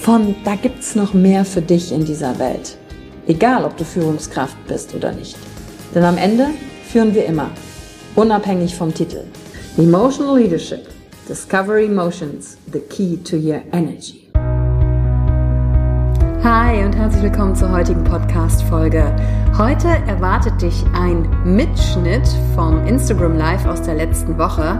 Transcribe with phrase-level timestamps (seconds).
[0.00, 2.76] von da gibt's noch mehr für dich in dieser Welt.
[3.26, 5.36] Egal, ob du Führungskraft bist oder nicht.
[5.94, 6.46] Denn am Ende
[6.88, 7.50] führen wir immer,
[8.14, 9.24] unabhängig vom Titel.
[9.76, 10.88] Emotional Leadership.
[11.28, 14.30] Discover Emotions, the key to your energy.
[16.42, 19.14] Hi und herzlich willkommen zur heutigen Podcast-Folge.
[19.58, 24.78] Heute erwartet dich ein Mitschnitt vom Instagram Live aus der letzten Woche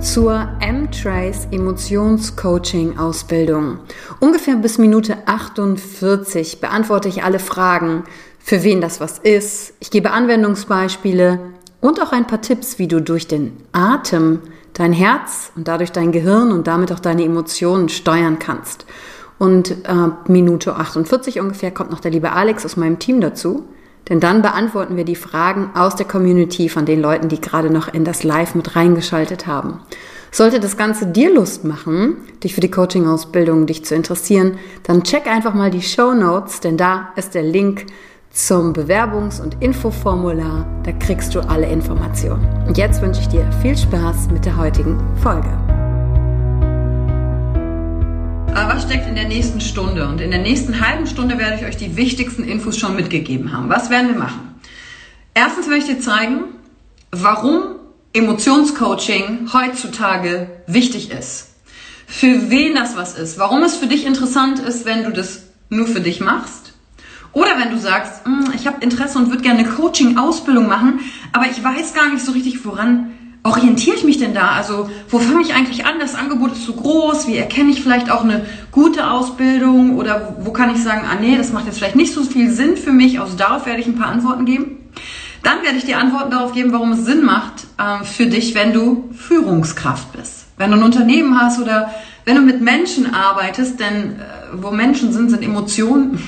[0.00, 3.78] zur M-Trace Emotionscoaching Ausbildung.
[4.20, 8.04] Ungefähr bis Minute 48 beantworte ich alle Fragen,
[8.38, 9.74] für wen das was ist.
[9.80, 11.40] Ich gebe Anwendungsbeispiele
[11.80, 14.40] und auch ein paar Tipps, wie du durch den Atem
[14.72, 18.86] dein Herz und dadurch dein Gehirn und damit auch deine Emotionen steuern kannst.
[19.38, 23.64] Und äh, Minute 48 ungefähr kommt noch der liebe Alex aus meinem Team dazu.
[24.08, 27.92] Denn dann beantworten wir die Fragen aus der Community von den Leuten, die gerade noch
[27.92, 29.80] in das Live mit reingeschaltet haben.
[30.30, 35.26] Sollte das Ganze dir Lust machen, dich für die Coaching-Ausbildung, dich zu interessieren, dann check
[35.26, 37.86] einfach mal die Show Notes, denn da ist der Link
[38.30, 40.66] zum Bewerbungs- und Infoformular.
[40.84, 42.46] Da kriegst du alle Informationen.
[42.66, 45.48] Und jetzt wünsche ich dir viel Spaß mit der heutigen Folge.
[48.58, 50.08] Aber was steckt in der nächsten Stunde?
[50.08, 53.68] Und in der nächsten halben Stunde werde ich euch die wichtigsten Infos schon mitgegeben haben.
[53.68, 54.60] Was werden wir machen?
[55.32, 56.40] Erstens möchte ich dir zeigen,
[57.12, 57.76] warum
[58.14, 61.50] Emotionscoaching heutzutage wichtig ist.
[62.08, 63.38] Für wen das was ist.
[63.38, 66.72] Warum es für dich interessant ist, wenn du das nur für dich machst.
[67.32, 70.98] Oder wenn du sagst, hm, ich habe Interesse und würde gerne eine Coaching-Ausbildung machen,
[71.32, 73.12] aber ich weiß gar nicht so richtig, woran
[73.48, 74.52] orientiere ich mich denn da?
[74.52, 75.98] Also wo fange ich eigentlich an?
[75.98, 77.26] Das Angebot ist zu groß.
[77.26, 79.96] Wie erkenne ich vielleicht auch eine gute Ausbildung?
[79.96, 82.76] Oder wo kann ich sagen, ah nee, das macht jetzt vielleicht nicht so viel Sinn
[82.76, 83.20] für mich.
[83.20, 84.76] Also darauf werde ich ein paar Antworten geben.
[85.42, 88.72] Dann werde ich dir Antworten darauf geben, warum es Sinn macht äh, für dich, wenn
[88.72, 90.46] du Führungskraft bist.
[90.56, 91.90] Wenn du ein Unternehmen hast oder
[92.24, 96.18] wenn du mit Menschen arbeitest, denn äh, wo Menschen sind, sind Emotionen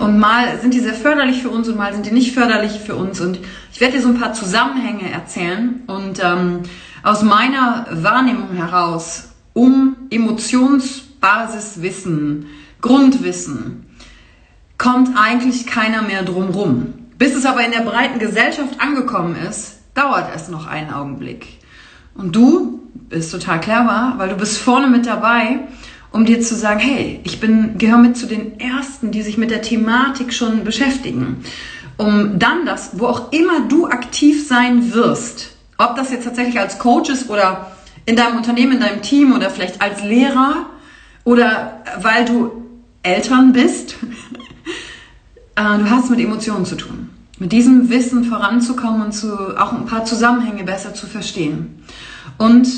[0.00, 2.96] und mal sind die sehr förderlich für uns und mal sind die nicht förderlich für
[2.96, 3.20] uns.
[3.20, 3.38] Und
[3.72, 6.62] ich werde dir so ein paar Zusammenhänge erzählen und ähm,
[7.02, 12.46] aus meiner Wahrnehmung heraus um Emotionsbasiswissen,
[12.80, 13.86] Grundwissen,
[14.76, 16.94] kommt eigentlich keiner mehr drum rum.
[17.16, 21.60] Bis es aber in der breiten Gesellschaft angekommen ist, dauert es noch einen Augenblick.
[22.16, 25.60] Und du bist total clever, weil du bist vorne mit dabei
[26.14, 29.50] um dir zu sagen, hey, ich bin, gehöre mit zu den Ersten, die sich mit
[29.50, 31.42] der Thematik schon beschäftigen.
[31.96, 36.78] Um dann das, wo auch immer du aktiv sein wirst, ob das jetzt tatsächlich als
[36.78, 37.72] Coach ist oder
[38.06, 40.66] in deinem Unternehmen, in deinem Team oder vielleicht als Lehrer
[41.24, 42.62] oder weil du
[43.02, 43.96] Eltern bist,
[45.56, 47.10] äh, du hast mit Emotionen zu tun.
[47.40, 51.82] Mit diesem Wissen voranzukommen und zu, auch ein paar Zusammenhänge besser zu verstehen.
[52.38, 52.68] Und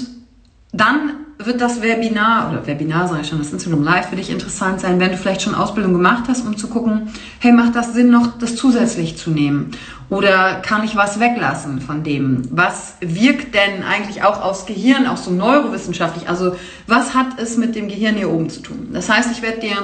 [0.72, 4.80] dann wird das Webinar oder Webinar sage ich schon, das Instagram Live für dich interessant
[4.80, 7.08] sein, wenn du vielleicht schon Ausbildung gemacht hast, um zu gucken,
[7.40, 9.72] hey, macht das Sinn noch, das zusätzlich zu nehmen?
[10.08, 12.42] Oder kann ich was weglassen von dem?
[12.50, 16.28] Was wirkt denn eigentlich auch aufs Gehirn, auch so neurowissenschaftlich?
[16.28, 16.56] Also
[16.86, 18.88] was hat es mit dem Gehirn hier oben zu tun?
[18.92, 19.76] Das heißt, ich werde dir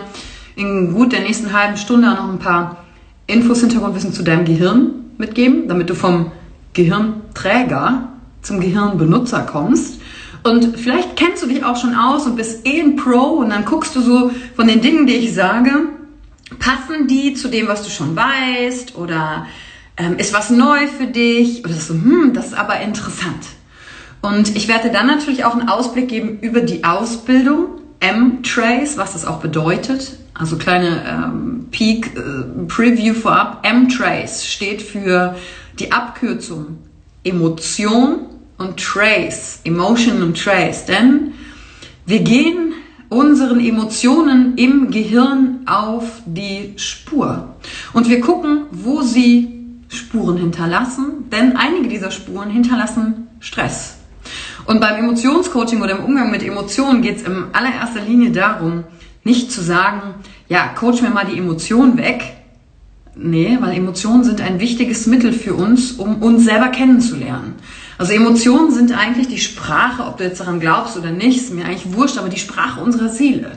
[0.57, 2.79] in gut der nächsten halben Stunde noch ein paar
[3.27, 6.33] Infos, Hintergrundwissen zu deinem Gehirn mitgeben, damit du vom
[6.73, 8.09] Gehirnträger
[8.41, 10.02] zum Gehirnbenutzer kommst
[10.45, 13.65] und vielleicht kennst du dich auch schon aus und bist eh ein Pro und dann
[13.65, 15.71] guckst du so von den Dingen, die ich sage,
[16.59, 19.51] passen die zu dem, was du schon weißt oder äh,
[19.97, 21.65] Ähm, ist was neu für dich?
[21.65, 23.47] Oder so, hm, das ist aber interessant.
[24.21, 29.25] Und ich werde dann natürlich auch einen Ausblick geben über die Ausbildung, M-Trace, was das
[29.25, 30.17] auch bedeutet.
[30.35, 33.67] Also kleine ähm, Peak äh, vorab.
[33.67, 35.37] M-Trace steht für
[35.79, 36.79] die Abkürzung
[37.25, 38.27] Emotion
[38.63, 40.87] und Trace, Emotion und Trace.
[40.87, 41.33] Denn
[42.07, 42.75] wir gehen
[43.09, 47.57] unseren Emotionen im Gehirn auf die Spur.
[47.93, 53.99] Und wir gucken, wo sie Spuren hinterlassen, denn einige dieser Spuren hinterlassen Stress.
[54.65, 58.85] Und beim Emotionscoaching oder im Umgang mit Emotionen geht es in allererster Linie darum,
[59.25, 60.15] nicht zu sagen,
[60.49, 62.23] ja, coach mir mal die Emotion weg.
[63.15, 67.55] Nee, weil Emotionen sind ein wichtiges Mittel für uns, um uns selber kennenzulernen.
[68.03, 71.65] Also Emotionen sind eigentlich die Sprache, ob du jetzt daran glaubst oder nicht, ist mir
[71.65, 73.53] eigentlich wurscht, aber die Sprache unserer Seele.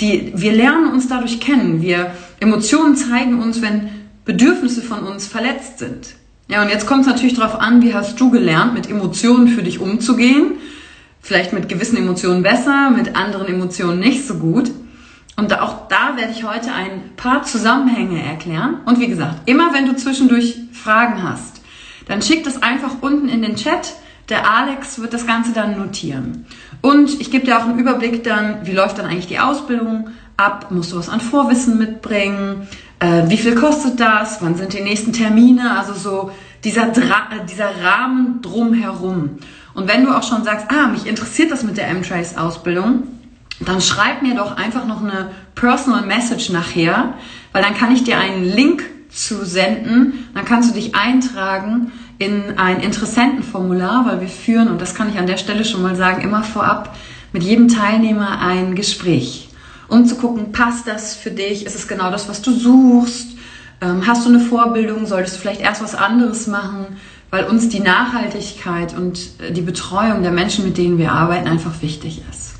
[0.00, 1.82] Die, wir lernen uns dadurch kennen.
[1.82, 2.10] Wir,
[2.40, 3.90] Emotionen zeigen uns, wenn
[4.24, 6.14] Bedürfnisse von uns verletzt sind.
[6.48, 9.62] Ja, und jetzt kommt es natürlich darauf an, wie hast du gelernt, mit Emotionen für
[9.62, 10.52] dich umzugehen.
[11.20, 14.70] Vielleicht mit gewissen Emotionen besser, mit anderen Emotionen nicht so gut.
[15.36, 18.78] Und auch da werde ich heute ein paar Zusammenhänge erklären.
[18.86, 21.61] Und wie gesagt, immer wenn du zwischendurch Fragen hast,
[22.06, 23.94] dann schick das einfach unten in den Chat.
[24.28, 26.46] Der Alex wird das Ganze dann notieren.
[26.80, 30.70] Und ich gebe dir auch einen Überblick dann, wie läuft dann eigentlich die Ausbildung ab?
[30.70, 32.66] Musst du was an Vorwissen mitbringen?
[32.98, 34.40] Äh, wie viel kostet das?
[34.40, 35.76] Wann sind die nächsten Termine?
[35.76, 36.30] Also so
[36.64, 39.38] dieser, Dra äh, dieser Rahmen drumherum.
[39.74, 43.04] Und wenn du auch schon sagst, ah, mich interessiert das mit der M-Trace-Ausbildung,
[43.60, 47.14] dann schreib mir doch einfach noch eine Personal Message nachher,
[47.52, 50.28] weil dann kann ich dir einen Link zu senden.
[50.34, 55.18] Dann kannst du dich eintragen in ein Interessentenformular, weil wir führen, und das kann ich
[55.18, 56.96] an der Stelle schon mal sagen, immer vorab
[57.32, 59.48] mit jedem Teilnehmer ein Gespräch,
[59.88, 61.66] um zu gucken, passt das für dich?
[61.66, 63.28] Ist es genau das, was du suchst?
[63.80, 65.06] Ähm, hast du eine Vorbildung?
[65.06, 66.86] Solltest du vielleicht erst was anderes machen?
[67.30, 71.82] Weil uns die Nachhaltigkeit und äh, die Betreuung der Menschen, mit denen wir arbeiten, einfach
[71.82, 72.52] wichtig ist.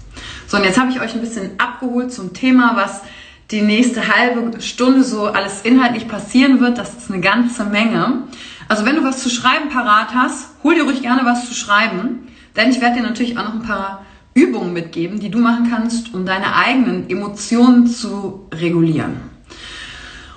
[0.46, 3.02] So, und jetzt habe ich euch ein bisschen abgeholt zum Thema, was
[3.52, 6.78] die nächste halbe Stunde so alles inhaltlich passieren wird.
[6.78, 8.24] Das ist eine ganze Menge.
[8.68, 12.28] Also wenn du was zu schreiben parat hast, hol dir ruhig gerne was zu schreiben.
[12.56, 14.04] Denn ich werde dir natürlich auch noch ein paar
[14.34, 19.20] Übungen mitgeben, die du machen kannst, um deine eigenen Emotionen zu regulieren.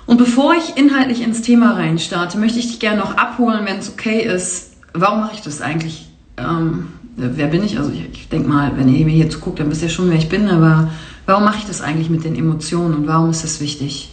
[0.04, 3.88] Und bevor ich inhaltlich ins Thema reinstarte, möchte ich dich gerne noch abholen, wenn es
[3.88, 4.74] okay ist.
[4.92, 6.08] Warum mache ich das eigentlich?
[6.36, 7.78] Ähm, wer bin ich?
[7.78, 10.16] Also ich, ich denke mal, wenn ihr mir hier zuguckt, dann wisst ihr schon, wer
[10.16, 10.90] ich bin, aber
[11.26, 14.10] Warum mache ich das eigentlich mit den Emotionen und warum ist das wichtig?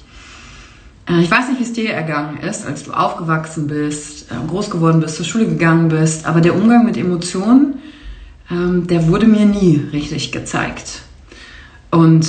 [1.08, 4.72] Äh, ich weiß nicht, wie es dir ergangen ist, als du aufgewachsen bist, äh, groß
[4.72, 7.76] geworden bist, zur Schule gegangen bist, aber der Umgang mit Emotionen,
[8.50, 11.04] ähm, der wurde mir nie richtig gezeigt.
[11.92, 12.28] Und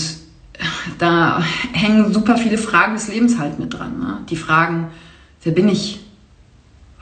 [0.99, 1.43] da
[1.73, 3.99] hängen super viele Fragen des Lebens halt mit dran.
[3.99, 4.19] Ne?
[4.29, 4.89] Die Fragen,
[5.43, 6.05] wer bin ich?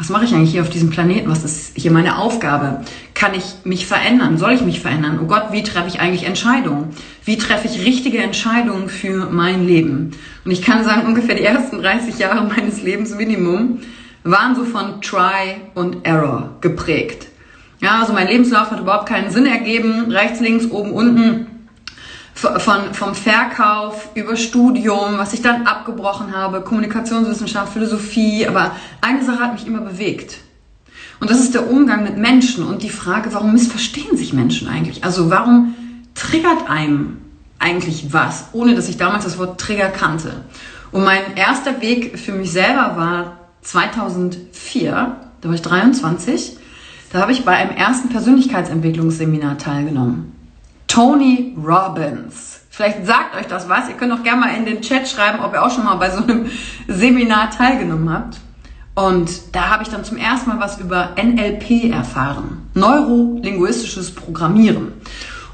[0.03, 1.31] was mache ich eigentlich hier auf diesem Planeten?
[1.31, 2.81] Was ist hier meine Aufgabe?
[3.23, 4.37] Kann ich mich verändern?
[4.37, 5.21] Soll ich mich verändern?
[5.23, 6.89] Oh Gott, wie treffe ich eigentlich Entscheidungen?
[7.25, 10.11] Wie treffe ich richtige Entscheidungen für mein Leben?
[10.45, 13.79] Und ich kann sagen, ungefähr die ersten 30 Jahre meines Lebens Minimum
[14.25, 17.29] waren so von Try und Error geprägt.
[17.81, 20.11] Ja, also mein Lebenslauf hat überhaupt keinen Sinn ergeben.
[20.11, 21.47] Rechts, links, oben, unten
[22.35, 29.39] von, vom Verkauf über Studium, was ich dann abgebrochen habe, Kommunikationswissenschaft, Philosophie, aber eine Sache
[29.39, 30.39] hat mich immer bewegt.
[31.22, 35.05] Und das ist der Umgang mit Menschen und die Frage, warum missverstehen sich Menschen eigentlich?
[35.05, 35.76] Also warum
[36.17, 37.19] triggert einem
[37.60, 40.43] eigentlich was, ohne dass ich damals das Wort Trigger kannte?
[40.91, 46.56] Und mein erster Weg für mich selber war 2004, da war ich 23,
[47.12, 50.32] da habe ich bei einem ersten Persönlichkeitsentwicklungsseminar teilgenommen.
[50.88, 52.62] Tony Robbins.
[52.69, 53.88] Vielleicht sagt euch das was.
[53.88, 56.10] Ihr könnt auch gerne mal in den Chat schreiben, ob ihr auch schon mal bei
[56.10, 56.50] so einem
[56.88, 58.41] Seminar teilgenommen habt.
[58.94, 62.69] Und da habe ich dann zum ersten Mal was über NLP erfahren.
[62.75, 64.93] Neurolinguistisches Programmieren.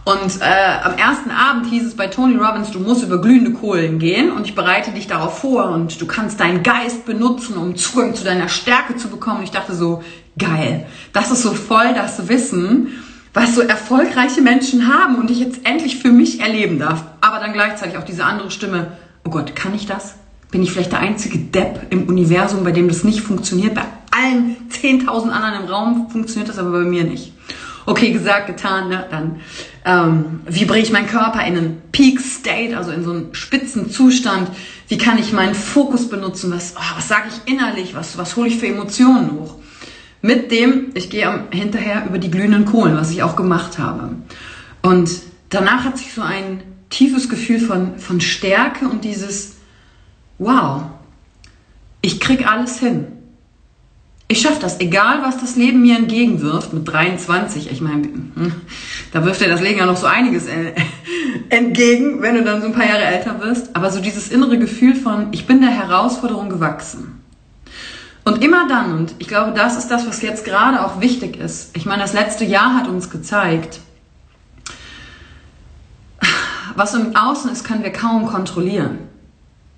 [0.05, 3.99] Und äh, am ersten Abend hieß es bei Tony Robbins, du musst über glühende Kohlen
[3.99, 8.15] gehen und ich bereite dich darauf vor und du kannst deinen Geist benutzen, um Zugang
[8.15, 9.39] zu deiner Stärke zu bekommen.
[9.39, 10.03] Und ich dachte so,
[10.39, 12.89] geil, das ist so voll das Wissen
[13.35, 17.05] was so erfolgreiche Menschen haben und ich jetzt endlich für mich erleben darf.
[17.21, 18.93] Aber dann gleichzeitig auch diese andere Stimme,
[19.25, 20.17] oh Gott, kann ich das?
[20.51, 23.75] Bin ich vielleicht der einzige Depp im Universum, bei dem das nicht funktioniert?
[23.75, 27.33] Bei allen 10.000 anderen im Raum funktioniert das aber bei mir nicht.
[27.85, 29.07] Okay, gesagt, getan, ne?
[29.11, 29.41] dann
[29.87, 33.91] ähm, wie bringe ich meinen Körper in einen Peak State, also in so einen spitzen
[33.91, 34.51] Zustand?
[34.89, 36.53] Wie kann ich meinen Fokus benutzen?
[36.53, 37.95] Was, oh, was sage ich innerlich?
[37.95, 39.55] Was, was hole ich für Emotionen hoch?
[40.21, 44.17] Mit dem, ich gehe hinterher über die glühenden Kohlen, was ich auch gemacht habe.
[44.83, 45.11] Und
[45.49, 49.57] danach hat sich so ein tiefes Gefühl von, von Stärke und dieses,
[50.39, 50.83] wow,
[52.01, 53.07] ich krieg alles hin.
[54.31, 57.73] Ich schaffe das, egal was das Leben mir entgegenwirft mit 23.
[57.73, 58.53] Ich meine, hm,
[59.11, 60.75] da wirft dir das Leben ja noch so einiges äh,
[61.49, 63.75] entgegen, wenn du dann so ein paar Jahre älter wirst.
[63.75, 67.23] Aber so dieses innere Gefühl von, ich bin der Herausforderung gewachsen.
[68.25, 71.75] Und immer dann, und ich glaube, das ist das, was jetzt gerade auch wichtig ist.
[71.75, 73.81] Ich meine, das letzte Jahr hat uns gezeigt,
[76.77, 79.08] was im Außen ist, können wir kaum kontrollieren.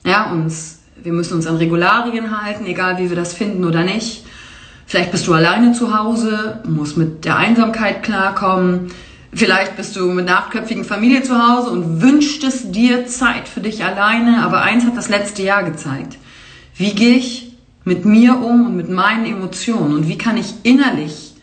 [0.04, 4.24] Ja, uns, wir müssen uns an Regularien halten, egal wie wir das finden oder nicht.
[4.86, 8.90] Vielleicht bist du alleine zu Hause, musst mit der Einsamkeit klarkommen.
[9.32, 13.84] Vielleicht bist du mit einer achtköpfigen Familie zu Hause und wünschtest dir Zeit für dich
[13.84, 14.42] alleine.
[14.42, 16.18] Aber eins hat das letzte Jahr gezeigt.
[16.74, 17.52] Wie gehe ich
[17.84, 19.94] mit mir um und mit meinen Emotionen?
[19.94, 21.34] Und wie kann ich innerlich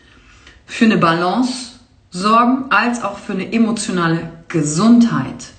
[0.65, 1.79] für eine Balance
[2.11, 5.53] sorgen, als auch für eine emotionale Gesundheit?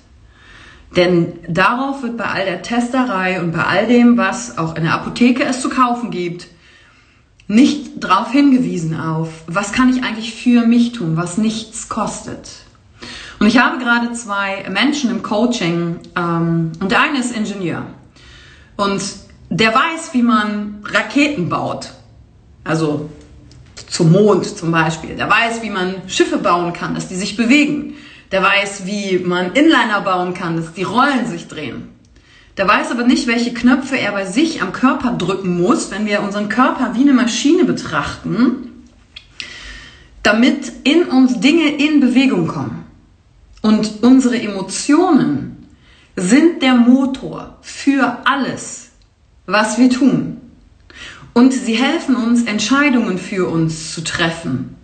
[0.95, 4.93] Denn darauf wird bei all der Testerei und bei all dem, was auch in der
[4.93, 6.47] Apotheke es zu kaufen gibt,
[7.47, 12.49] nicht darauf hingewiesen auf, was kann ich eigentlich für mich tun, was nichts kostet.
[13.39, 17.85] Und ich habe gerade zwei Menschen im Coaching ähm, und der eine ist Ingenieur
[18.75, 19.01] und
[19.49, 21.89] der weiß, wie man Raketen baut,
[22.63, 23.09] also
[23.87, 25.15] zum Mond zum Beispiel.
[25.15, 27.95] Der weiß, wie man Schiffe bauen kann, dass die sich bewegen.
[28.31, 31.89] Der weiß, wie man Inliner bauen kann, dass die Rollen sich drehen.
[32.57, 36.21] Der weiß aber nicht, welche Knöpfe er bei sich am Körper drücken muss, wenn wir
[36.21, 38.83] unseren Körper wie eine Maschine betrachten,
[40.23, 42.83] damit in uns Dinge in Bewegung kommen.
[43.61, 45.67] Und unsere Emotionen
[46.15, 48.89] sind der Motor für alles,
[49.45, 50.41] was wir tun.
[51.33, 54.75] Und sie helfen uns, Entscheidungen für uns zu treffen.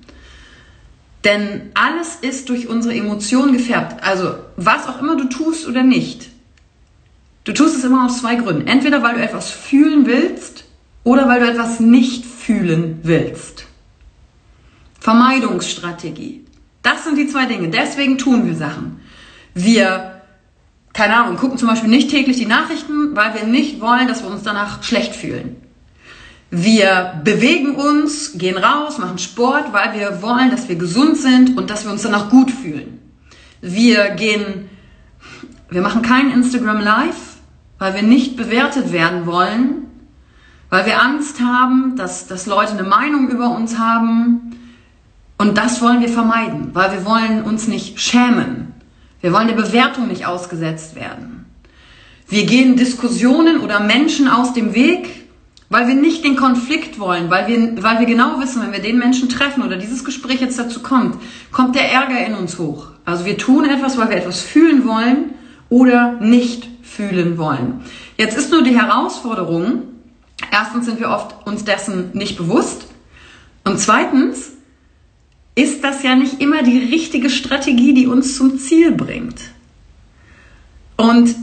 [1.25, 4.03] Denn alles ist durch unsere Emotionen gefärbt.
[4.03, 6.29] Also was auch immer du tust oder nicht,
[7.45, 8.67] Du tust es immer aus zwei Gründen.
[8.67, 10.65] Entweder weil du etwas fühlen willst
[11.03, 13.65] oder weil du etwas nicht fühlen willst.
[14.99, 16.43] Vermeidungsstrategie.
[16.81, 17.69] Das sind die zwei Dinge.
[17.69, 18.99] Deswegen tun wir Sachen.
[19.53, 20.21] Wir,
[20.93, 24.31] keine Ahnung, gucken zum Beispiel nicht täglich die Nachrichten, weil wir nicht wollen, dass wir
[24.31, 25.57] uns danach schlecht fühlen.
[26.57, 31.69] Wir bewegen uns, gehen raus, machen Sport, weil wir wollen, dass wir gesund sind und
[31.69, 32.97] dass wir uns danach gut fühlen.
[33.59, 34.69] Wir gehen,
[35.69, 37.35] wir machen kein Instagram Live,
[37.77, 39.87] weil wir nicht bewertet werden wollen,
[40.69, 44.55] weil wir Angst haben, dass, dass Leute eine Meinung über uns haben.
[45.37, 48.73] Und das wollen wir vermeiden, weil wir wollen uns nicht schämen.
[49.19, 51.47] Wir wollen der Bewertung nicht ausgesetzt werden.
[52.29, 55.24] Wir gehen Diskussionen oder Menschen aus dem Weg,
[55.69, 58.97] weil wir nicht den Konflikt wollen, weil wir, weil wir genau wissen, wenn wir den
[58.97, 61.17] Menschen treffen oder dieses Gespräch jetzt dazu kommt,
[61.51, 62.87] kommt der Ärger in uns hoch.
[63.03, 65.33] Also wir tun etwas, weil wir etwas fühlen wollen
[65.69, 67.81] oder nicht fühlen wollen.
[68.17, 69.83] Jetzt ist nur die Herausforderung,
[70.51, 72.87] erstens sind wir oft uns dessen nicht bewusst
[73.63, 74.51] und zweitens
[75.55, 79.39] ist das ja nicht immer die richtige Strategie, die uns zum Ziel bringt.
[80.97, 81.35] Und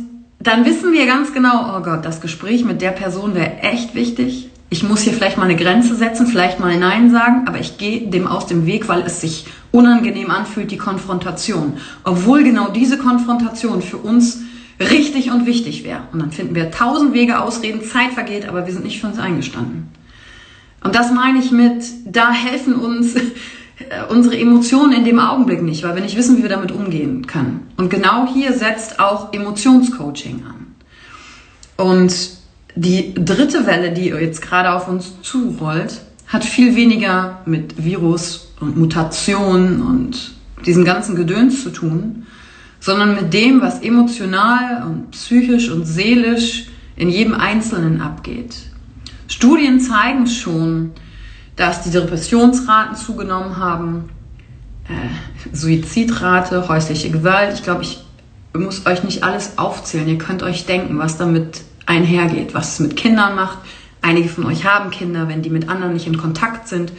[0.43, 4.49] dann wissen wir ganz genau, oh Gott, das Gespräch mit der Person wäre echt wichtig.
[4.71, 8.09] Ich muss hier vielleicht mal eine Grenze setzen, vielleicht mal Nein sagen, aber ich gehe
[8.09, 11.75] dem aus dem Weg, weil es sich unangenehm anfühlt, die Konfrontation.
[12.05, 14.41] Obwohl genau diese Konfrontation für uns
[14.81, 16.01] richtig und wichtig wäre.
[16.13, 19.19] Und dann finden wir tausend Wege, Ausreden, Zeit vergeht, aber wir sind nicht für uns
[19.19, 19.89] eingestanden.
[20.83, 23.15] Und das meine ich mit, da helfen uns
[24.11, 27.69] unsere Emotionen in dem Augenblick nicht, weil wir nicht wissen, wie wir damit umgehen können.
[27.77, 30.67] Und genau hier setzt auch Emotionscoaching an.
[31.77, 32.15] Und
[32.75, 38.77] die dritte Welle, die jetzt gerade auf uns zurollt, hat viel weniger mit Virus und
[38.77, 40.33] Mutation und
[40.65, 42.27] diesem ganzen Gedöns zu tun,
[42.81, 48.57] sondern mit dem, was emotional und psychisch und seelisch in jedem Einzelnen abgeht.
[49.29, 50.93] Studien zeigen schon,
[51.63, 54.09] dass die Depressionsraten zugenommen haben,
[54.89, 57.55] äh, Suizidrate, häusliche Gewalt.
[57.55, 58.05] Ich glaube, ich
[58.53, 60.09] muss euch nicht alles aufzählen.
[60.09, 63.59] Ihr könnt euch denken, was damit einhergeht, was es mit Kindern macht.
[64.01, 66.93] Einige von euch haben Kinder, wenn die mit anderen nicht in Kontakt sind.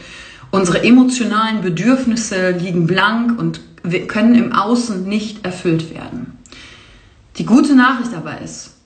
[0.50, 3.60] Unsere emotionalen Bedürfnisse liegen blank und
[4.08, 6.38] können im Außen nicht erfüllt werden.
[7.36, 8.78] Die gute Nachricht aber ist,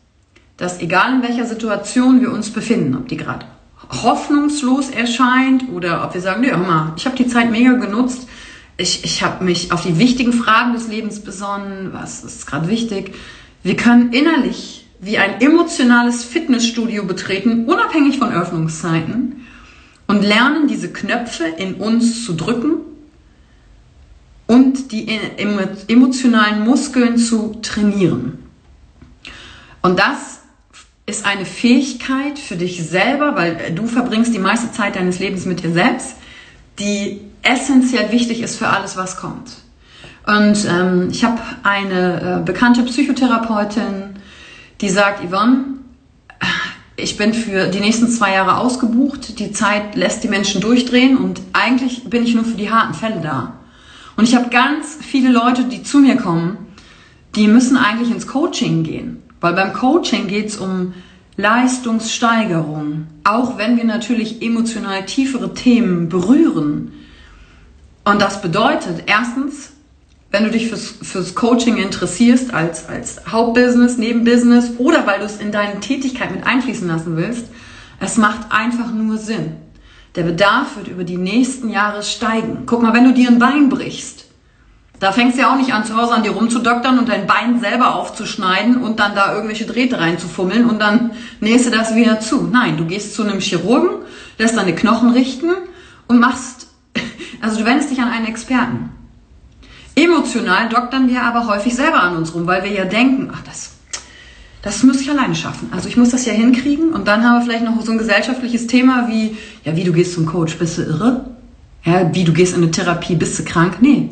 [0.57, 3.47] dass egal in welcher Situation wir uns befinden, ob die gerade
[3.91, 8.29] hoffnungslos erscheint oder ob wir sagen, nee, mal, ich habe die Zeit mega genutzt,
[8.77, 13.15] ich, ich habe mich auf die wichtigen Fragen des Lebens besonnen, was ist gerade wichtig.
[13.63, 19.47] Wir können innerlich wie ein emotionales Fitnessstudio betreten, unabhängig von Öffnungszeiten
[20.07, 22.79] und lernen diese Knöpfe in uns zu drücken
[24.47, 25.07] und die
[25.89, 28.39] emotionalen Muskeln zu trainieren.
[29.83, 30.38] Und das
[31.09, 35.63] ist eine Fähigkeit für dich selber, weil du verbringst die meiste Zeit deines Lebens mit
[35.63, 36.17] dir selbst,
[36.79, 39.51] die essentiell wichtig ist für alles, was kommt.
[40.27, 44.17] Und ähm, ich habe eine äh, bekannte Psychotherapeutin,
[44.83, 45.79] die sagt, Yvonne,
[46.97, 51.41] ich bin für die nächsten zwei Jahre ausgebucht, die Zeit lässt die Menschen durchdrehen und
[51.55, 53.55] eigentlich bin ich nur für die harten Fälle da.
[54.17, 56.59] Und ich habe ganz viele Leute, die zu mir kommen,
[57.35, 59.23] die müssen eigentlich ins Coaching gehen.
[59.41, 60.95] Weil beim Coaching geht es um
[61.37, 66.93] Leistungssteigerung, auch wenn wir natürlich emotional tiefere Themen berühren.
[68.05, 69.73] Und das bedeutet erstens,
[70.31, 75.37] wenn du dich fürs, fürs Coaching interessierst als, als Hauptbusiness, Nebenbusiness oder weil du es
[75.37, 77.47] in deine Tätigkeit mit einfließen lassen willst,
[78.01, 79.57] es macht einfach nur Sinn.
[80.17, 82.65] Der Bedarf wird über die nächsten Jahre steigen.
[82.67, 84.28] Guck mal, wenn du dir ein Bein brichst,
[85.01, 87.61] da fängst du ja auch nicht an, zu Hause an dir rumzudoktern und dein Bein
[87.61, 92.49] selber aufzuschneiden und dann da irgendwelche Drähte reinzufummeln und dann nähst du das wieder zu.
[92.51, 93.91] Nein, du gehst zu einem Chirurgen,
[94.39, 95.51] lässt deine Knochen richten
[96.09, 96.67] und machst,
[97.41, 98.91] also du wendest dich an einen Experten.
[99.95, 103.73] Emotional doktern wir aber häufig selber an uns rum, weil wir ja denken, ach, das,
[104.63, 105.69] das muss ich alleine schaffen.
[105.73, 108.67] Also ich muss das ja hinkriegen und dann haben wir vielleicht noch so ein gesellschaftliches
[108.67, 111.25] Thema wie, ja, wie du gehst zum Coach, bist du irre?
[111.85, 113.79] Ja, wie du gehst in eine Therapie, bist du krank?
[113.81, 114.11] Nee,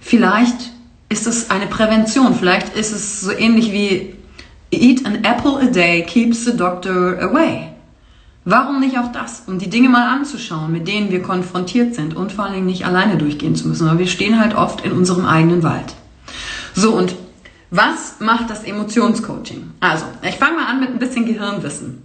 [0.00, 0.70] Vielleicht
[1.08, 4.14] ist es eine Prävention, vielleicht ist es so ähnlich wie
[4.70, 7.68] Eat an apple a day keeps the doctor away.
[8.44, 12.32] Warum nicht auch das, um die Dinge mal anzuschauen, mit denen wir konfrontiert sind und
[12.32, 15.24] vor allen Dingen nicht alleine durchgehen zu müssen, weil wir stehen halt oft in unserem
[15.24, 15.94] eigenen Wald.
[16.74, 17.14] So, und
[17.70, 19.72] was macht das Emotionscoaching?
[19.80, 22.02] Also, ich fange mal an mit ein bisschen Gehirnwissen.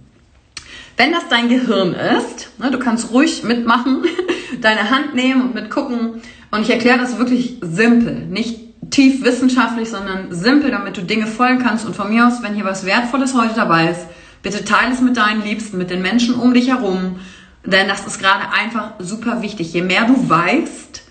[0.96, 4.04] Wenn das dein Gehirn ist, ne, du kannst ruhig mitmachen,
[4.60, 8.58] deine Hand nehmen und mitgucken, und ich erkläre das wirklich simpel, nicht
[8.90, 11.86] tief wissenschaftlich, sondern simpel, damit du Dinge folgen kannst.
[11.86, 14.00] Und von mir aus, wenn hier was Wertvolles heute dabei ist,
[14.42, 17.20] bitte teile es mit deinen Liebsten, mit den Menschen um dich herum.
[17.64, 19.72] Denn das ist gerade einfach super wichtig.
[19.72, 21.02] Je mehr du weißt,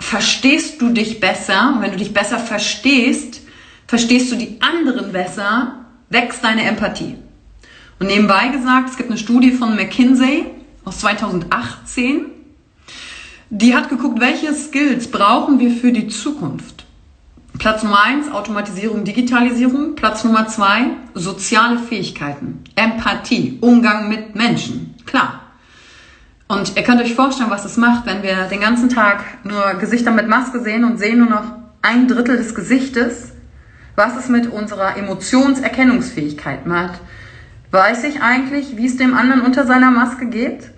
[0.00, 1.74] verstehst du dich besser.
[1.74, 3.42] Und wenn du dich besser verstehst,
[3.86, 7.16] verstehst du die anderen besser, wächst deine Empathie.
[8.00, 10.46] Und nebenbei gesagt, es gibt eine Studie von McKinsey
[10.84, 12.26] aus 2018
[13.50, 16.84] die hat geguckt, welche Skills brauchen wir für die Zukunft.
[17.58, 19.94] Platz Nummer eins Automatisierung, Digitalisierung.
[19.94, 24.94] Platz Nummer zwei soziale Fähigkeiten, Empathie, Umgang mit Menschen.
[25.06, 25.40] Klar.
[26.46, 30.12] Und ihr könnt euch vorstellen, was es macht, wenn wir den ganzen Tag nur Gesichter
[30.12, 31.44] mit Maske sehen und sehen nur noch
[31.82, 33.32] ein Drittel des Gesichtes.
[33.96, 37.00] Was es mit unserer Emotionserkennungsfähigkeit macht.
[37.72, 40.70] Weiß ich eigentlich, wie es dem anderen unter seiner Maske geht?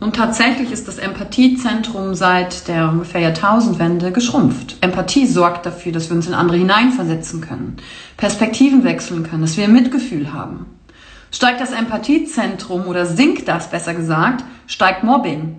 [0.00, 4.76] Und tatsächlich ist das Empathiezentrum seit der ungefähr Jahrtausendwende geschrumpft.
[4.80, 7.76] Empathie sorgt dafür, dass wir uns in andere hineinversetzen können,
[8.16, 10.64] Perspektiven wechseln können, dass wir Mitgefühl haben.
[11.30, 15.56] Steigt das Empathiezentrum oder sinkt das besser gesagt, steigt Mobbing.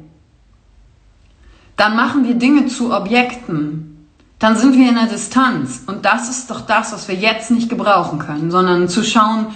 [1.78, 4.08] Dann machen wir Dinge zu Objekten.
[4.40, 5.84] Dann sind wir in der Distanz.
[5.86, 9.48] Und das ist doch das, was wir jetzt nicht gebrauchen können, sondern zu schauen,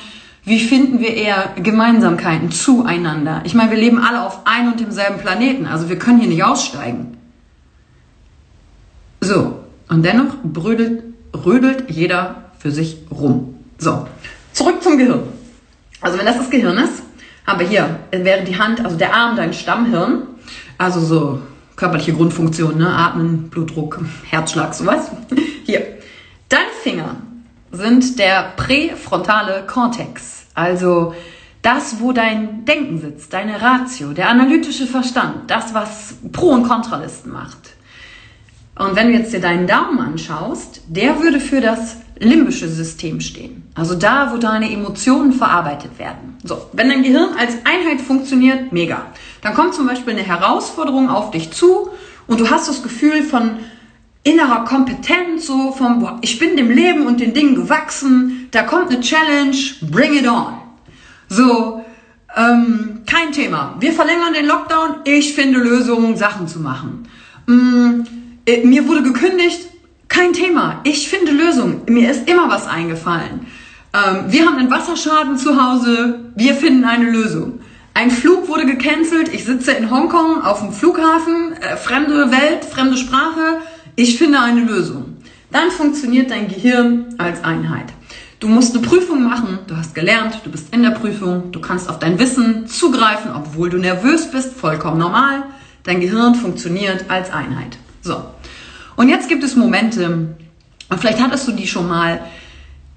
[0.45, 3.41] wie finden wir eher Gemeinsamkeiten zueinander?
[3.45, 6.43] Ich meine, wir leben alle auf ein und demselben Planeten, also wir können hier nicht
[6.43, 7.17] aussteigen.
[9.21, 11.03] So, und dennoch brödelt,
[11.33, 13.55] rödelt jeder für sich rum.
[13.79, 14.07] So,
[14.53, 15.23] zurück zum Gehirn.
[15.99, 17.01] Also wenn das das Gehirn ist,
[17.47, 20.23] haben wir hier, wäre die Hand, also der Arm dein Stammhirn,
[20.77, 21.41] also so
[21.75, 22.95] körperliche Grundfunktionen, ne?
[22.95, 25.09] Atmen, Blutdruck, Herzschlag, sowas.
[25.65, 25.81] Hier.
[26.49, 27.15] Dein Finger
[27.77, 31.13] sind der präfrontale Kortex, also
[31.61, 37.31] das, wo dein Denken sitzt, deine Ratio, der analytische Verstand, das, was Pro- und Kontralisten
[37.31, 37.57] macht.
[38.77, 43.63] Und wenn du jetzt dir deinen Daumen anschaust, der würde für das limbische System stehen.
[43.73, 46.37] Also da, wo deine Emotionen verarbeitet werden.
[46.43, 49.07] So, wenn dein Gehirn als Einheit funktioniert, mega.
[49.41, 51.89] Dann kommt zum Beispiel eine Herausforderung auf dich zu
[52.27, 53.57] und du hast das Gefühl von
[54.25, 58.91] innerer Kompetenz, so vom, boah, ich bin dem Leben und den Dingen gewachsen, da kommt
[58.91, 60.55] eine Challenge, bring it on.
[61.29, 61.85] So,
[62.35, 63.75] ähm, kein Thema.
[63.79, 67.07] Wir verlängern den Lockdown, ich finde Lösungen, Sachen zu machen.
[67.45, 68.01] Mm,
[68.47, 69.69] äh, mir wurde gekündigt,
[70.07, 70.81] kein Thema.
[70.83, 71.81] Ich finde Lösungen.
[71.87, 73.47] Mir ist immer was eingefallen.
[73.93, 77.59] Ähm, wir haben einen Wasserschaden zu Hause, wir finden eine Lösung.
[77.93, 82.97] Ein Flug wurde gecancelt, ich sitze in Hongkong auf dem Flughafen, äh, fremde Welt, fremde
[82.97, 83.61] Sprache,
[83.95, 85.17] ich finde eine Lösung.
[85.51, 87.85] Dann funktioniert dein Gehirn als Einheit.
[88.39, 91.89] Du musst eine Prüfung machen, du hast gelernt, du bist in der Prüfung, du kannst
[91.89, 95.43] auf dein Wissen zugreifen, obwohl du nervös bist, vollkommen normal.
[95.83, 97.77] Dein Gehirn funktioniert als Einheit.
[98.01, 98.23] So.
[98.97, 100.35] Und jetzt gibt es Momente,
[100.89, 102.19] und vielleicht hattest du die schon mal,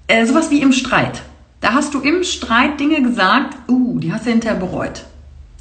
[0.07, 1.21] äh, sowas wie im Streit.
[1.61, 5.05] Da hast du im Streit Dinge gesagt, uh, die hast du hinterher bereut.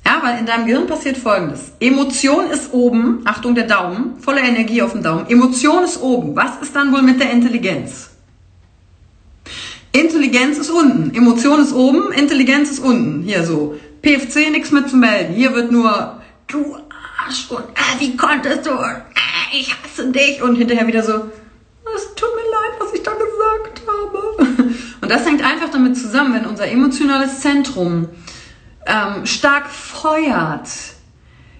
[0.08, 1.72] Ja, weil in deinem Gehirn passiert Folgendes.
[1.80, 5.26] Emotion ist oben, Achtung der Daumen, volle Energie auf dem Daumen.
[5.28, 6.34] Emotion ist oben.
[6.34, 8.08] Was ist dann wohl mit der Intelligenz?
[9.92, 13.22] Intelligenz ist unten, Emotion ist oben, Intelligenz ist unten.
[13.22, 13.78] Hier so.
[14.00, 15.34] PFC nichts mehr zu melden.
[15.34, 16.76] Hier wird nur du
[17.22, 21.30] Arsch und äh, wie konntest du und äh, ich hasse dich und hinterher wieder so
[21.96, 24.72] es tut mir leid, was ich da gesagt habe.
[25.00, 28.08] Und das hängt einfach damit zusammen, wenn unser emotionales Zentrum
[28.88, 30.68] ähm, stark feuert,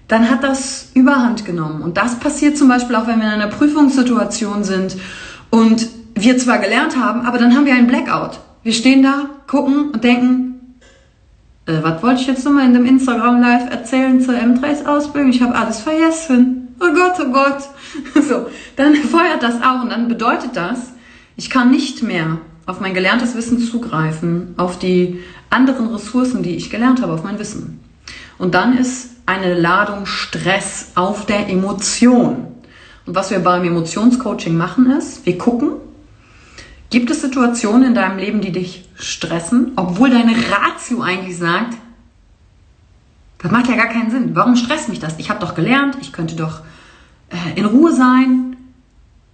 [0.07, 1.81] dann hat das Überhand genommen.
[1.81, 4.97] Und das passiert zum Beispiel auch, wenn wir in einer Prüfungssituation sind
[5.51, 8.39] und wir zwar gelernt haben, aber dann haben wir einen Blackout.
[8.63, 10.75] Wir stehen da, gucken und denken,
[11.65, 15.29] äh, was wollte ich jetzt nochmal in dem Instagram Live erzählen zur M3s Ausbildung?
[15.29, 16.75] Ich habe alles vergessen.
[16.81, 17.63] Oh Gott, oh Gott.
[18.21, 20.93] So, dann feuert das auch und dann bedeutet das,
[21.35, 22.37] ich kann nicht mehr
[22.69, 27.39] auf mein gelerntes Wissen zugreifen, auf die anderen Ressourcen, die ich gelernt habe, auf mein
[27.39, 27.79] Wissen.
[28.37, 32.47] Und dann ist eine Ladung Stress auf der Emotion.
[33.05, 35.71] Und was wir beim Emotionscoaching machen ist, wir gucken,
[36.91, 41.75] gibt es Situationen in deinem Leben, die dich stressen, obwohl deine Ratio eigentlich sagt,
[43.39, 44.35] das macht ja gar keinen Sinn.
[44.35, 45.17] Warum stresst mich das?
[45.17, 46.61] Ich habe doch gelernt, ich könnte doch
[47.29, 48.57] äh, in Ruhe sein.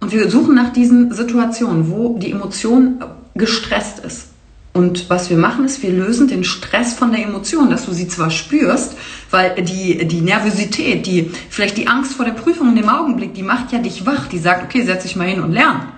[0.00, 3.02] Und wir suchen nach diesen Situationen, wo die Emotion
[3.36, 4.28] gestresst ist.
[4.76, 8.08] Und was wir machen, ist, wir lösen den Stress von der Emotion, dass du sie
[8.08, 8.94] zwar spürst,
[9.30, 13.42] weil die, die Nervosität, die, vielleicht die Angst vor der Prüfung in dem Augenblick, die
[13.42, 15.88] macht ja dich wach, die sagt, okay, setz dich mal hin und lern.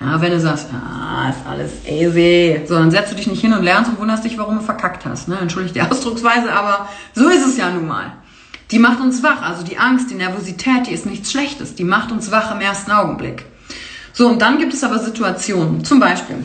[0.00, 3.52] Ja, wenn du sagst, ah, ist alles easy, so, dann setzt du dich nicht hin
[3.52, 5.28] und lernst und wunderst dich, warum du verkackt hast.
[5.28, 5.38] Ne?
[5.38, 8.12] Entschuldigt die Ausdrucksweise, aber so ist es ja nun mal.
[8.70, 12.12] Die macht uns wach, also die Angst, die Nervosität, die ist nichts Schlechtes, die macht
[12.12, 13.44] uns wach im ersten Augenblick.
[14.14, 16.36] So, und dann gibt es aber Situationen, zum Beispiel,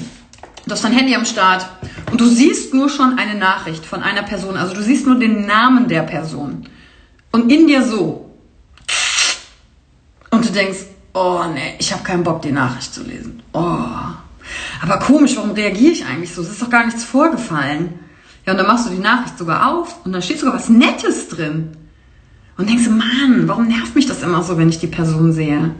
[0.71, 1.65] Du hast dein Handy am Start
[2.11, 4.55] und du siehst nur schon eine Nachricht von einer Person.
[4.55, 6.65] Also du siehst nur den Namen der Person.
[7.33, 8.33] Und in dir so.
[10.29, 10.79] Und du denkst,
[11.13, 13.43] oh nee, ich habe keinen Bock, die Nachricht zu lesen.
[13.51, 13.59] Oh.
[14.81, 16.41] Aber komisch, warum reagiere ich eigentlich so?
[16.41, 17.99] Es ist doch gar nichts vorgefallen.
[18.45, 21.27] Ja, und dann machst du die Nachricht sogar auf und dann steht sogar was Nettes
[21.27, 21.75] drin.
[22.57, 25.75] Und denkst Mann, warum nervt mich das immer so, wenn ich die Person sehe?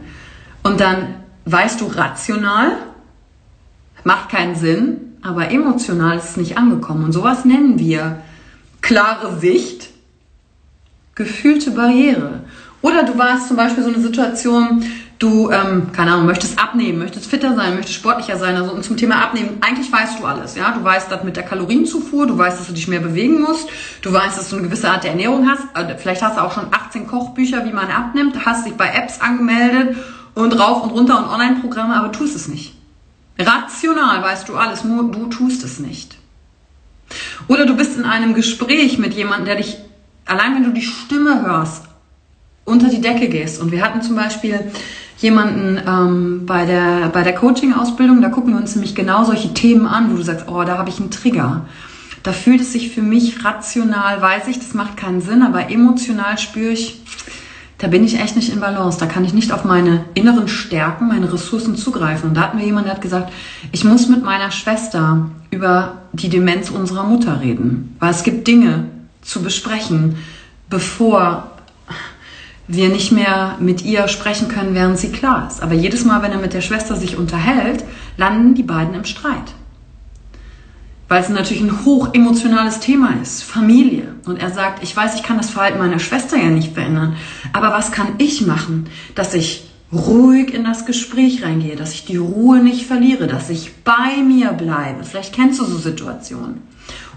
[0.62, 1.14] Und dann
[1.46, 2.76] weißt du rational,
[4.04, 7.04] Macht keinen Sinn, aber emotional ist es nicht angekommen.
[7.04, 8.18] Und sowas nennen wir
[8.80, 9.90] klare Sicht,
[11.14, 12.40] gefühlte Barriere.
[12.80, 14.84] Oder du warst zum Beispiel so eine Situation,
[15.20, 18.56] du, ähm, keine Ahnung, möchtest abnehmen, möchtest fitter sein, möchtest sportlicher sein.
[18.56, 20.56] Also und zum Thema Abnehmen, eigentlich weißt du alles.
[20.56, 23.68] Ja, Du weißt das mit der Kalorienzufuhr, du weißt, dass du dich mehr bewegen musst,
[24.02, 25.64] du weißt, dass du eine gewisse Art der Ernährung hast.
[25.76, 29.20] Äh, vielleicht hast du auch schon 18 Kochbücher, wie man abnimmt, hast dich bei Apps
[29.20, 29.96] angemeldet
[30.34, 32.74] und rauf und runter und Online-Programme, aber tust es nicht.
[33.38, 36.16] Rational weißt du alles, nur du tust es nicht.
[37.48, 39.76] Oder du bist in einem Gespräch mit jemandem, der dich,
[40.26, 41.84] allein wenn du die Stimme hörst,
[42.64, 43.60] unter die Decke gehst.
[43.60, 44.60] Und wir hatten zum Beispiel
[45.18, 49.86] jemanden ähm, bei der, bei der Coaching-Ausbildung, da gucken wir uns nämlich genau solche Themen
[49.86, 51.66] an, wo du sagst, oh, da habe ich einen Trigger.
[52.22, 56.38] Da fühlt es sich für mich rational, weiß ich, das macht keinen Sinn, aber emotional
[56.38, 57.00] spüre ich,
[57.82, 59.00] da bin ich echt nicht in Balance.
[59.00, 62.28] Da kann ich nicht auf meine inneren Stärken, meine Ressourcen zugreifen.
[62.28, 63.32] Und da hatten wir jemanden, der hat gesagt,
[63.72, 67.96] ich muss mit meiner Schwester über die Demenz unserer Mutter reden.
[67.98, 68.84] Weil es gibt Dinge
[69.20, 70.16] zu besprechen,
[70.70, 71.50] bevor
[72.68, 75.60] wir nicht mehr mit ihr sprechen können, während sie klar ist.
[75.60, 77.82] Aber jedes Mal, wenn er mit der Schwester sich unterhält,
[78.16, 79.54] landen die beiden im Streit
[81.12, 84.14] weil es natürlich ein hoch emotionales Thema ist, Familie.
[84.24, 87.16] Und er sagt, ich weiß, ich kann das Verhalten meiner Schwester ja nicht verändern,
[87.52, 92.16] aber was kann ich machen, dass ich ruhig in das Gespräch reingehe, dass ich die
[92.16, 95.04] Ruhe nicht verliere, dass ich bei mir bleibe.
[95.04, 96.62] Vielleicht kennst du so Situationen.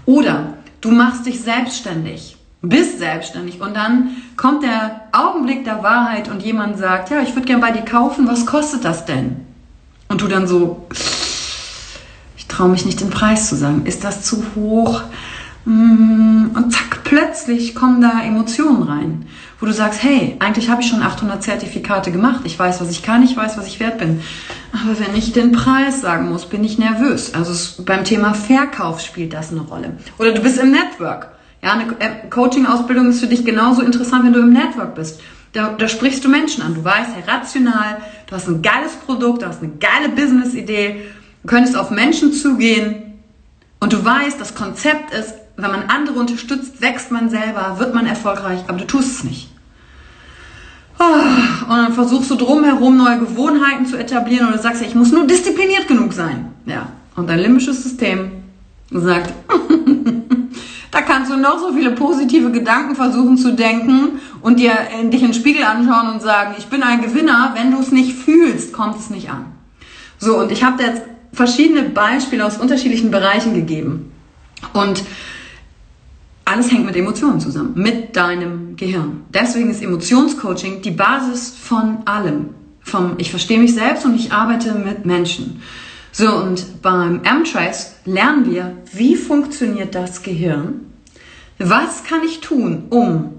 [0.04, 6.42] Oder du machst dich selbstständig, bist selbstständig und dann kommt der Augenblick der Wahrheit und
[6.42, 9.36] jemand sagt, ja, ich würde gern bei dir kaufen, was kostet das denn?
[10.08, 10.86] Und du dann so,
[12.56, 13.84] traue mich nicht den Preis zu sagen.
[13.84, 15.02] Ist das zu hoch?
[15.66, 19.26] Mm, und zack, plötzlich kommen da Emotionen rein,
[19.60, 22.42] wo du sagst, hey, eigentlich habe ich schon 800 Zertifikate gemacht.
[22.44, 24.22] Ich weiß, was ich kann, ich weiß, was ich wert bin.
[24.72, 27.34] Aber wenn ich den Preis sagen muss, bin ich nervös.
[27.34, 29.92] Also beim Thema Verkauf spielt das eine Rolle.
[30.18, 31.28] Oder du bist im Network.
[31.62, 35.20] Ja, eine äh, Coaching-Ausbildung ist für dich genauso interessant, wenn du im Network bist.
[35.52, 36.74] Da, da sprichst du Menschen an.
[36.74, 41.02] Du weißt, hey, rational, du hast ein geiles Produkt, du hast eine geile Business-Idee
[41.46, 43.20] Du könntest auf Menschen zugehen
[43.78, 48.04] und du weißt, das Konzept ist, wenn man andere unterstützt, wächst man selber, wird man
[48.04, 49.48] erfolgreich, aber du tust es nicht.
[50.98, 55.24] Ah, und dann versuchst du drumherum neue Gewohnheiten zu etablieren oder sagst, ich muss nur
[55.24, 56.48] diszipliniert genug sein.
[56.64, 56.88] Ja.
[57.14, 58.42] Und dein limbisches System
[58.90, 59.32] sagt,
[60.90, 65.22] da kannst du noch so viele positive Gedanken versuchen zu denken und dir in dich
[65.22, 67.52] in den Spiegel anschauen und sagen, ich bin ein Gewinner.
[67.54, 69.44] Wenn du es nicht fühlst, kommt es nicht an.
[70.18, 74.12] So, und ich habe jetzt verschiedene Beispiele aus unterschiedlichen Bereichen gegeben.
[74.72, 75.02] Und
[76.44, 79.22] alles hängt mit Emotionen zusammen, mit deinem Gehirn.
[79.34, 82.50] Deswegen ist Emotionscoaching die Basis von allem.
[82.80, 85.60] Vom Ich verstehe mich selbst und ich arbeite mit Menschen.
[86.12, 90.86] So, und beim M-Trace lernen wir, wie funktioniert das Gehirn?
[91.58, 93.32] Was kann ich tun, um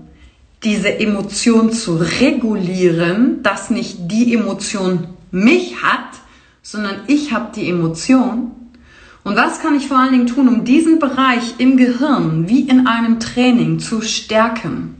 [0.63, 6.09] diese Emotion zu regulieren, dass nicht die Emotion mich hat,
[6.67, 8.51] sondern ich habe die Emotion.
[9.23, 12.87] Und was kann ich vor allen Dingen tun, um diesen Bereich im Gehirn wie in
[12.87, 14.99] einem Training zu stärken?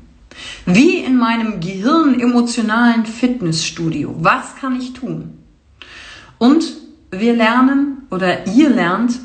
[0.66, 4.16] Wie in meinem Gehirn-emotionalen Fitnessstudio.
[4.20, 5.40] Was kann ich tun?
[6.38, 6.64] Und
[7.12, 9.20] wir lernen oder ihr lernt,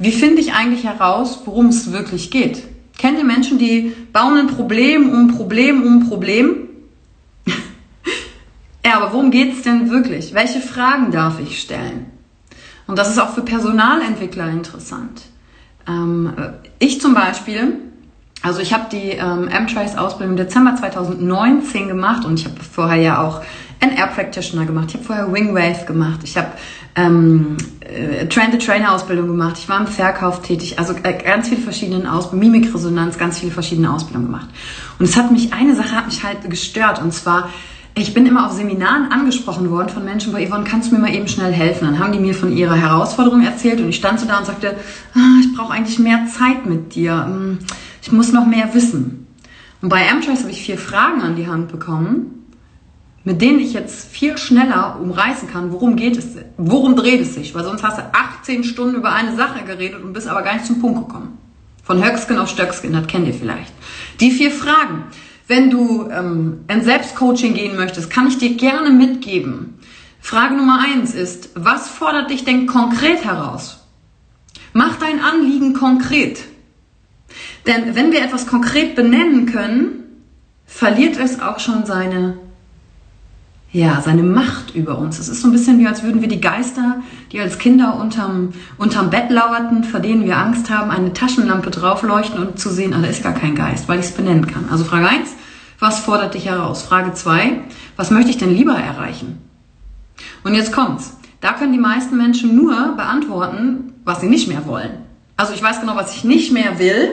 [0.00, 2.64] wie finde ich eigentlich heraus, worum es wirklich geht?
[2.98, 6.63] Kennt ihr Menschen, die bauen ein Problem um Problem um Problem?
[8.94, 10.34] Aber worum geht es denn wirklich?
[10.34, 12.06] Welche Fragen darf ich stellen?
[12.86, 15.22] Und das ist auch für Personalentwickler interessant.
[15.88, 16.32] Ähm,
[16.78, 17.78] ich zum Beispiel,
[18.42, 23.22] also ich habe die ähm, M-Trace-Ausbildung im Dezember 2019 gemacht und ich habe vorher ja
[23.22, 23.42] auch
[23.80, 26.48] NR Practitioner gemacht, ich habe vorher Wingwave gemacht, ich habe
[26.94, 32.52] ähm, äh, Train-the-Trainer-Ausbildung gemacht, ich war im Verkauf tätig, also äh, ganz viele verschiedene Ausbildungen,
[32.52, 34.48] Mimikresonanz, ganz viele verschiedene Ausbildungen gemacht.
[34.98, 37.50] Und es hat mich, eine Sache hat mich halt gestört und zwar,
[37.96, 41.14] ich bin immer auf Seminaren angesprochen worden von Menschen, bei Yvonne, kannst du mir mal
[41.14, 41.86] eben schnell helfen?
[41.86, 44.76] Dann haben die mir von ihrer Herausforderung erzählt und ich stand so da und sagte,
[45.14, 47.24] ah, ich brauche eigentlich mehr Zeit mit dir.
[47.24, 47.58] Hm,
[48.02, 49.28] ich muss noch mehr wissen.
[49.80, 52.46] Und bei Amchoice habe ich vier Fragen an die Hand bekommen,
[53.22, 57.54] mit denen ich jetzt viel schneller umreißen kann, worum geht es, worum dreht es sich,
[57.54, 60.66] weil sonst hast du 18 Stunden über eine Sache geredet und bist aber gar nicht
[60.66, 61.38] zum Punkt gekommen.
[61.84, 63.72] Von Höcksken auf Stöcksken, das kennt ihr vielleicht.
[64.20, 65.04] Die vier Fragen.
[65.46, 69.78] Wenn du ähm, in Selbstcoaching gehen möchtest, kann ich dir gerne mitgeben.
[70.20, 73.84] Frage Nummer eins ist, was fordert dich denn konkret heraus?
[74.72, 76.44] Mach dein Anliegen konkret.
[77.66, 80.04] Denn wenn wir etwas konkret benennen können,
[80.66, 82.38] verliert es auch schon seine,
[83.74, 85.18] ja, seine Macht über uns.
[85.18, 88.52] Es ist so ein bisschen wie, als würden wir die Geister, die als Kinder unterm,
[88.78, 93.00] unterm Bett lauerten, vor denen wir Angst haben, eine Taschenlampe draufleuchten und zu sehen, ah,
[93.02, 94.68] da ist gar kein Geist, weil ich es benennen kann.
[94.70, 95.30] Also Frage eins:
[95.80, 96.84] was fordert dich heraus?
[96.84, 97.62] Frage 2,
[97.96, 99.38] was möchte ich denn lieber erreichen?
[100.44, 101.16] Und jetzt kommt's.
[101.40, 104.92] Da können die meisten Menschen nur beantworten, was sie nicht mehr wollen.
[105.36, 107.10] Also ich weiß genau, was ich nicht mehr will,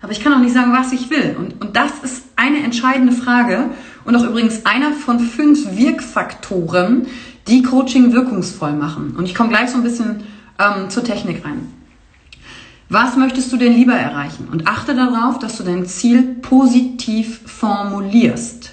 [0.00, 1.36] aber ich kann auch nicht sagen, was ich will.
[1.38, 3.66] Und, und das ist eine entscheidende Frage
[4.08, 7.06] und auch übrigens einer von fünf Wirkfaktoren,
[7.46, 9.14] die Coaching wirkungsvoll machen.
[9.18, 10.22] Und ich komme gleich so ein bisschen
[10.58, 11.70] ähm, zur Technik rein.
[12.88, 14.48] Was möchtest du denn lieber erreichen?
[14.50, 18.70] Und achte darauf, dass du dein Ziel positiv formulierst.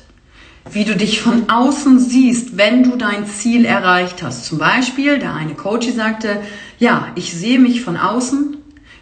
[0.72, 4.46] Wie du dich von außen siehst, wenn du dein Ziel erreicht hast.
[4.46, 6.40] Zum Beispiel, der eine Coach sagte,
[6.80, 8.56] ja, ich sehe mich von außen,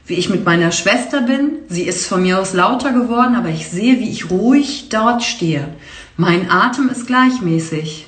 [0.08, 1.60] wie ich mit meiner Schwester bin.
[1.70, 5.70] Sie ist von mir aus lauter geworden, aber ich sehe, wie ich ruhig dort stehe.
[6.18, 8.08] Mein Atem ist gleichmäßig.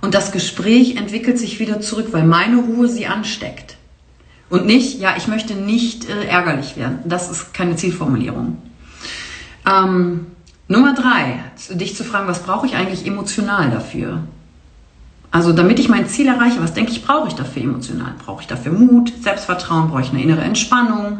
[0.00, 3.76] Und das Gespräch entwickelt sich wieder zurück, weil meine Ruhe sie ansteckt.
[4.48, 7.00] Und nicht, ja, ich möchte nicht äh, ärgerlich werden.
[7.04, 8.58] Das ist keine Zielformulierung.
[9.68, 10.26] Ähm,
[10.68, 14.22] Nummer drei, dich zu fragen, was brauche ich eigentlich emotional dafür?
[15.30, 18.14] Also damit ich mein Ziel erreiche, was denke ich, brauche ich dafür emotional?
[18.24, 19.90] Brauche ich dafür Mut, Selbstvertrauen?
[19.90, 21.18] Brauche ich eine innere Entspannung?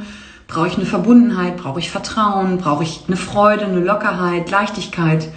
[0.48, 1.56] Brauche ich eine Verbundenheit?
[1.56, 2.58] Brauche ich Vertrauen?
[2.58, 5.28] Brauche ich eine Freude, eine Lockerheit, Leichtigkeit?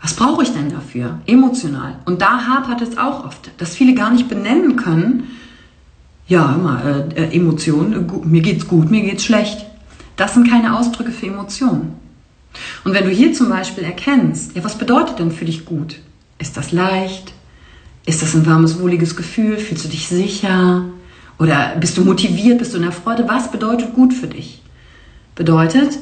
[0.00, 1.20] Was brauche ich denn dafür?
[1.26, 1.96] Emotional.
[2.04, 5.24] Und da hapert es auch oft, dass viele gar nicht benennen können,
[6.28, 9.64] ja, immer, äh, äh, Emotionen, äh, mir geht's gut, mir geht's schlecht.
[10.16, 11.94] Das sind keine Ausdrücke für Emotionen.
[12.84, 16.00] Und wenn du hier zum Beispiel erkennst, ja, was bedeutet denn für dich gut?
[16.38, 17.32] Ist das leicht?
[18.04, 19.56] Ist das ein warmes, wohliges Gefühl?
[19.56, 20.84] Fühlst du dich sicher?
[21.38, 22.58] Oder bist du motiviert?
[22.58, 23.24] Bist du in der Freude?
[23.28, 24.62] Was bedeutet gut für dich?
[25.34, 25.98] Bedeutet,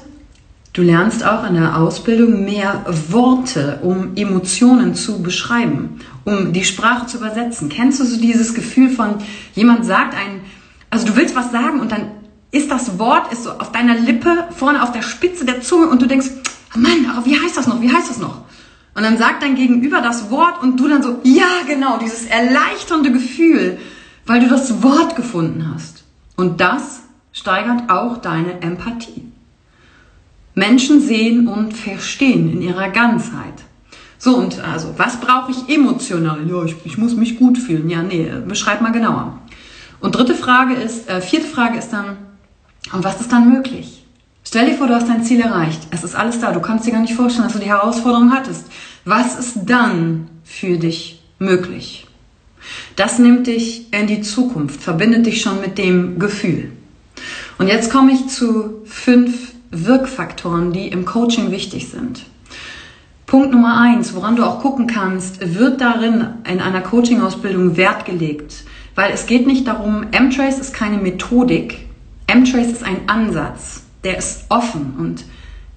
[0.77, 7.07] Du lernst auch in der Ausbildung mehr Worte, um Emotionen zu beschreiben, um die Sprache
[7.07, 7.71] zu übersetzen.
[7.71, 9.15] Kennst du so dieses Gefühl von
[9.55, 10.43] jemand sagt ein,
[10.91, 12.11] also du willst was sagen und dann
[12.51, 16.03] ist das Wort ist so auf deiner Lippe vorne auf der Spitze der Zunge und
[16.03, 16.27] du denkst,
[16.75, 17.81] oh Mann, aber wie heißt das noch?
[17.81, 18.43] Wie heißt das noch?
[18.95, 23.12] Und dann sagt dein Gegenüber das Wort und du dann so, ja, genau, dieses erleichternde
[23.12, 23.79] Gefühl,
[24.27, 26.05] weil du das Wort gefunden hast.
[26.37, 27.01] Und das
[27.33, 29.33] steigert auch deine Empathie.
[30.57, 33.62] Menschen sehen und verstehen in ihrer Ganzheit.
[34.19, 36.49] So, und also, was brauche ich emotional?
[36.49, 37.90] Ja, ich, ich, muss mich gut fühlen.
[37.90, 39.38] Ja, nee, beschreib mal genauer.
[40.01, 42.16] Und dritte Frage ist, äh, vierte Frage ist dann,
[42.92, 44.03] Und was ist dann möglich?
[44.45, 45.83] Stell dir vor, du hast dein Ziel erreicht.
[45.90, 46.53] Es ist alles da.
[46.53, 48.64] Du kannst dir gar nicht vorstellen, dass du die Herausforderung hattest.
[49.05, 52.07] Was ist dann für dich möglich?
[52.95, 56.73] Das nimmt dich in die Zukunft, verbindet dich schon mit dem Gefühl.
[57.59, 59.53] Und jetzt komme ich zu fünf
[59.85, 62.25] Wirkfaktoren, die im Coaching wichtig sind.
[63.27, 68.65] Punkt Nummer eins, woran du auch gucken kannst, wird darin in einer Coaching-Ausbildung Wert gelegt.
[68.95, 71.87] Weil es geht nicht darum, M-Trace ist keine Methodik.
[72.29, 73.83] M-Trace ist ein Ansatz.
[74.05, 75.25] Der ist offen und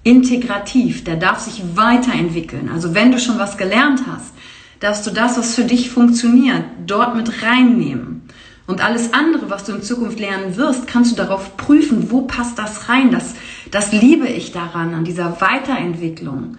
[0.04, 1.04] integrativ.
[1.04, 2.70] Der darf sich weiterentwickeln.
[2.72, 4.32] Also wenn du schon was gelernt hast,
[4.78, 8.19] darfst du das, was für dich funktioniert, dort mit reinnehmen.
[8.70, 12.56] Und alles andere, was du in Zukunft lernen wirst, kannst du darauf prüfen, wo passt
[12.56, 13.10] das rein.
[13.10, 13.34] Das,
[13.72, 16.56] das liebe ich daran, an dieser Weiterentwicklung.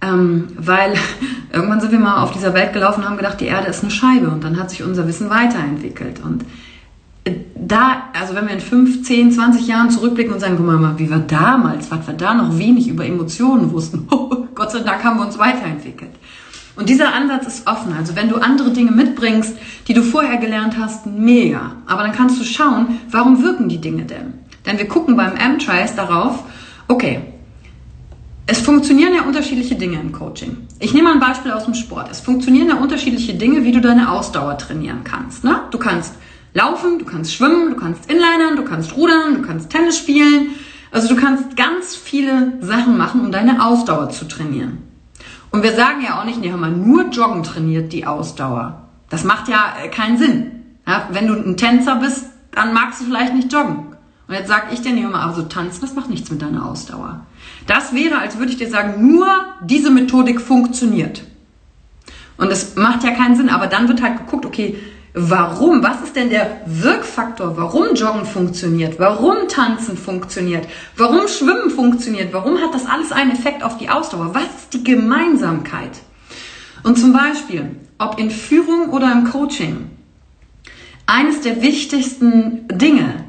[0.00, 0.94] Ähm, weil
[1.52, 3.90] irgendwann sind wir mal auf dieser Welt gelaufen und haben gedacht, die Erde ist eine
[3.90, 6.20] Scheibe und dann hat sich unser Wissen weiterentwickelt.
[6.24, 6.46] Und
[7.24, 10.98] äh, da, also wenn wir in 5, 10, 20 Jahren zurückblicken und sagen, guck mal,
[10.98, 14.08] wie war damals, was wir da noch wenig über Emotionen wussten,
[14.54, 16.12] Gott sei Dank haben wir uns weiterentwickelt.
[16.76, 17.92] Und dieser Ansatz ist offen.
[17.92, 19.54] Also wenn du andere Dinge mitbringst,
[19.88, 21.76] die du vorher gelernt hast, mega.
[21.86, 24.34] Aber dann kannst du schauen, warum wirken die Dinge denn?
[24.66, 26.44] Denn wir gucken beim M-Trace darauf,
[26.88, 27.20] okay,
[28.46, 30.56] es funktionieren ja unterschiedliche Dinge im Coaching.
[30.80, 32.08] Ich nehme mal ein Beispiel aus dem Sport.
[32.10, 35.44] Es funktionieren ja unterschiedliche Dinge, wie du deine Ausdauer trainieren kannst.
[35.44, 35.60] Ne?
[35.70, 36.14] Du kannst
[36.52, 40.48] laufen, du kannst schwimmen, du kannst inlinern, du kannst rudern, du kannst Tennis spielen.
[40.90, 44.89] Also du kannst ganz viele Sachen machen, um deine Ausdauer zu trainieren.
[45.50, 48.88] Und wir sagen ja auch nicht, nee, hör mal, nur Joggen trainiert die Ausdauer.
[49.08, 50.52] Das macht ja äh, keinen Sinn.
[50.86, 53.90] Ja, wenn du ein Tänzer bist, dann magst du vielleicht nicht joggen.
[54.28, 57.26] Und jetzt sage ich dir nicht immer, also tanzen, das macht nichts mit deiner Ausdauer.
[57.66, 59.26] Das wäre, als würde ich dir sagen, nur
[59.62, 61.22] diese Methodik funktioniert.
[62.36, 64.78] Und es macht ja keinen Sinn, aber dann wird halt geguckt, okay,
[65.14, 65.82] warum?
[65.82, 67.56] Was ist denn der Wirkfaktor?
[67.56, 68.98] Warum Joggen funktioniert?
[68.98, 70.66] Warum Tanzen funktioniert?
[70.96, 72.32] Warum Schwimmen funktioniert?
[72.32, 74.34] Warum hat das alles einen Effekt auf die Ausdauer?
[74.34, 75.90] Was ist die Gemeinsamkeit?
[76.82, 79.90] Und zum Beispiel, ob in Führung oder im Coaching,
[81.06, 83.24] eines der wichtigsten Dinge,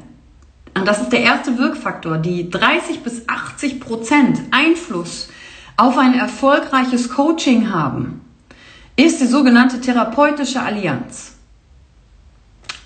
[0.74, 5.28] und das ist der erste Wirkfaktor, die 30 bis 80 Prozent Einfluss
[5.76, 8.22] auf ein erfolgreiches Coaching haben,
[8.96, 11.31] ist die sogenannte therapeutische Allianz.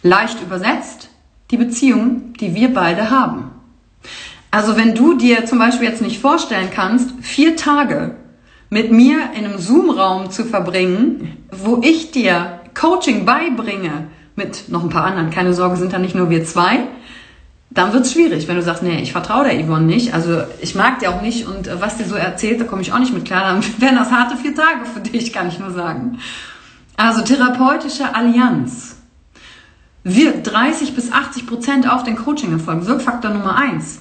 [0.08, 1.10] Leicht übersetzt,
[1.50, 3.50] die Beziehung, die wir beide haben.
[4.50, 8.14] Also wenn du dir zum Beispiel jetzt nicht vorstellen kannst, vier Tage
[8.70, 14.90] mit mir in einem Zoom-Raum zu verbringen, wo ich dir Coaching beibringe, mit noch ein
[14.90, 16.80] paar anderen, keine Sorge, sind da nicht nur wir zwei,
[17.70, 20.74] dann wird es schwierig, wenn du sagst, nee, ich vertraue der Yvonne nicht, also ich
[20.74, 23.12] mag die auch nicht und äh, was die so erzählt, da komme ich auch nicht
[23.12, 26.18] mit klar, dann wären das harte vier Tage für dich, kann ich nur sagen.
[26.96, 28.95] Also therapeutische Allianz
[30.08, 33.98] wirkt 30 bis 80 Prozent auf den Coaching-Erfolg, Wirkfaktor Nummer eins.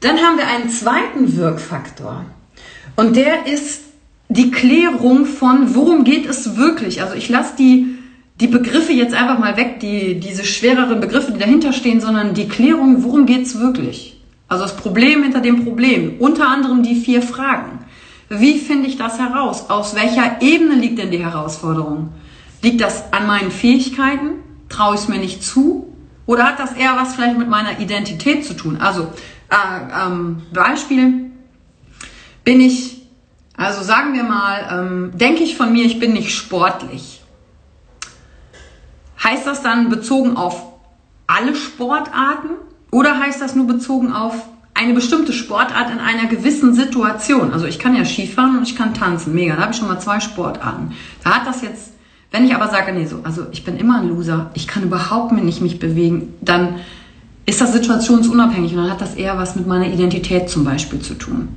[0.00, 2.26] Dann haben wir einen zweiten Wirkfaktor
[2.94, 3.80] und der ist
[4.28, 7.00] die Klärung von, worum geht es wirklich.
[7.00, 7.96] Also ich lasse die
[8.40, 12.48] die Begriffe jetzt einfach mal weg, die, diese schwereren Begriffe, die dahinter stehen, sondern die
[12.48, 14.20] Klärung, worum geht's wirklich?
[14.46, 16.16] Also das Problem hinter dem Problem.
[16.18, 17.78] Unter anderem die vier Fragen.
[18.28, 19.70] Wie finde ich das heraus?
[19.70, 22.10] Aus welcher Ebene liegt denn die Herausforderung?
[22.60, 24.40] Liegt das an meinen Fähigkeiten?
[24.68, 25.92] Traue ich es mir nicht zu?
[26.26, 28.78] Oder hat das eher was vielleicht mit meiner Identität zu tun?
[28.80, 29.12] Also,
[29.50, 31.30] äh, ähm, Beispiel,
[32.44, 33.02] bin ich,
[33.56, 37.16] also sagen wir mal, ähm, denke ich von mir, ich bin nicht sportlich
[39.22, 40.62] Heißt das dann bezogen auf
[41.26, 42.50] alle Sportarten
[42.92, 44.34] oder heißt das nur bezogen auf
[44.74, 47.52] eine bestimmte Sportart in einer gewissen Situation?
[47.52, 49.98] Also ich kann ja Skifahren und ich kann tanzen, mega, da habe ich schon mal
[49.98, 50.92] zwei Sportarten.
[51.24, 51.94] Da hat das jetzt,
[52.30, 55.32] wenn ich aber sage, nee, so, also ich bin immer ein Loser, ich kann überhaupt
[55.32, 56.76] nicht mich bewegen, dann
[57.46, 61.14] ist das situationsunabhängig und dann hat das eher was mit meiner Identität zum Beispiel zu
[61.14, 61.48] tun.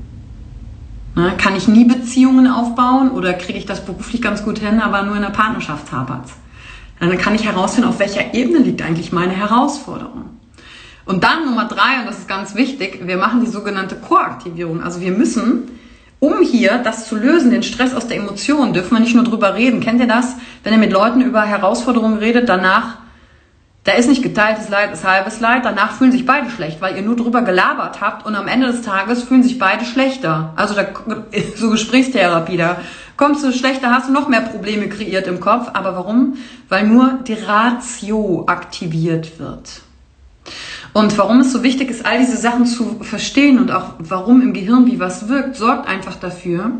[1.15, 5.01] Na, kann ich nie Beziehungen aufbauen oder kriege ich das beruflich ganz gut hin, aber
[5.03, 6.33] nur in der Partnerschaft hapert's?
[6.99, 10.25] Dann kann ich herausfinden, auf welcher Ebene liegt eigentlich meine Herausforderung.
[11.05, 14.83] Und dann Nummer drei, und das ist ganz wichtig, wir machen die sogenannte Koaktivierung.
[14.83, 15.69] Also wir müssen,
[16.19, 19.55] um hier das zu lösen, den Stress aus der Emotion, dürfen wir nicht nur drüber
[19.55, 19.79] reden.
[19.79, 20.35] Kennt ihr das?
[20.63, 22.97] Wenn ihr mit Leuten über Herausforderungen redet, danach,
[23.85, 27.01] da ist nicht geteiltes Leid, ist halbes Leid, danach fühlen sich beide schlecht, weil ihr
[27.01, 30.51] nur drüber gelabert habt und am Ende des Tages fühlen sich beide schlechter.
[30.57, 30.87] Also da,
[31.55, 32.77] so Gesprächstherapie, da
[33.15, 35.69] kommst du schlechter, hast du noch mehr Probleme kreiert im Kopf.
[35.73, 36.35] Aber warum?
[36.67, 39.81] Weil nur die Ratio aktiviert wird.
[40.93, 44.53] Und warum es so wichtig ist, all diese Sachen zu verstehen und auch warum im
[44.53, 46.71] Gehirn wie was wirkt, sorgt einfach dafür,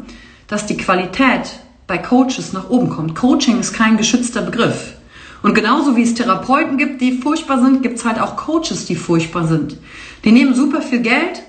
[0.48, 3.16] dass die Qualität bei Coaches nach oben kommt.
[3.16, 4.94] Coaching ist kein geschützter Begriff.
[5.42, 8.96] Und genauso wie es Therapeuten gibt, die furchtbar sind, gibt es halt auch Coaches, die
[8.96, 9.78] furchtbar sind.
[10.24, 11.44] Die nehmen super viel Geld.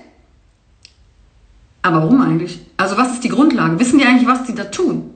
[1.81, 2.59] Aber warum eigentlich?
[2.77, 3.79] Also was ist die Grundlage?
[3.79, 5.09] Wissen die eigentlich, was die da tun?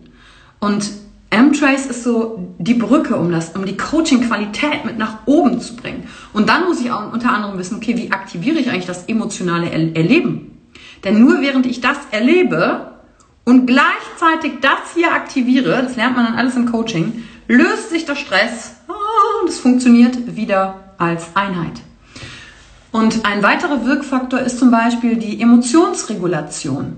[0.60, 0.90] Und
[1.36, 6.08] M-Trace ist so die Brücke, um das, um die Coaching-Qualität mit nach oben zu bringen.
[6.34, 9.70] Und dann muss ich auch unter anderem wissen, okay, wie aktiviere ich eigentlich das emotionale
[9.70, 10.58] Erleben?
[11.04, 12.94] Denn nur während ich das erlebe
[13.44, 18.16] und gleichzeitig das hier aktiviere, das lernt man dann alles im Coaching, löst sich der
[18.16, 18.76] Stress
[19.42, 21.82] und es funktioniert wieder als Einheit.
[22.92, 26.96] Und ein weiterer Wirkfaktor ist zum Beispiel die Emotionsregulation.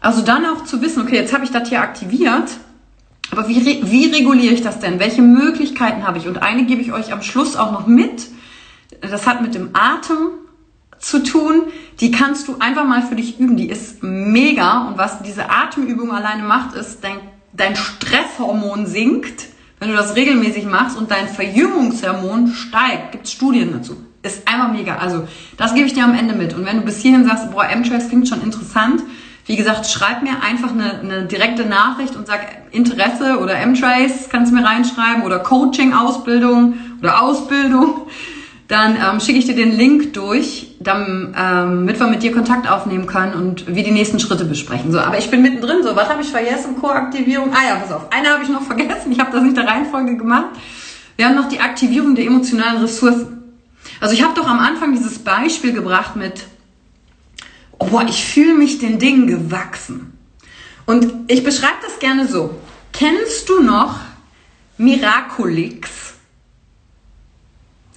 [0.00, 2.50] Also dann auch zu wissen, okay, jetzt habe ich das hier aktiviert,
[3.30, 4.98] aber wie, wie reguliere ich das denn?
[4.98, 6.28] Welche Möglichkeiten habe ich?
[6.28, 8.28] Und eine gebe ich euch am Schluss auch noch mit.
[9.00, 10.28] Das hat mit dem Atem
[10.98, 11.64] zu tun.
[12.00, 13.56] Die kannst du einfach mal für dich üben.
[13.56, 14.88] Die ist mega.
[14.88, 17.18] Und was diese Atemübung alleine macht, ist, dein,
[17.52, 19.46] dein Stresshormon sinkt,
[19.80, 23.12] wenn du das regelmäßig machst und dein Verjüngungshormon steigt.
[23.12, 23.96] Gibt es Studien dazu.
[24.22, 24.96] Ist einfach mega.
[24.96, 26.54] Also, das gebe ich dir am Ende mit.
[26.54, 29.02] Und wenn du bis hierhin sagst, boah, M-Trace klingt schon interessant,
[29.46, 32.40] wie gesagt, schreib mir einfach eine, eine direkte Nachricht und sag
[32.72, 38.08] Interesse oder M-Trace, kannst du mir reinschreiben oder Coaching-Ausbildung oder Ausbildung.
[38.68, 43.06] Dann ähm, schicke ich dir den Link durch, damit ähm, wir mit dir Kontakt aufnehmen
[43.06, 44.90] können und wir die nächsten Schritte besprechen.
[44.90, 45.84] So, aber ich bin mittendrin.
[45.84, 46.74] So, was habe ich vergessen?
[46.80, 47.52] Co-Aktivierung.
[47.52, 48.10] Ah ja, pass auf.
[48.10, 49.12] Eine habe ich noch vergessen.
[49.12, 50.46] Ich habe das nicht der Reihenfolge gemacht.
[51.14, 53.44] Wir haben noch die Aktivierung der emotionalen Ressourcen.
[54.00, 56.42] Also ich habe doch am Anfang dieses Beispiel gebracht mit
[57.78, 60.16] oh, ich fühle mich den Dingen gewachsen.
[60.86, 62.54] Und ich beschreibe das gerne so.
[62.92, 63.96] Kennst du noch
[64.78, 66.14] Miraculix?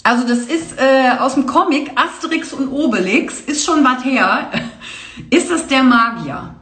[0.03, 4.49] Also das ist äh, aus dem Comic Asterix und Obelix, ist schon was her.
[5.29, 6.55] ist das der Magier?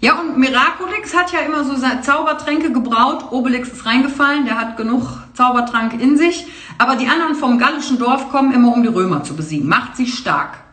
[0.00, 3.32] Ja, und Miraculix hat ja immer so Zaubertränke gebraut.
[3.32, 5.02] Obelix ist reingefallen, der hat genug
[5.34, 6.46] Zaubertrank in sich.
[6.78, 9.68] Aber die anderen vom gallischen Dorf kommen immer, um die Römer zu besiegen.
[9.68, 10.67] Macht sie stark.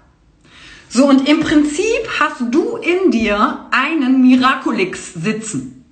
[0.96, 5.84] So, und im Prinzip hast du in dir einen Miraculix sitzen.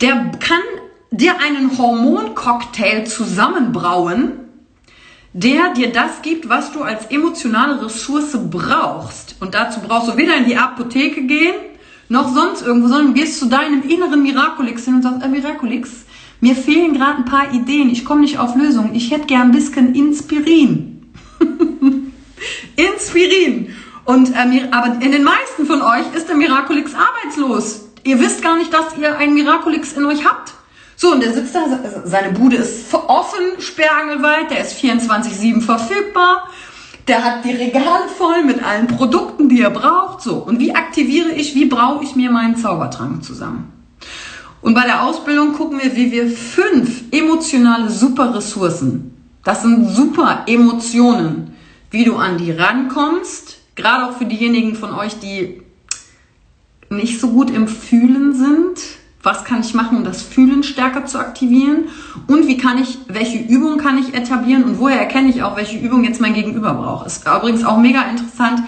[0.00, 0.62] Der kann
[1.10, 4.32] dir einen Hormoncocktail zusammenbrauen,
[5.34, 9.36] der dir das gibt, was du als emotionale Ressource brauchst.
[9.40, 11.56] Und dazu brauchst du weder in die Apotheke gehen,
[12.08, 16.06] noch sonst irgendwo, sondern gehst zu deinem inneren Miraculix hin und sagst, äh, Miraculix,
[16.40, 19.52] mir fehlen gerade ein paar Ideen, ich komme nicht auf Lösungen, ich hätte gern ein
[19.52, 21.12] bisschen Inspirin.
[22.76, 23.74] Inspirin.
[24.04, 27.82] Und, äh, aber in den meisten von euch ist der Miraculix arbeitslos.
[28.04, 30.52] Ihr wisst gar nicht, dass ihr einen Miraculix in euch habt.
[30.96, 31.62] So, und der sitzt da,
[32.04, 36.48] seine Bude ist offen, sperrangelweit, der ist 24-7 verfügbar.
[37.08, 40.22] Der hat die Regale voll mit allen Produkten, die er braucht.
[40.22, 43.72] So, und wie aktiviere ich, wie brauche ich mir meinen Zaubertrank zusammen?
[44.60, 49.12] Und bei der Ausbildung gucken wir, wie wir fünf emotionale Superressourcen,
[49.44, 51.56] das sind super Emotionen,
[51.90, 55.62] wie du an die rankommst, gerade auch für diejenigen von euch, die
[56.90, 58.78] nicht so gut im Fühlen sind.
[59.22, 61.84] Was kann ich machen, um das Fühlen stärker zu aktivieren?
[62.26, 65.78] Und wie kann ich, welche Übung kann ich etablieren und woher erkenne ich auch, welche
[65.78, 67.06] Übung jetzt mein Gegenüber braucht?
[67.06, 68.62] Ist übrigens auch mega interessant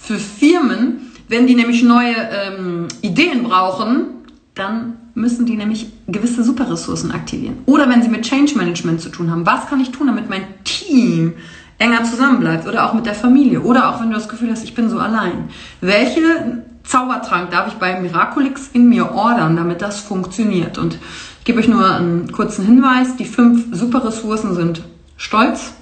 [0.00, 4.06] für Firmen, wenn die nämlich neue ähm, Ideen brauchen,
[4.54, 7.58] dann müssen die nämlich gewisse Superressourcen aktivieren.
[7.66, 10.44] Oder wenn sie mit Change Management zu tun haben, was kann ich tun, damit mein
[10.64, 11.34] Team
[11.78, 14.74] enger zusammenbleibt oder auch mit der Familie oder auch wenn du das Gefühl hast, ich
[14.74, 15.48] bin so allein.
[15.80, 20.78] Welche Zaubertrank darf ich bei Miraculix in mir ordern, damit das funktioniert?
[20.78, 20.94] Und
[21.38, 23.16] ich gebe euch nur einen kurzen Hinweis.
[23.16, 24.82] Die fünf super Ressourcen sind
[25.16, 25.72] Stolz,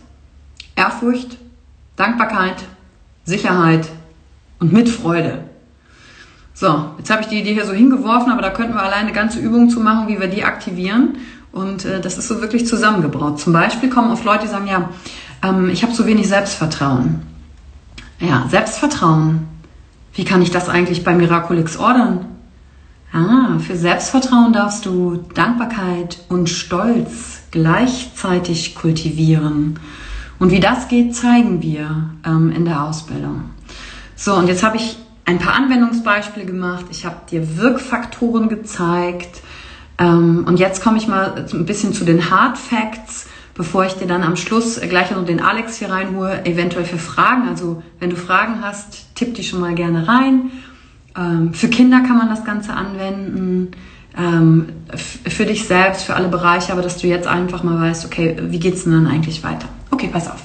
[0.75, 1.39] Ehrfurcht,
[1.97, 2.65] Dankbarkeit,
[3.25, 3.89] Sicherheit
[4.61, 5.45] und Mitfreude.
[6.53, 9.13] So, jetzt habe ich die Idee hier so hingeworfen, aber da könnten wir alleine eine
[9.13, 11.19] ganze Übung zu machen, wie wir die aktivieren.
[11.53, 13.41] Und äh, das ist so wirklich zusammengebraut.
[13.41, 14.91] Zum Beispiel kommen oft Leute, die sagen, ja,
[15.43, 17.22] ähm, ich habe zu wenig Selbstvertrauen.
[18.20, 19.49] Ja, Selbstvertrauen.
[20.14, 22.26] Wie kann ich das eigentlich bei Miraculix ordern?
[23.12, 29.78] Ah, für Selbstvertrauen darfst du Dankbarkeit und Stolz gleichzeitig kultivieren.
[30.39, 33.51] Und wie das geht, zeigen wir ähm, in der Ausbildung.
[34.16, 36.87] So, und jetzt habe ich ein paar Anwendungsbeispiele gemacht.
[36.91, 39.43] Ich habe dir Wirkfaktoren gezeigt.
[39.99, 44.07] Ähm, und jetzt komme ich mal ein bisschen zu den Hard Facts bevor ich dir
[44.07, 47.49] dann am Schluss gleich noch den Alex hier reinhole, eventuell für Fragen.
[47.49, 50.51] Also wenn du Fragen hast, tipp die schon mal gerne rein.
[51.17, 53.71] Ähm, für Kinder kann man das Ganze anwenden,
[54.17, 58.37] ähm, für dich selbst, für alle Bereiche, aber dass du jetzt einfach mal weißt, okay,
[58.41, 59.69] wie geht's denn dann eigentlich weiter?
[59.91, 60.43] Okay, pass auf.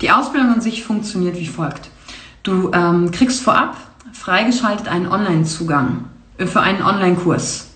[0.00, 1.90] Die Ausbildung an sich funktioniert wie folgt.
[2.42, 3.76] Du ähm, kriegst vorab
[4.12, 6.04] freigeschaltet einen Online-Zugang
[6.38, 7.68] für einen Online-Kurs.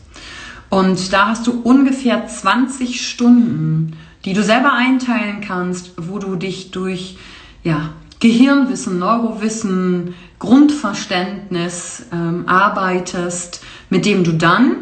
[0.71, 6.71] Und da hast du ungefähr 20 Stunden, die du selber einteilen kannst, wo du dich
[6.71, 7.19] durch
[7.63, 7.91] ja,
[8.21, 14.77] Gehirnwissen, Neurowissen, Grundverständnis ähm, arbeitest, mit dem du dann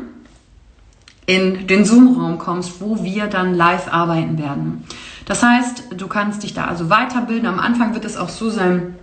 [1.27, 4.85] in den Zoom-Raum kommst, wo wir dann live arbeiten werden.
[5.25, 7.47] Das heißt, du kannst dich da also weiterbilden.
[7.47, 8.95] Am Anfang wird es auch so sein,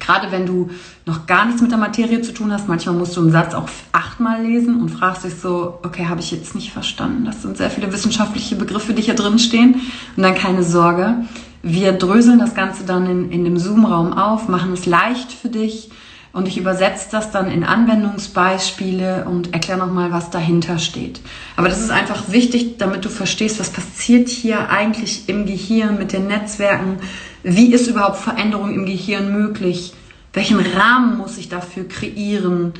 [0.00, 0.70] gerade wenn du
[1.06, 3.68] noch gar nichts mit der Materie zu tun hast, manchmal musst du einen Satz auch
[3.92, 7.24] achtmal lesen und fragst dich so, okay, habe ich jetzt nicht verstanden?
[7.24, 9.80] Das sind sehr viele wissenschaftliche Begriffe, die hier drin stehen.
[10.16, 11.24] Und dann keine Sorge.
[11.62, 15.90] Wir dröseln das Ganze dann in, in dem Zoom-Raum auf, machen es leicht für dich
[16.38, 21.20] und ich übersetze das dann in Anwendungsbeispiele und erkläre nochmal, was dahinter steht.
[21.56, 26.12] Aber das ist einfach wichtig, damit du verstehst, was passiert hier eigentlich im Gehirn mit
[26.12, 27.00] den Netzwerken,
[27.42, 29.94] wie ist überhaupt Veränderung im Gehirn möglich,
[30.32, 32.72] welchen Rahmen muss ich dafür kreieren,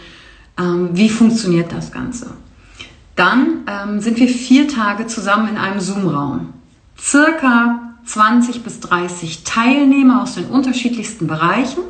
[0.56, 2.34] ähm, wie funktioniert das Ganze.
[3.16, 6.52] Dann ähm, sind wir vier Tage zusammen in einem Zoom-Raum.
[6.96, 11.80] Circa 20 bis 30 Teilnehmer aus den unterschiedlichsten Bereichen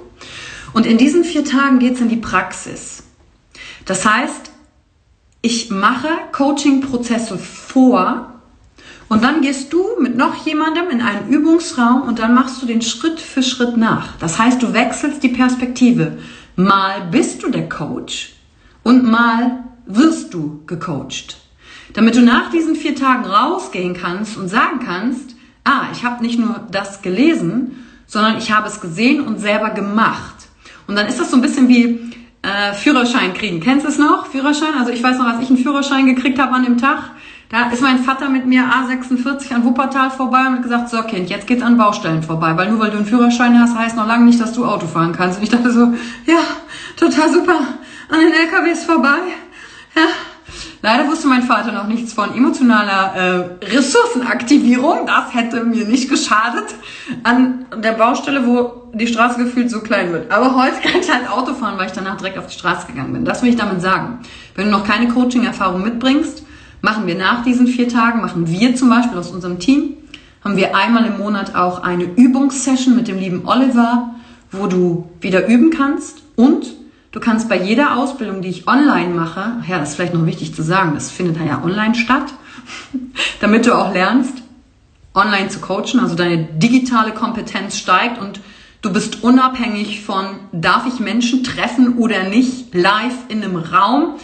[0.73, 3.03] und in diesen vier Tagen geht es in die Praxis.
[3.85, 4.51] Das heißt,
[5.41, 8.35] ich mache Coaching-Prozesse vor
[9.09, 12.83] und dann gehst du mit noch jemandem in einen Übungsraum und dann machst du den
[12.83, 14.17] Schritt für Schritt nach.
[14.19, 16.19] Das heißt, du wechselst die Perspektive.
[16.57, 18.35] Mal bist du der Coach
[18.83, 21.39] und mal wirst du gecoacht.
[21.95, 26.39] Damit du nach diesen vier Tagen rausgehen kannst und sagen kannst, ah, ich habe nicht
[26.39, 30.38] nur das gelesen, sondern ich habe es gesehen und selber gemacht.
[30.89, 32.13] Und dann ist das so ein bisschen wie
[32.43, 33.61] äh, Führerschein kriegen.
[33.61, 34.27] Kennst du es noch?
[34.27, 34.75] Führerschein?
[34.79, 37.11] Also ich weiß noch, als ich einen Führerschein gekriegt habe an dem Tag,
[37.51, 41.31] da ist mein Vater mit mir A46 an Wuppertal vorbei und hat gesagt, so Kind,
[41.31, 44.25] jetzt geht's an Baustellen vorbei, weil nur weil du einen Führerschein hast, heißt noch lange
[44.25, 45.39] nicht, dass du Auto fahren kannst.
[45.39, 45.95] Und ich dachte so,
[46.27, 46.41] ja,
[46.97, 47.59] total super,
[48.11, 49.19] an den LKWs vorbei.
[49.95, 50.03] Ja,
[50.81, 55.07] Leider wusste mein Vater noch nichts von emotionaler äh, Ressourcenaktivierung.
[55.07, 56.75] Das hätte mir nicht geschadet
[57.25, 60.31] an der Baustelle, wo die Straße gefühlt so klein wird.
[60.31, 63.13] Aber heute kann ich halt Auto fahren, weil ich danach direkt auf die Straße gegangen
[63.13, 63.25] bin.
[63.25, 64.21] Das will ich damit sagen.
[64.55, 66.45] Wenn du noch keine Coaching-Erfahrung mitbringst,
[66.81, 69.95] machen wir nach diesen vier Tagen, machen wir zum Beispiel aus unserem Team,
[70.45, 74.15] haben wir einmal im Monat auch eine Übungssession mit dem lieben Oliver,
[74.53, 76.67] wo du wieder üben kannst und
[77.11, 80.55] Du kannst bei jeder Ausbildung, die ich online mache, ja, das ist vielleicht noch wichtig
[80.55, 82.35] zu sagen, das findet ja online statt,
[83.41, 84.43] damit du auch lernst,
[85.15, 88.41] online zu coachen, also deine digitale Kompetenz steigt und
[88.83, 94.15] du bist unabhängig von, darf ich Menschen treffen oder nicht, live in einem Raum.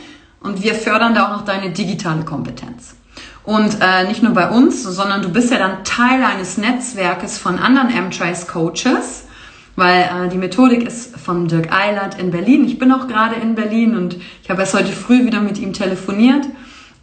[0.41, 2.97] Und wir fördern da auch noch deine digitale Kompetenz.
[3.45, 7.59] Und äh, nicht nur bei uns, sondern du bist ja dann Teil eines Netzwerkes von
[7.59, 9.25] anderen M-Trace-Coaches,
[9.77, 12.65] weil äh, die Methodik ist von Dirk Eilert in Berlin.
[12.65, 15.73] Ich bin auch gerade in Berlin und ich habe erst heute früh wieder mit ihm
[15.73, 16.47] telefoniert.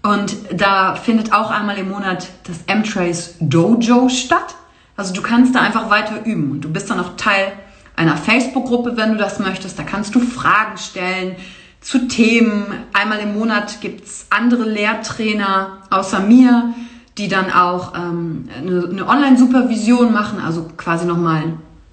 [0.03, 4.55] Und da findet auch einmal im Monat das M-Trace Dojo statt.
[4.97, 7.51] Also du kannst da einfach weiter üben und du bist dann auch Teil
[7.95, 9.77] einer Facebook-Gruppe, wenn du das möchtest.
[9.77, 11.35] Da kannst du Fragen stellen
[11.81, 12.65] zu Themen.
[12.93, 16.73] Einmal im Monat gibt's andere Lehrtrainer außer mir,
[17.17, 21.43] die dann auch ähm, eine, eine Online-Supervision machen, also quasi nochmal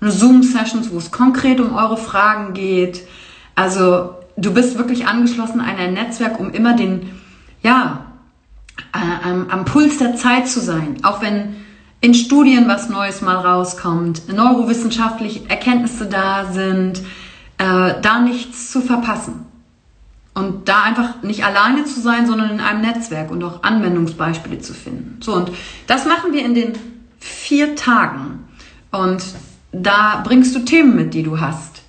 [0.00, 3.06] Zoom-Sessions, wo es konkret um eure Fragen geht.
[3.54, 7.10] Also du bist wirklich angeschlossen an ein Netzwerk, um immer den,
[7.62, 8.06] ja,
[8.92, 10.98] äh, am, am Puls der Zeit zu sein.
[11.02, 11.56] Auch wenn
[12.00, 17.00] in Studien was Neues mal rauskommt, neurowissenschaftliche Erkenntnisse da sind,
[17.58, 19.46] äh, da nichts zu verpassen.
[20.34, 24.72] Und da einfach nicht alleine zu sein, sondern in einem Netzwerk und auch Anwendungsbeispiele zu
[24.72, 25.20] finden.
[25.20, 25.50] So, und
[25.88, 26.74] das machen wir in den
[27.18, 28.44] vier Tagen.
[28.92, 29.24] Und
[29.82, 31.82] da bringst du Themen mit, die du hast,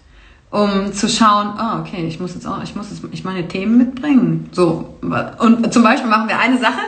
[0.52, 3.78] um zu schauen, oh, okay, ich muss jetzt auch, ich muss jetzt ich meine Themen
[3.78, 4.50] mitbringen.
[4.52, 4.98] So.
[5.40, 6.80] Und zum Beispiel machen wir eine Sache,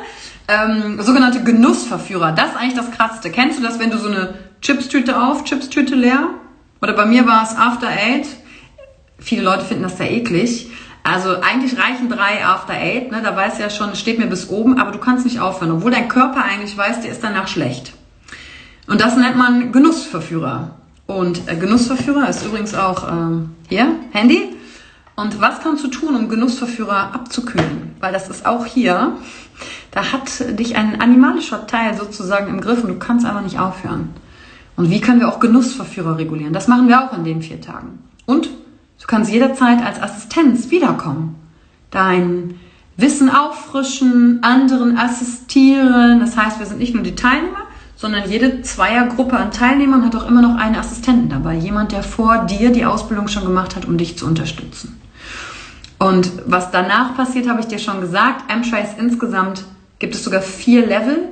[0.48, 2.32] ähm, sogenannte Genussverführer.
[2.32, 3.30] Das ist eigentlich das Krasseste.
[3.30, 6.30] Kennst du das, wenn du so eine Chipstüte auf, Chipstüte leer?
[6.82, 8.28] Oder bei mir war es After Eight.
[9.20, 10.72] Viele Leute finden das sehr eklig.
[11.04, 13.22] Also eigentlich reichen drei After Eight, ne?
[13.24, 16.08] da weiß ja schon, steht mir bis oben, aber du kannst nicht aufhören, obwohl dein
[16.08, 17.94] Körper eigentlich weiß, der ist danach schlecht.
[18.88, 20.76] Und das nennt man Genussverführer.
[21.12, 24.56] Und äh, Genussverführer ist übrigens auch ähm, hier, Handy.
[25.16, 27.96] Und was kannst du tun, um Genussverführer abzukühlen?
[28.00, 29.18] Weil das ist auch hier,
[29.92, 34.10] da hat dich ein animalischer Teil sozusagen im Griff und du kannst einfach nicht aufhören.
[34.78, 36.54] Und wie können wir auch Genussverführer regulieren?
[36.54, 38.00] Das machen wir auch in den vier Tagen.
[38.26, 41.36] Und du kannst jederzeit als Assistenz wiederkommen.
[41.92, 42.56] Dein
[42.96, 46.22] Wissen auffrischen, anderen assistieren.
[46.22, 47.68] Das heißt, wir sind nicht nur die Teilnehmer,
[48.02, 51.54] sondern jede Zweiergruppe an Teilnehmern hat auch immer noch einen Assistenten dabei.
[51.54, 55.00] Jemand, der vor dir die Ausbildung schon gemacht hat, um dich zu unterstützen.
[56.00, 58.52] Und was danach passiert, habe ich dir schon gesagt.
[58.52, 59.66] M-Trace insgesamt
[60.00, 61.30] gibt es sogar vier Level.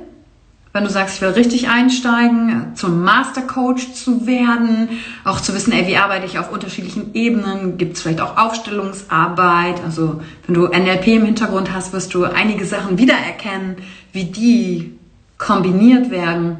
[0.72, 4.90] Wenn du sagst, ich will richtig einsteigen, zum Mastercoach zu werden,
[5.24, 9.82] auch zu wissen, ey, wie arbeite ich auf unterschiedlichen Ebenen, gibt es vielleicht auch Aufstellungsarbeit.
[9.82, 13.74] Also wenn du NLP im Hintergrund hast, wirst du einige Sachen wiedererkennen,
[14.12, 14.99] wie die
[15.40, 16.58] kombiniert werden.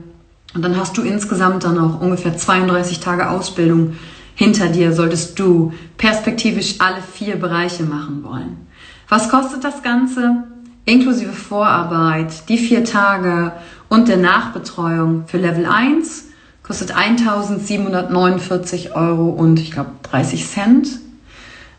[0.55, 3.97] Und dann hast du insgesamt dann auch ungefähr 32 Tage Ausbildung
[4.35, 8.67] hinter dir, solltest du perspektivisch alle vier Bereiche machen wollen.
[9.09, 10.45] Was kostet das Ganze?
[10.87, 13.53] Inklusive Vorarbeit, die vier Tage
[13.89, 16.25] und der Nachbetreuung für Level 1
[16.63, 20.89] kostet 1749 Euro und ich glaube 30 Cent.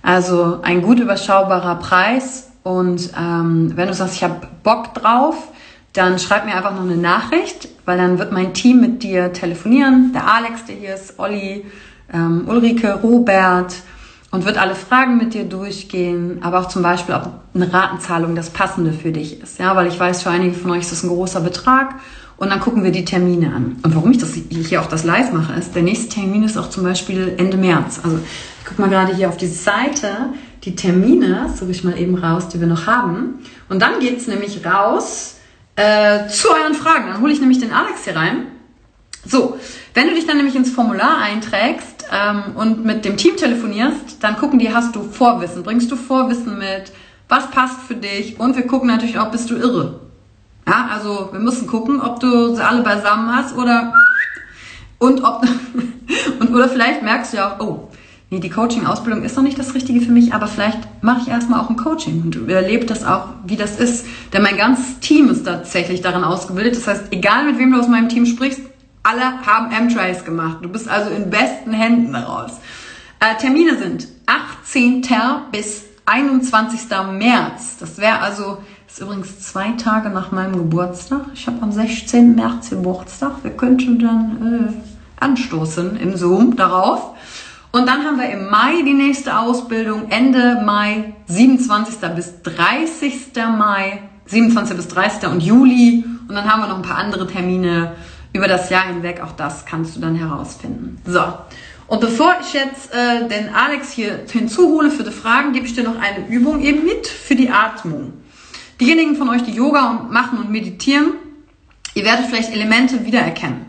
[0.04, 2.48] Also ein gut überschaubarer Preis.
[2.64, 5.36] Und ähm, wenn du sagst, ich habe Bock drauf,
[5.94, 10.14] dann schreib mir einfach noch eine Nachricht, weil dann wird mein Team mit dir telefonieren.
[10.14, 11.66] Der Alex, der hier ist, Olli,
[12.14, 13.76] ähm, Ulrike, Robert
[14.32, 18.50] und wird alle Fragen mit dir durchgehen, aber auch zum Beispiel, ob eine Ratenzahlung das
[18.50, 19.60] Passende für dich ist.
[19.60, 21.96] Ja, weil ich weiß, für einige von euch ist das ein großer Betrag
[22.38, 23.78] und dann gucken wir die Termine an.
[23.84, 26.70] Und warum ich das hier auch das live mache, ist, der nächste Termin ist auch
[26.70, 28.00] zum Beispiel Ende März.
[28.02, 30.30] Also ich gucke mal gerade hier auf die Seite,
[30.64, 33.40] die Termine, suche ich mal eben raus, die wir noch haben.
[33.68, 35.36] Und dann geht's nämlich raus
[35.76, 37.08] äh, zu euren Fragen.
[37.08, 38.48] Dann hole ich nämlich den Alex hier rein.
[39.26, 39.60] So,
[39.94, 44.38] wenn du dich dann nämlich ins Formular einträgst ähm, und mit dem Team telefonierst, dann
[44.38, 46.92] gucken die, hast du Vorwissen, bringst du Vorwissen mit,
[47.30, 50.00] was passt für dich und wir gucken natürlich auch, bist du irre.
[50.68, 53.94] Ja, also wir müssen gucken, ob du sie alle beisammen hast oder
[54.98, 55.44] und ob
[56.40, 57.90] und oder vielleicht merkst du ja auch, oh,
[58.32, 61.60] nee, die Coaching-Ausbildung ist noch nicht das Richtige für mich, aber vielleicht mache ich erstmal
[61.60, 64.06] auch ein Coaching und erlebe das auch, wie das ist.
[64.34, 66.78] Denn mein ganzes Team ist tatsächlich daran ausgebildet.
[66.78, 68.62] Das heißt, egal mit wem du aus meinem Team sprichst,
[69.04, 70.60] alle haben M-Trace gemacht.
[70.62, 72.54] Du bist also in besten Händen raus.
[73.20, 75.06] Äh, Termine sind 18.
[75.52, 76.90] bis 21.
[77.12, 77.78] März.
[77.80, 81.26] Das wäre also, ist übrigens zwei Tage nach meinem Geburtstag.
[81.34, 82.36] Ich habe am 16.
[82.36, 83.44] März Geburtstag.
[83.44, 87.16] Wir könnten dann äh, anstoßen im Zoom darauf.
[87.72, 92.02] Und dann haben wir im Mai die nächste Ausbildung, Ende Mai, 27.
[92.16, 93.34] bis 30.
[93.58, 94.76] Mai, 27.
[94.76, 95.30] bis 30.
[95.30, 96.04] und Juli.
[96.28, 97.96] Und dann haben wir noch ein paar andere Termine
[98.34, 99.22] über das Jahr hinweg.
[99.24, 101.02] Auch das kannst du dann herausfinden.
[101.06, 101.24] So.
[101.88, 105.84] Und bevor ich jetzt äh, den Alex hier hinzuhole für die Fragen, gebe ich dir
[105.84, 108.14] noch eine Übung eben mit für die Atmung.
[108.82, 111.14] Diejenigen von euch, die Yoga machen und meditieren,
[111.94, 113.66] ihr werdet vielleicht Elemente wiedererkennen.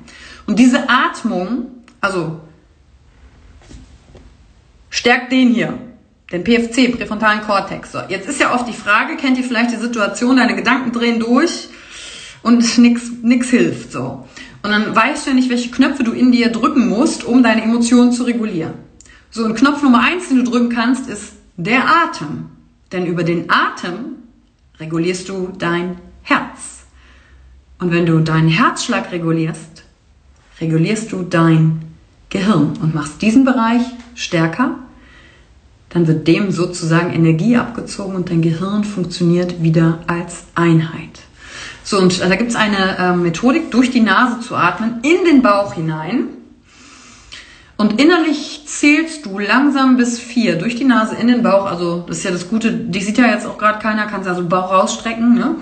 [0.47, 1.67] Und diese Atmung,
[2.01, 2.41] also
[4.93, 5.77] stärkt den hier,
[6.31, 7.93] den PFC, präfrontalen Kortex.
[7.93, 11.19] So, jetzt ist ja oft die Frage, kennt ihr vielleicht die Situation, deine Gedanken drehen
[11.19, 11.69] durch
[12.43, 14.29] und nix, nix hilft so.
[14.63, 17.63] Und dann weißt du ja nicht, welche Knöpfe du in dir drücken musst, um deine
[17.63, 18.75] Emotionen zu regulieren.
[19.31, 22.51] So, und Knopf Nummer eins, den du drücken kannst, ist der Atem.
[22.93, 24.17] Denn über den Atem
[24.79, 26.85] regulierst du dein Herz.
[27.79, 29.85] Und wenn du deinen Herzschlag regulierst,
[30.61, 31.92] regulierst du dein
[32.33, 33.83] Gehirn und machst diesen Bereich
[34.15, 34.77] stärker,
[35.91, 41.21] dann wird dem sozusagen Energie abgezogen und dein Gehirn funktioniert wieder als Einheit.
[41.85, 45.43] So, und da gibt es eine äh, Methodik, durch die Nase zu atmen, in den
[45.43, 46.29] Bauch hinein.
[47.77, 51.67] Und innerlich zählst du langsam bis vier, durch die Nase in den Bauch.
[51.67, 54.47] Also, das ist ja das Gute, die sieht ja jetzt auch gerade keiner, kannst also
[54.47, 55.35] Bauch rausstrecken.
[55.35, 55.57] Ne?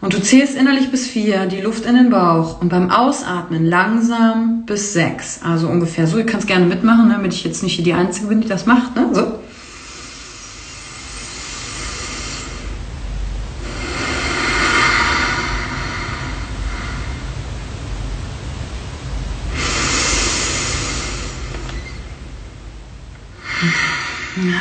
[0.00, 2.60] Und du zählst innerlich bis vier, die Luft in den Bauch.
[2.60, 5.40] Und beim Ausatmen langsam bis sechs.
[5.42, 6.18] Also ungefähr so.
[6.18, 8.94] Ihr kannst gerne mitmachen, ne, damit ich jetzt nicht die Einzige bin, die das macht.
[8.94, 9.08] Ne?
[9.12, 9.40] So.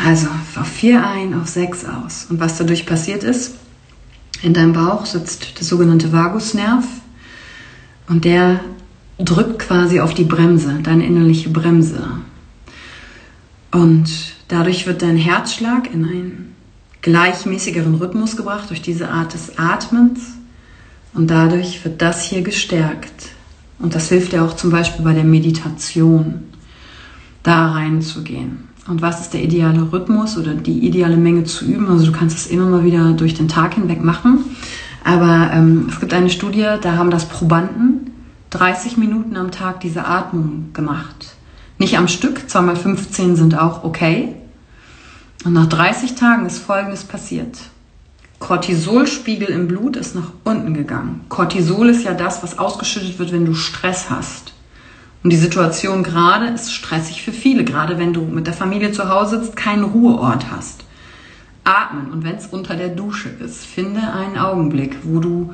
[0.03, 0.27] Also
[0.59, 2.25] auf vier ein, auf sechs aus.
[2.29, 3.53] Und was dadurch passiert ist,
[4.41, 6.85] in deinem Bauch sitzt der sogenannte Vagusnerv
[8.07, 8.59] und der
[9.19, 12.07] drückt quasi auf die Bremse, deine innerliche Bremse.
[13.71, 14.09] Und
[14.47, 16.55] dadurch wird dein Herzschlag in einen
[17.01, 20.33] gleichmäßigeren Rhythmus gebracht durch diese Art des Atmens
[21.13, 23.29] und dadurch wird das hier gestärkt.
[23.79, 26.45] Und das hilft dir auch zum Beispiel bei der Meditation,
[27.43, 31.89] da reinzugehen und was ist der ideale Rhythmus oder die ideale Menge zu üben.
[31.89, 34.45] Also du kannst es immer mal wieder durch den Tag hinweg machen.
[35.03, 38.11] Aber ähm, es gibt eine Studie, da haben das Probanden
[38.49, 41.35] 30 Minuten am Tag diese Atmung gemacht.
[41.77, 44.35] Nicht am Stück, zweimal 15 sind auch okay.
[45.45, 47.57] Und nach 30 Tagen ist Folgendes passiert.
[48.39, 51.21] Cortisolspiegel im Blut ist nach unten gegangen.
[51.29, 54.53] Cortisol ist ja das, was ausgeschüttet wird, wenn du Stress hast.
[55.27, 59.09] Und die Situation gerade ist stressig für viele, gerade wenn du mit der Familie zu
[59.09, 60.85] Hause sitzt, keinen Ruheort hast.
[61.65, 65.53] Atmen und wenn es unter der Dusche ist, finde einen Augenblick, wo du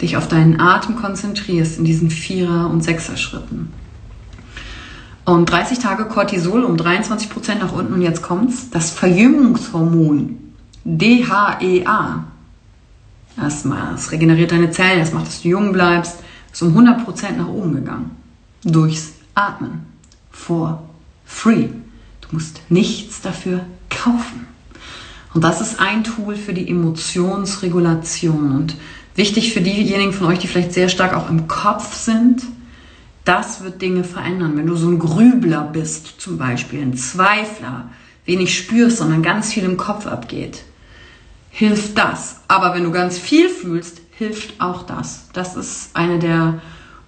[0.00, 3.72] dich auf deinen Atem konzentrierst in diesen Vierer- und Sechser-Schritten.
[5.24, 8.70] Und 30 Tage Cortisol um 23 Prozent nach unten und jetzt kommt's.
[8.70, 10.38] Das Verjüngungshormon
[10.84, 12.26] DHEA.
[13.36, 16.20] Erstmal, es regeneriert deine Zellen, das macht, dass du jung bleibst,
[16.52, 18.19] ist um 100 Prozent nach oben gegangen.
[18.64, 19.86] Durchs Atmen.
[20.30, 20.82] For
[21.24, 21.68] free.
[22.20, 24.46] Du musst nichts dafür kaufen.
[25.34, 28.76] Und das ist ein Tool für die Emotionsregulation und
[29.14, 32.42] wichtig für diejenigen von euch, die vielleicht sehr stark auch im Kopf sind
[33.24, 34.56] das wird Dinge verändern.
[34.56, 37.88] Wenn du so ein Grübler bist, zum Beispiel ein Zweifler,
[38.24, 40.64] wenig spürst, sondern ganz viel im Kopf abgeht,
[41.50, 42.40] hilft das.
[42.48, 45.28] Aber wenn du ganz viel fühlst, hilft auch das.
[45.32, 46.60] Das ist eine der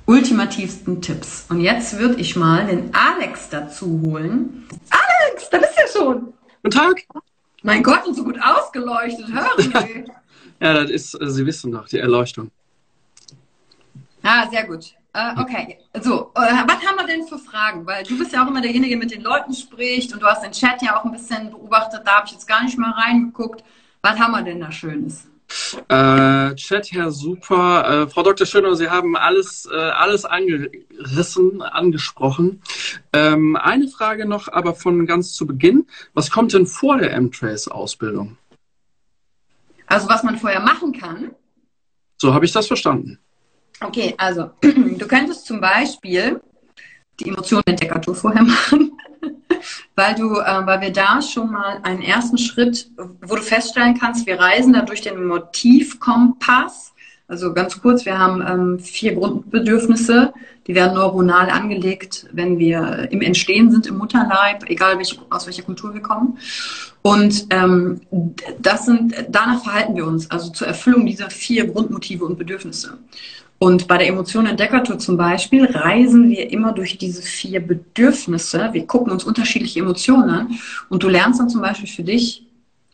[0.07, 1.47] ultimativsten Tipps.
[1.49, 4.69] Und jetzt würde ich mal den Alex dazu holen.
[4.91, 6.33] Alex, da bist du ja schon.
[6.63, 7.03] Guten Tag.
[7.63, 10.05] Mein Gott, und so gut ausgeleuchtet, hören Sie.
[10.61, 12.51] ja, das ist, äh, Sie wissen doch, die Erleuchtung.
[14.23, 14.95] Ah, sehr gut.
[15.15, 17.87] Äh, okay, so, äh, was haben wir denn für Fragen?
[17.87, 20.43] Weil du bist ja auch immer derjenige, der mit den Leuten spricht und du hast
[20.43, 23.63] den Chat ja auch ein bisschen beobachtet, da habe ich jetzt gar nicht mal reingeguckt.
[24.01, 25.29] Was haben wir denn da Schönes?
[25.89, 28.05] Äh, Chat, Herr Super.
[28.05, 28.47] Äh, Frau Dr.
[28.47, 32.63] Schöner, Sie haben alles, äh, alles angerissen, angesprochen.
[33.13, 35.87] Ähm, eine Frage noch, aber von ganz zu Beginn.
[36.15, 38.37] Was kommt denn vor der M-Trace-Ausbildung?
[39.87, 41.33] Also was man vorher machen kann?
[42.17, 43.19] So habe ich das verstanden.
[43.81, 46.41] Okay, also du könntest zum Beispiel
[47.21, 48.99] die Emotionenentdeckertour vorher machen,
[49.97, 54.27] weil du, äh, weil wir da schon mal einen ersten Schritt, wo du feststellen kannst,
[54.27, 56.93] wir reisen da durch den Motivkompass.
[57.29, 60.35] Also ganz kurz, wir haben ähm, vier Grundbedürfnisse,
[60.67, 65.63] die werden neuronal angelegt, wenn wir im Entstehen sind, im Mutterleib, egal welche, aus welcher
[65.63, 66.39] Kultur wir kommen.
[67.01, 68.01] Und ähm,
[68.61, 72.99] das sind, danach verhalten wir uns, also zur Erfüllung dieser vier Grundmotive und Bedürfnisse.
[73.63, 78.71] Und bei der Emotion Entdeckertour zum Beispiel reisen wir immer durch diese vier Bedürfnisse.
[78.73, 80.59] Wir gucken uns unterschiedliche Emotionen an
[80.89, 82.45] und du lernst dann zum Beispiel für dich,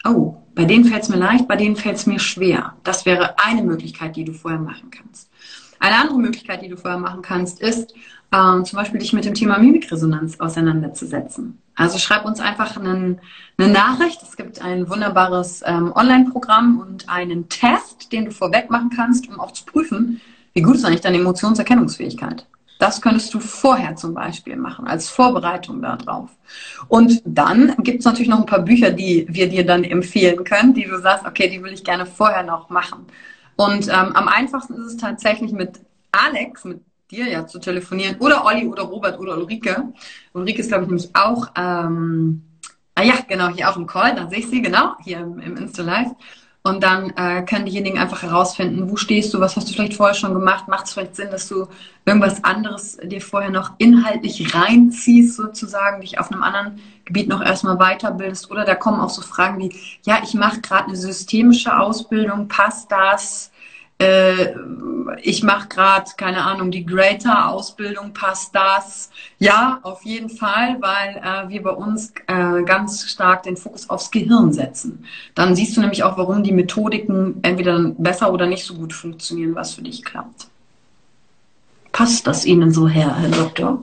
[0.05, 2.75] oh, bei denen fällt es mir leicht, bei denen fällt es mir schwer.
[2.85, 5.31] Das wäre eine Möglichkeit, die du vorher machen kannst.
[5.79, 7.95] Eine andere Möglichkeit, die du vorher machen kannst, ist
[8.31, 11.62] äh, zum Beispiel dich mit dem Thema Mimikresonanz auseinanderzusetzen.
[11.77, 13.21] Also schreib uns einfach einen,
[13.57, 14.21] eine Nachricht.
[14.23, 19.41] Es gibt ein wunderbares ähm, Online-Programm und einen Test, den du vorweg machen kannst, um
[19.41, 20.21] auch zu prüfen,
[20.59, 22.45] wie gut ist eigentlich deine Emotionserkennungsfähigkeit?
[22.81, 26.31] Das könntest du vorher zum Beispiel machen, als Vorbereitung darauf.
[26.89, 30.75] Und dann gibt es natürlich noch ein paar Bücher, die wir dir dann empfehlen können,
[30.75, 33.07] die du sagst, okay, die will ich gerne vorher noch machen.
[33.55, 35.79] Und ähm, am einfachsten ist es tatsächlich mit
[36.11, 36.81] Alex, mit
[37.13, 39.93] dir ja zu telefonieren, oder Olli oder Robert oder Ulrike.
[40.33, 42.43] Ulrike ist, glaube ich, nämlich auch, ähm,
[42.97, 45.57] ah ja, genau, hier auch im Call, da sehe ich sie, genau, hier im, im
[45.57, 46.11] Insta Live.
[46.63, 50.15] Und dann äh, können diejenigen einfach herausfinden, wo stehst du, was hast du vielleicht vorher
[50.15, 51.69] schon gemacht, macht es vielleicht Sinn, dass du
[52.05, 57.77] irgendwas anderes dir vorher noch inhaltlich reinziehst, sozusagen, dich auf einem anderen Gebiet noch erstmal
[57.79, 58.51] weiterbildest.
[58.51, 62.91] Oder da kommen auch so Fragen wie, ja, ich mache gerade eine systemische Ausbildung, passt
[62.91, 63.51] das?
[63.99, 64.55] Äh,
[65.23, 69.11] ich mache gerade, keine Ahnung, die Greater-Ausbildung, passt das?
[69.39, 74.11] Ja, auf jeden Fall, weil äh, wir bei uns äh, ganz stark den Fokus aufs
[74.11, 75.05] Gehirn setzen.
[75.35, 79.55] Dann siehst du nämlich auch, warum die Methodiken entweder besser oder nicht so gut funktionieren,
[79.55, 80.47] was für dich klappt.
[81.91, 83.83] Passt das Ihnen so, Herr, Herr Doktor?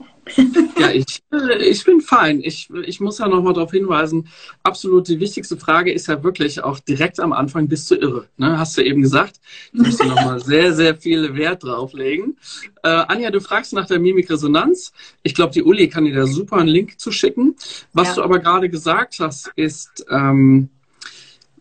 [0.80, 1.21] Ja, ich,
[1.59, 2.41] ich bin fein.
[2.41, 4.28] Ich, ich muss ja nochmal darauf hinweisen,
[4.63, 8.28] absolut die wichtigste Frage ist ja wirklich auch direkt am Anfang, bist du irre?
[8.38, 8.57] Ne?
[8.57, 9.39] Hast du eben gesagt.
[9.73, 12.38] Ich möchte nochmal sehr, sehr viel Wert drauflegen.
[12.84, 14.93] Äh, Anja, du fragst nach der Mimikresonanz.
[15.23, 17.55] Ich glaube, die Uli kann dir da super einen Link zu schicken.
[17.93, 18.15] Was ja.
[18.15, 20.69] du aber gerade gesagt hast, ist, ähm,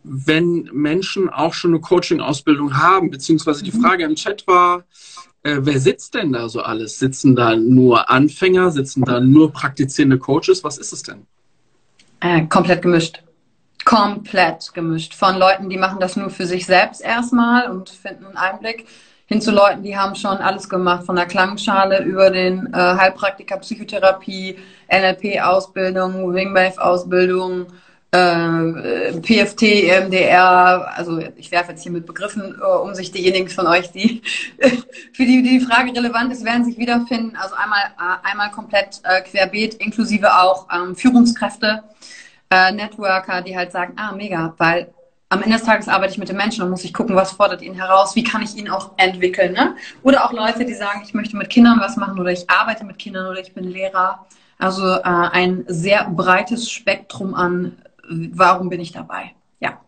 [0.03, 3.81] wenn Menschen auch schon eine Coaching-Ausbildung haben, beziehungsweise die mhm.
[3.81, 4.85] Frage im Chat war,
[5.45, 6.97] äh, wer sitzt denn da so alles?
[6.97, 8.71] Sitzen da nur Anfänger?
[8.71, 10.63] Sitzen da nur praktizierende Coaches?
[10.63, 11.27] Was ist es denn?
[12.19, 13.21] Äh, komplett gemischt.
[13.85, 15.13] Komplett gemischt.
[15.13, 18.87] Von Leuten, die machen das nur für sich selbst erstmal und finden einen Einblick,
[19.27, 23.57] hin zu Leuten, die haben schon alles gemacht, von der Klangschale über den äh, Heilpraktiker
[23.57, 27.67] Psychotherapie, NLP-Ausbildung, Wingwave-Ausbildung,
[28.15, 33.67] äh, PFT, EMDR, also ich werfe jetzt hier mit Begriffen äh, um sich, diejenigen von
[33.67, 34.21] euch, die
[35.13, 37.35] für die die Frage relevant ist, werden sich wiederfinden.
[37.35, 41.83] Also einmal, äh, einmal komplett querbeet, inklusive auch ähm, Führungskräfte,
[42.71, 44.93] Networker, die halt sagen, ah, mega, weil
[45.29, 47.61] am Ende des Tages arbeite ich mit den Menschen und muss ich gucken, was fordert
[47.61, 49.53] ihn heraus, wie kann ich ihn auch entwickeln.
[49.53, 49.75] Ne?
[50.03, 52.99] Oder auch Leute, die sagen, ich möchte mit Kindern was machen oder ich arbeite mit
[52.99, 54.25] Kindern oder ich bin Lehrer.
[54.57, 57.75] Also äh, ein sehr breites Spektrum an,
[58.09, 59.33] warum bin ich dabei.
[59.59, 59.81] Ja.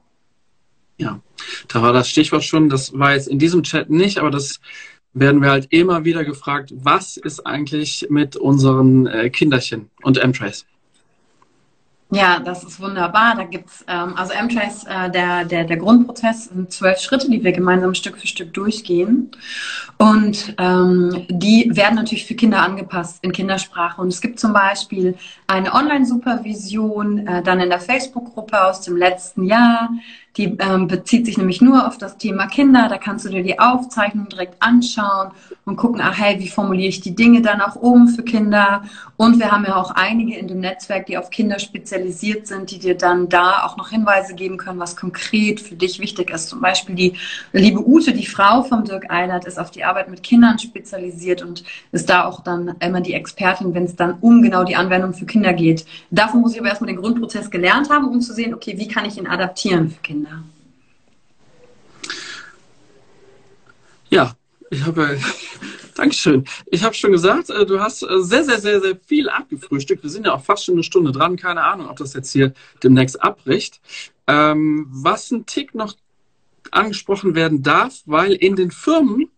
[0.97, 1.21] Ja,
[1.67, 4.59] da war das Stichwort schon, das war jetzt in diesem Chat nicht, aber das
[5.13, 10.65] werden wir halt immer wieder gefragt, was ist eigentlich mit unseren äh, Kinderchen und M-Trace?
[12.09, 13.35] Ja, das ist wunderbar.
[13.35, 17.51] Da gibt's ähm, also M-Trace, äh, der, der, der Grundprozess sind zwölf Schritte, die wir
[17.51, 19.31] gemeinsam Stück für Stück durchgehen.
[19.97, 24.01] Und ähm, die werden natürlich für Kinder angepasst in Kindersprache.
[24.01, 29.43] Und es gibt zum Beispiel eine Online-Supervision, äh, dann in der Facebook-Gruppe aus dem letzten
[29.43, 29.89] Jahr.
[30.37, 32.87] Die ähm, bezieht sich nämlich nur auf das Thema Kinder.
[32.89, 35.31] Da kannst du dir die Aufzeichnung direkt anschauen
[35.65, 38.83] und gucken, ach hey, wie formuliere ich die Dinge dann auch um für Kinder.
[39.17, 42.77] Und wir haben ja auch einige in dem Netzwerk, die auf Kinder spezialisiert sind, die
[42.77, 46.49] dir dann da auch noch Hinweise geben können, was konkret für dich wichtig ist.
[46.49, 47.13] Zum Beispiel die
[47.51, 51.63] liebe Ute, die Frau von Dirk Eilert, ist auf die Arbeit mit Kindern spezialisiert und
[51.91, 55.25] ist da auch dann immer die Expertin, wenn es dann um genau die Anwendung für
[55.25, 55.85] Kinder geht.
[56.11, 59.05] Davon muss ich aber erstmal den Grundprozess gelernt haben, um zu sehen, okay, wie kann
[59.05, 60.26] ich ihn adaptieren für Kinder.
[64.09, 64.35] Ja,
[64.69, 65.19] ich habe,
[65.95, 66.45] Dankeschön.
[66.67, 70.03] Ich habe schon gesagt, äh, du hast äh, sehr, sehr, sehr, sehr viel abgefrühstückt.
[70.03, 71.35] Wir sind ja auch fast schon eine Stunde dran.
[71.35, 72.53] Keine Ahnung, ob das jetzt hier
[72.83, 73.81] demnächst abbricht.
[74.27, 75.95] Ähm, was ein Tick noch
[76.71, 79.29] angesprochen werden darf, weil in den Firmen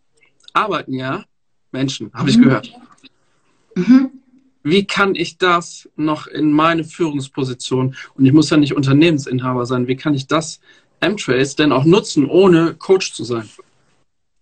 [0.53, 1.25] arbeiten ja
[1.71, 2.43] Menschen, habe ich mhm.
[2.43, 2.71] gehört.
[3.75, 4.18] Mhm.
[4.63, 9.87] Wie kann ich das noch in meine Führungsposition, und ich muss ja nicht Unternehmensinhaber sein,
[9.87, 10.59] wie kann ich das
[10.99, 13.49] M-Trace denn auch nutzen, ohne Coach zu sein?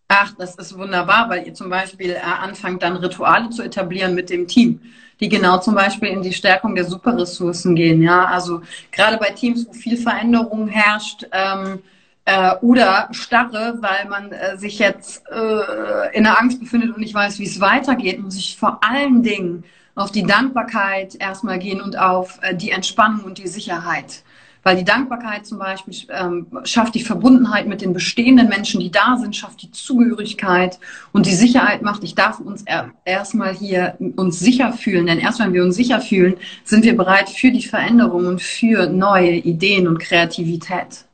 [0.07, 4.30] Ach, das ist wunderbar, weil ihr zum Beispiel äh, anfangt, dann Rituale zu etablieren mit
[4.30, 4.82] dem Team,
[5.20, 8.01] die genau zum Beispiel in die Stärkung der Superressourcen gehen.
[8.01, 8.61] Ja, also
[8.91, 11.80] gerade bei Teams, wo viel Veränderung herrscht ähm,
[12.24, 17.13] äh, oder Starre, weil man äh, sich jetzt äh, in der Angst befindet und nicht
[17.13, 19.65] weiß, wie es weitergeht, muss ich vor allen Dingen
[19.98, 24.24] auf die Dankbarkeit erstmal gehen und auf äh, die Entspannung und die Sicherheit.
[24.64, 29.18] Weil die Dankbarkeit zum Beispiel ähm, schafft die Verbundenheit mit den bestehenden Menschen, die da
[29.18, 30.78] sind, schafft die Zugehörigkeit
[31.14, 35.08] und die Sicherheit macht, ich darf uns er, erstmal hier uns sicher fühlen.
[35.08, 38.88] Denn erst wenn wir uns sicher fühlen, sind wir bereit für die Veränderung und für
[38.88, 41.06] neue Ideen und Kreativität.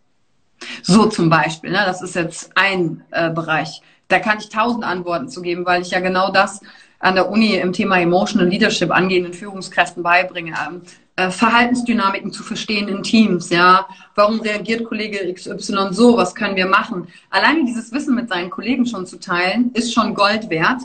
[0.82, 3.82] So zum Beispiel, ne, das ist jetzt ein äh, Bereich.
[4.08, 6.62] Da kann ich tausend Antworten zu geben, weil ich ja genau das
[7.04, 10.54] an der Uni im Thema Emotional Leadership angehenden Führungskräften beibringe.
[10.68, 10.82] Ähm,
[11.16, 13.86] äh, Verhaltensdynamiken zu verstehen in Teams, ja.
[14.16, 16.18] Warum reagiert Kollege XY so?
[16.18, 17.08] Was können wir machen?
[17.30, 20.82] Alleine dieses Wissen mit seinen Kollegen schon zu teilen, ist schon Gold wert,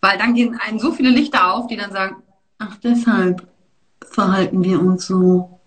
[0.00, 2.16] weil dann gehen einem so viele Lichter auf, die dann sagen,
[2.58, 3.42] ach, deshalb
[4.04, 5.58] verhalten wir uns so.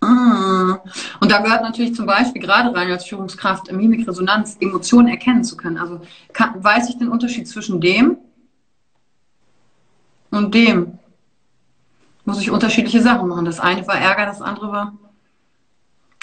[0.00, 0.80] Ah.
[1.20, 5.76] Und da gehört natürlich zum Beispiel gerade rein als Führungskraft Mimikresonanz, Emotionen erkennen zu können.
[5.76, 6.00] Also
[6.32, 8.16] kann, weiß ich den Unterschied zwischen dem
[10.30, 10.98] und dem
[12.24, 13.44] muss ich unterschiedliche Sachen machen.
[13.44, 14.92] Das eine war Ärger, das andere war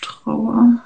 [0.02, 0.82] Trauer.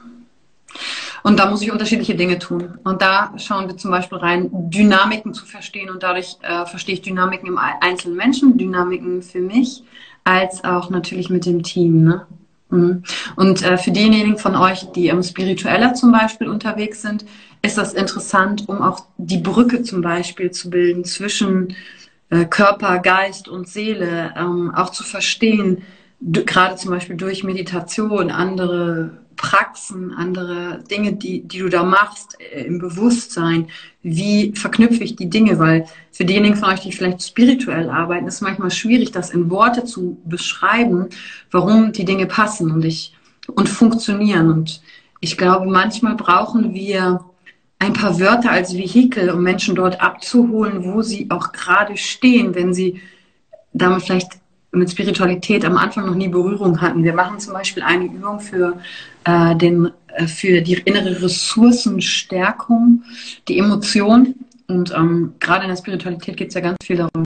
[1.23, 2.79] Und da muss ich unterschiedliche Dinge tun.
[2.83, 5.89] Und da schauen wir zum Beispiel rein, Dynamiken zu verstehen.
[5.89, 9.83] Und dadurch äh, verstehe ich Dynamiken im einzelnen Menschen, Dynamiken für mich,
[10.23, 12.03] als auch natürlich mit dem Team.
[12.03, 12.25] Ne?
[12.69, 13.03] Mhm.
[13.35, 17.25] Und äh, für diejenigen von euch, die im Spiritueller zum Beispiel unterwegs sind,
[17.61, 21.75] ist das interessant, um auch die Brücke zum Beispiel zu bilden zwischen
[22.31, 25.83] äh, Körper, Geist und Seele ähm, auch zu verstehen,
[26.19, 32.63] gerade zum Beispiel durch Meditation, andere Praxen, andere Dinge, die, die du da machst äh,
[32.63, 33.67] im Bewusstsein,
[34.01, 38.35] wie verknüpfe ich die Dinge, weil für diejenigen von euch, die vielleicht spirituell arbeiten, ist
[38.35, 41.07] es manchmal schwierig, das in Worte zu beschreiben,
[41.49, 43.13] warum die Dinge passen und ich
[43.47, 44.51] und funktionieren.
[44.51, 44.81] Und
[45.19, 47.25] ich glaube, manchmal brauchen wir
[47.81, 52.75] ein paar Wörter als Vehikel, um Menschen dort abzuholen, wo sie auch gerade stehen, wenn
[52.75, 53.01] sie
[53.73, 54.33] damit vielleicht
[54.71, 57.03] mit Spiritualität am Anfang noch nie Berührung hatten.
[57.03, 58.77] Wir machen zum Beispiel eine Übung für,
[59.23, 63.01] äh, den, äh, für die innere Ressourcenstärkung,
[63.47, 64.35] die Emotion.
[64.67, 67.23] Und ähm, gerade in der Spiritualität geht es ja ganz viel darum,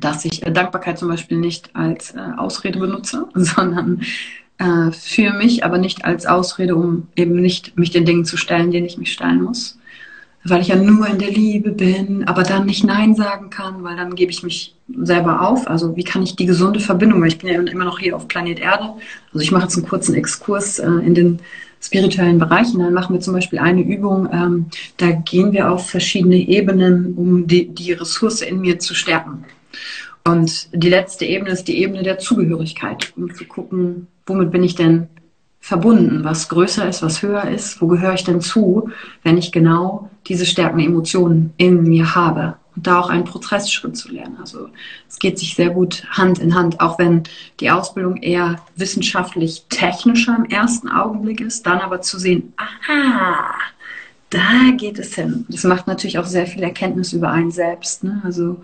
[0.00, 4.02] dass ich äh, Dankbarkeit zum Beispiel nicht als äh, Ausrede benutze, sondern
[4.58, 8.70] äh, für mich, aber nicht als Ausrede, um eben nicht mich den Dingen zu stellen,
[8.70, 9.75] denen ich mich stellen muss.
[10.48, 13.96] Weil ich ja nur in der Liebe bin, aber dann nicht Nein sagen kann, weil
[13.96, 15.66] dann gebe ich mich selber auf.
[15.66, 18.28] Also wie kann ich die gesunde Verbindung, weil ich bin ja immer noch hier auf
[18.28, 18.90] Planet Erde.
[19.32, 21.40] Also ich mache jetzt einen kurzen Exkurs äh, in den
[21.80, 22.80] spirituellen Bereichen.
[22.80, 24.66] Dann machen wir zum Beispiel eine Übung, ähm,
[24.96, 29.44] da gehen wir auf verschiedene Ebenen, um die, die Ressource in mir zu stärken.
[30.24, 34.74] Und die letzte Ebene ist die Ebene der Zugehörigkeit, um zu gucken, womit bin ich
[34.74, 35.06] denn
[35.60, 38.90] verbunden, was größer ist, was höher ist, wo gehöre ich denn zu,
[39.22, 44.10] wenn ich genau diese stärkenden Emotionen in mir habe und da auch einen Prozessschritt zu
[44.10, 44.36] lernen.
[44.38, 44.68] Also
[45.08, 47.22] es geht sich sehr gut Hand in Hand, auch wenn
[47.60, 53.54] die Ausbildung eher wissenschaftlich technischer im ersten Augenblick ist, dann aber zu sehen, aha,
[54.30, 55.46] da geht es hin.
[55.48, 58.04] Das macht natürlich auch sehr viel Erkenntnis über einen selbst.
[58.04, 58.20] Ne?
[58.24, 58.62] Also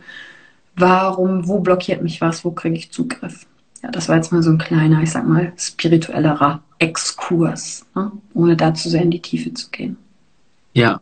[0.77, 3.47] warum, wo blockiert mich was, wo kriege ich Zugriff?
[3.83, 8.13] Ja, das war jetzt mal so ein kleiner, ich sag mal, spirituellerer Exkurs, ne?
[8.35, 9.97] ohne da zu sehr in die Tiefe zu gehen.
[10.75, 11.01] Ja,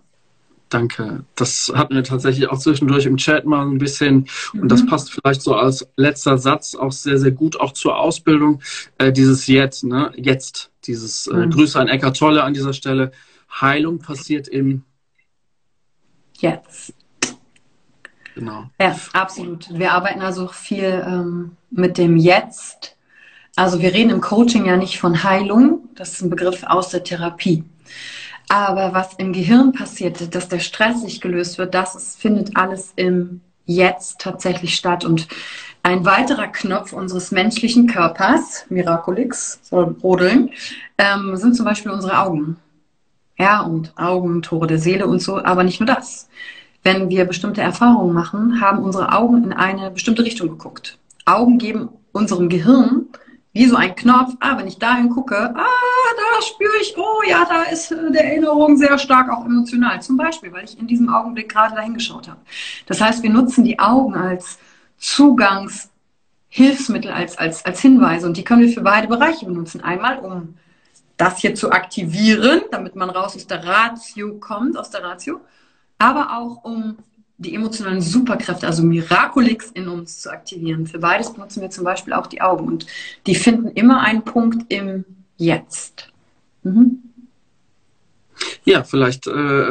[0.70, 1.24] Danke.
[1.34, 4.28] Das hatten wir tatsächlich auch zwischendurch im Chat mal ein bisschen.
[4.54, 4.86] Und das mhm.
[4.86, 8.62] passt vielleicht so als letzter Satz auch sehr, sehr gut auch zur Ausbildung.
[8.96, 10.12] Äh, dieses Jetzt, ne?
[10.16, 10.70] Jetzt.
[10.86, 11.50] Dieses äh, mhm.
[11.50, 13.10] Grüße an Eckart Tolle an dieser Stelle.
[13.60, 14.84] Heilung passiert im
[16.38, 16.94] Jetzt.
[18.36, 18.70] Genau.
[18.80, 19.68] Ja, absolut.
[19.76, 22.96] Wir arbeiten also viel ähm, mit dem Jetzt.
[23.56, 25.88] Also wir reden im Coaching ja nicht von Heilung.
[25.96, 27.64] Das ist ein Begriff aus der Therapie.
[28.50, 32.92] Aber was im Gehirn passiert, dass der Stress sich gelöst wird, das ist, findet alles
[32.96, 35.04] im Jetzt tatsächlich statt.
[35.04, 35.28] Und
[35.84, 40.50] ein weiterer Knopf unseres menschlichen Körpers, Miraculix, soll brodeln,
[40.98, 42.56] ähm, sind zum Beispiel unsere Augen.
[43.38, 46.28] Ja, und Augen, Tore der Seele und so, aber nicht nur das.
[46.82, 50.98] Wenn wir bestimmte Erfahrungen machen, haben unsere Augen in eine bestimmte Richtung geguckt.
[51.24, 53.06] Augen geben unserem Gehirn
[53.52, 57.44] wie so ein Knopf, ah, wenn ich dahin gucke, ah, da spüre ich, oh ja,
[57.44, 60.00] da ist äh, der Erinnerung sehr stark auch emotional.
[60.02, 62.38] Zum Beispiel, weil ich in diesem Augenblick gerade dahin geschaut habe.
[62.86, 64.58] Das heißt, wir nutzen die Augen als
[64.98, 69.80] Zugangshilfsmittel, als, als, als Hinweise und die können wir für beide Bereiche benutzen.
[69.80, 70.54] Einmal, um
[71.16, 75.40] das hier zu aktivieren, damit man raus aus der Ratio kommt, aus der Ratio,
[75.98, 76.98] aber auch um
[77.40, 80.86] die emotionalen Superkräfte, also Miraculix in uns zu aktivieren.
[80.86, 82.86] Für beides benutzen wir zum Beispiel auch die Augen und
[83.26, 85.04] die finden immer einen Punkt im
[85.38, 86.12] Jetzt.
[86.62, 87.02] Mhm.
[88.64, 89.30] Ja, vielleicht äh,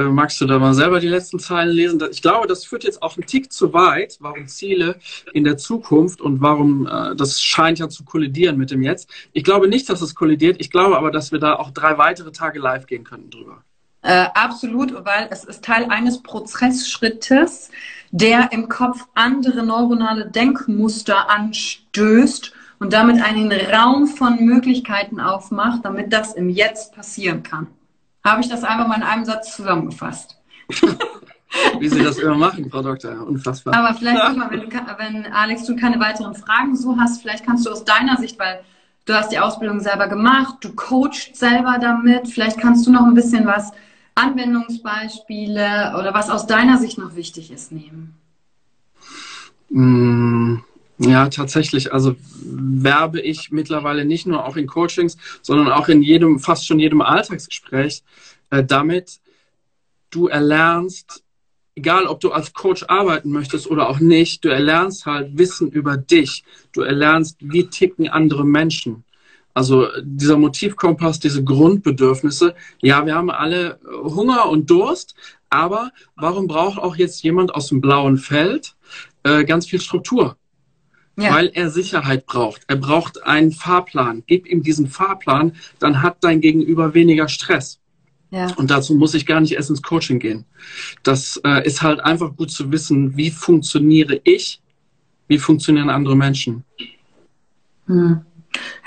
[0.09, 2.01] magst du da mal selber die letzten Zeilen lesen.
[2.11, 4.17] Ich glaube, das führt jetzt auch einen Tick zu weit.
[4.19, 4.99] Warum Ziele
[5.33, 9.09] in der Zukunft und warum äh, das scheint ja zu kollidieren mit dem Jetzt.
[9.31, 10.57] Ich glaube nicht, dass es kollidiert.
[10.59, 13.63] Ich glaube aber, dass wir da auch drei weitere Tage live gehen könnten drüber.
[14.01, 17.69] Äh, absolut, weil es ist Teil eines Prozessschrittes,
[18.11, 26.13] der im Kopf andere neuronale Denkmuster anstößt und damit einen Raum von Möglichkeiten aufmacht, damit
[26.13, 27.67] das im Jetzt passieren kann.
[28.23, 30.37] Habe ich das einfach mal in einem Satz zusammengefasst.
[31.79, 33.25] Wie Sie das immer machen, Frau Doktor.
[33.27, 33.73] Unfassbar.
[33.73, 37.65] Aber vielleicht, guck mal, wenn, wenn Alex, du keine weiteren Fragen so hast, vielleicht kannst
[37.65, 38.61] du aus deiner Sicht, weil
[39.05, 43.15] du hast die Ausbildung selber gemacht, du coachst selber damit, vielleicht kannst du noch ein
[43.15, 43.71] bisschen was
[44.15, 48.15] Anwendungsbeispiele oder was aus deiner Sicht noch wichtig ist nehmen?
[49.69, 50.57] Mm,
[50.99, 51.93] ja, tatsächlich.
[51.93, 56.79] Also werbe ich mittlerweile nicht nur auch in Coachings, sondern auch in jedem, fast schon
[56.79, 58.03] jedem Alltagsgespräch
[58.49, 59.19] äh, damit,
[60.09, 61.23] du erlernst,
[61.75, 65.97] egal ob du als Coach arbeiten möchtest oder auch nicht, du erlernst halt Wissen über
[65.97, 66.43] dich.
[66.73, 69.05] Du erlernst, wie ticken andere Menschen.
[69.59, 72.55] Also dieser Motivkompass, diese Grundbedürfnisse.
[72.81, 75.15] Ja, wir haben alle Hunger und Durst,
[75.49, 78.77] aber warum braucht auch jetzt jemand aus dem blauen Feld
[79.23, 80.37] äh, ganz viel Struktur?
[81.17, 81.33] Ja.
[81.33, 82.61] Weil er Sicherheit braucht.
[82.67, 84.23] Er braucht einen Fahrplan.
[84.27, 87.81] Gib ihm diesen Fahrplan, dann hat dein Gegenüber weniger Stress.
[88.31, 88.53] Ja.
[88.55, 90.45] Und dazu muss ich gar nicht erst ins Coaching gehen.
[91.03, 94.61] Das äh, ist halt einfach gut zu wissen, wie funktioniere ich,
[95.27, 96.63] wie funktionieren andere Menschen.
[97.87, 98.21] Hm.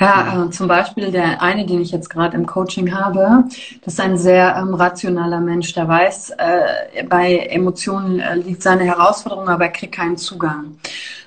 [0.01, 3.45] Ja, äh, zum Beispiel der eine, den ich jetzt gerade im Coaching habe,
[3.85, 8.85] das ist ein sehr ähm, rationaler Mensch, der weiß, äh, bei Emotionen äh, liegt seine
[8.85, 10.77] Herausforderung, aber er kriegt keinen Zugang.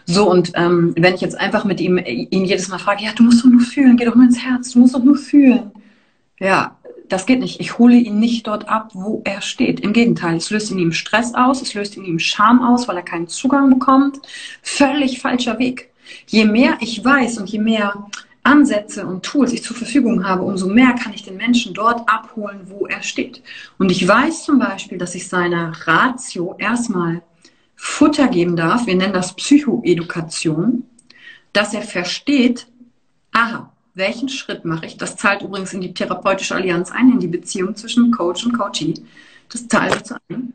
[0.06, 3.24] So, und ähm, wenn ich jetzt einfach mit ihm, ihn jedes Mal frage, ja, du
[3.24, 5.72] musst doch nur fühlen, geh doch mal ins Herz, du musst doch nur fühlen.
[6.40, 6.76] Ja,
[7.10, 7.60] das geht nicht.
[7.60, 9.80] Ich hole ihn nicht dort ab, wo er steht.
[9.80, 12.98] Im Gegenteil, es löst in ihm Stress aus, es löst in ihm Scham aus, weil
[12.98, 14.20] er keinen Zugang bekommt.
[14.62, 15.92] Völlig falscher Weg.
[16.28, 18.08] Je mehr ich weiß und je mehr
[18.46, 22.62] Ansätze und Tools ich zur Verfügung habe, umso mehr kann ich den Menschen dort abholen,
[22.66, 23.42] wo er steht.
[23.78, 27.22] Und ich weiß zum Beispiel, dass ich seiner Ratio erstmal
[27.76, 30.86] Futter geben darf, wir nennen das Psychoedukation,
[31.54, 32.68] dass er versteht,
[33.32, 34.98] aha, welchen Schritt mache ich?
[34.98, 38.94] Das zahlt übrigens in die therapeutische Allianz ein, in die Beziehung zwischen Coach und Coachee.
[39.50, 40.54] Das zahlt dazu ein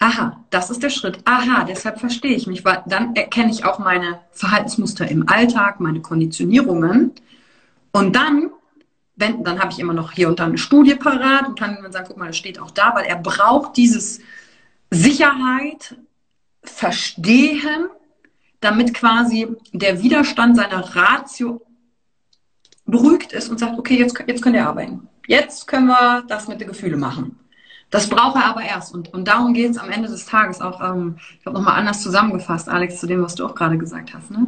[0.00, 3.78] aha, das ist der Schritt, aha, deshalb verstehe ich mich, weil dann erkenne ich auch
[3.78, 7.12] meine Verhaltensmuster im Alltag, meine Konditionierungen
[7.92, 8.50] und dann,
[9.14, 11.92] wenn, dann habe ich immer noch hier und da eine Studie parat und kann dann
[11.92, 14.20] sagen, guck mal, das steht auch da, weil er braucht dieses
[14.90, 15.96] Sicherheit,
[16.62, 17.88] Verstehen,
[18.60, 21.62] damit quasi der Widerstand seiner Ratio
[22.84, 25.08] beruhigt ist und sagt, okay, jetzt, jetzt könnt ihr arbeiten.
[25.26, 27.39] Jetzt können wir das mit den Gefühlen machen.
[27.90, 28.94] Das braucht er aber erst.
[28.94, 32.02] Und, und darum geht es am Ende des Tages auch, ähm, ich habe nochmal anders
[32.02, 34.30] zusammengefasst, Alex, zu dem, was du auch gerade gesagt hast.
[34.30, 34.46] Ne?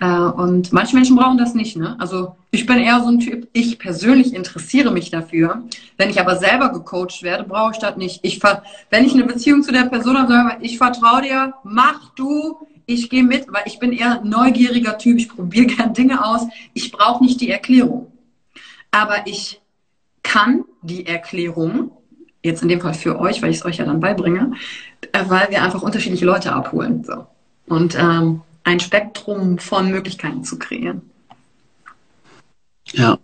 [0.00, 1.76] Äh, und manche Menschen brauchen das nicht.
[1.76, 1.96] Ne?
[2.00, 5.62] Also ich bin eher so ein Typ, ich persönlich interessiere mich dafür.
[5.96, 8.20] Wenn ich aber selber gecoacht werde, brauche ich das nicht.
[8.22, 8.40] Ich
[8.90, 12.66] wenn ich eine Beziehung zu der Person habe, sage ich, ich vertraue dir, mach du,
[12.86, 16.42] ich gehe mit, weil ich bin eher neugieriger Typ, ich probiere gern Dinge aus.
[16.74, 18.10] Ich brauche nicht die Erklärung.
[18.90, 19.60] Aber ich
[20.24, 21.92] kann die Erklärung
[22.42, 24.52] jetzt in dem Fall für euch, weil ich es euch ja dann beibringe,
[25.12, 27.04] äh, weil wir einfach unterschiedliche Leute abholen.
[27.04, 27.26] So.
[27.66, 31.02] Und ähm, ein Spektrum von Möglichkeiten zu kreieren.
[32.92, 33.18] Ja.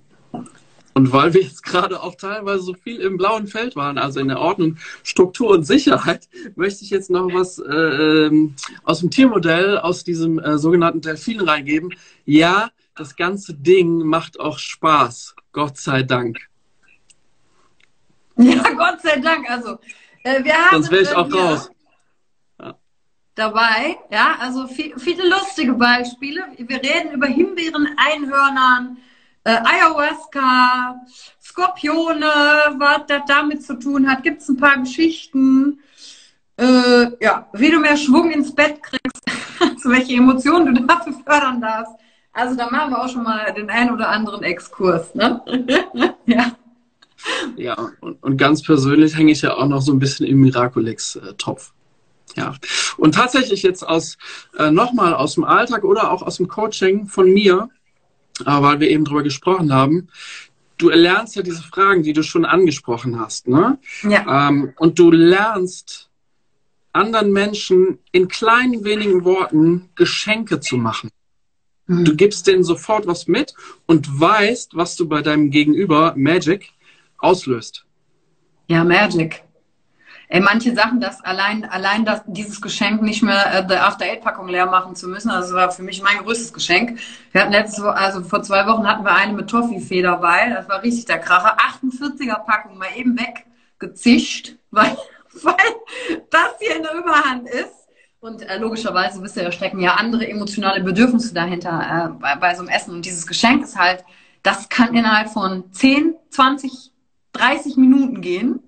[0.94, 4.28] Und weil wir jetzt gerade auch teilweise so viel im blauen Feld waren, also in
[4.28, 8.30] der Ordnung, Struktur und Sicherheit, möchte ich jetzt noch was äh,
[8.82, 11.94] aus dem Tiermodell, aus diesem äh, sogenannten Delfin reingeben.
[12.24, 16.48] Ja, das ganze Ding macht auch Spaß, Gott sei Dank.
[18.37, 19.51] Ja, Gott sei Dank.
[19.51, 19.78] Also,
[20.22, 20.82] äh, wir haben.
[20.82, 21.70] Sonst wäre ich auch raus.
[23.34, 26.43] Dabei, ja, also viel, viele lustige Beispiele.
[26.57, 28.97] Wir reden über Himbeeren, Einhörnern,
[29.45, 31.03] äh, Ayahuasca,
[31.43, 32.26] Skorpione,
[32.78, 34.22] was das damit zu tun hat.
[34.22, 35.80] Gibt es ein paar Geschichten.
[36.57, 39.22] Äh, ja, wie du mehr Schwung ins Bett kriegst,
[39.61, 41.93] also welche Emotionen du dafür fördern darfst.
[42.32, 45.14] Also da machen wir auch schon mal den einen oder anderen Exkurs.
[45.14, 45.43] Ne?
[46.24, 46.53] ja.
[47.56, 51.72] Ja, und, und ganz persönlich hänge ich ja auch noch so ein bisschen im Miraculix-Topf.
[52.36, 52.54] Ja.
[52.96, 54.18] Und tatsächlich jetzt aus
[54.58, 57.68] äh, nochmal aus dem Alltag oder auch aus dem Coaching von mir,
[58.40, 60.08] äh, weil wir eben drüber gesprochen haben,
[60.78, 63.78] du erlernst ja diese Fragen, die du schon angesprochen hast, ne?
[64.02, 64.48] Ja.
[64.48, 66.10] Ähm, und du lernst
[66.92, 71.10] anderen Menschen in kleinen wenigen Worten Geschenke zu machen.
[71.86, 72.04] Mhm.
[72.04, 73.54] Du gibst denen sofort was mit
[73.86, 76.72] und weißt, was du bei deinem Gegenüber Magic
[77.18, 77.86] auslöst.
[78.68, 79.42] Ja, Magic.
[80.28, 84.66] Ey, manche Sachen, dass allein, allein das, dieses Geschenk nicht mehr äh, die After-Eight-Packung leer
[84.66, 86.98] machen zu müssen, also das war für mich mein größtes Geschenk.
[87.30, 90.82] Wir hatten letztes, also vor zwei Wochen hatten wir eine mit Toffee-Fee dabei, das war
[90.82, 91.56] richtig der Kracher.
[91.58, 94.96] 48er Packung mal eben weggezischt, weil,
[95.42, 95.54] weil
[96.30, 97.86] das hier in der Überhand ist.
[98.18, 102.54] Und äh, logischerweise, wisst ihr, da stecken ja andere emotionale Bedürfnisse dahinter äh, bei, bei
[102.56, 102.94] so einem Essen.
[102.94, 104.04] Und dieses Geschenk ist halt,
[104.42, 106.90] das kann innerhalb von 10, 20
[107.37, 108.61] 30 Minuten gehen,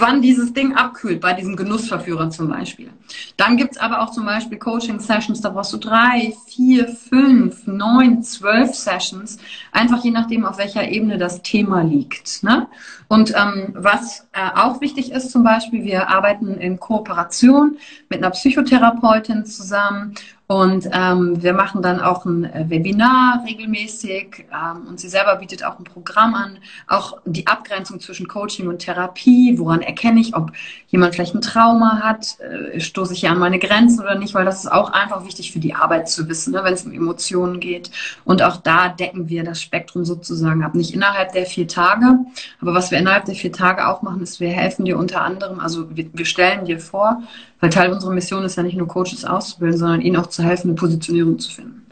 [0.00, 2.90] wann dieses Ding abkühlt, bei diesem Genussverführer zum Beispiel.
[3.36, 8.74] Dann gibt's aber auch zum Beispiel Coaching-Sessions, da brauchst du drei, vier, fünf, neun, zwölf
[8.74, 9.38] Sessions,
[9.70, 12.42] einfach je nachdem, auf welcher Ebene das Thema liegt.
[12.42, 12.68] Ne?
[13.08, 17.76] Und ähm, was äh, auch wichtig ist zum Beispiel, wir arbeiten in Kooperation
[18.08, 20.14] mit einer Psychotherapeutin zusammen
[20.52, 24.44] und ähm, wir machen dann auch ein äh, Webinar regelmäßig.
[24.52, 28.80] Ähm, und sie selber bietet auch ein Programm an, auch die Abgrenzung zwischen Coaching und
[28.80, 30.52] Therapie, woran erkenne ich, ob
[30.88, 34.44] jemand vielleicht ein Trauma hat, äh, stoße ich hier an meine Grenzen oder nicht, weil
[34.44, 37.58] das ist auch einfach wichtig für die Arbeit zu wissen, ne, wenn es um Emotionen
[37.58, 37.90] geht.
[38.26, 40.74] Und auch da decken wir das Spektrum sozusagen ab.
[40.74, 42.18] Nicht innerhalb der vier Tage,
[42.60, 45.60] aber was wir innerhalb der vier Tage auch machen, ist, wir helfen dir unter anderem,
[45.60, 47.22] also wir, wir stellen dir vor,
[47.62, 50.70] weil Teil unserer Mission ist ja nicht nur Coaches auszubilden, sondern ihnen auch zu helfen,
[50.70, 51.86] eine Positionierung zu finden.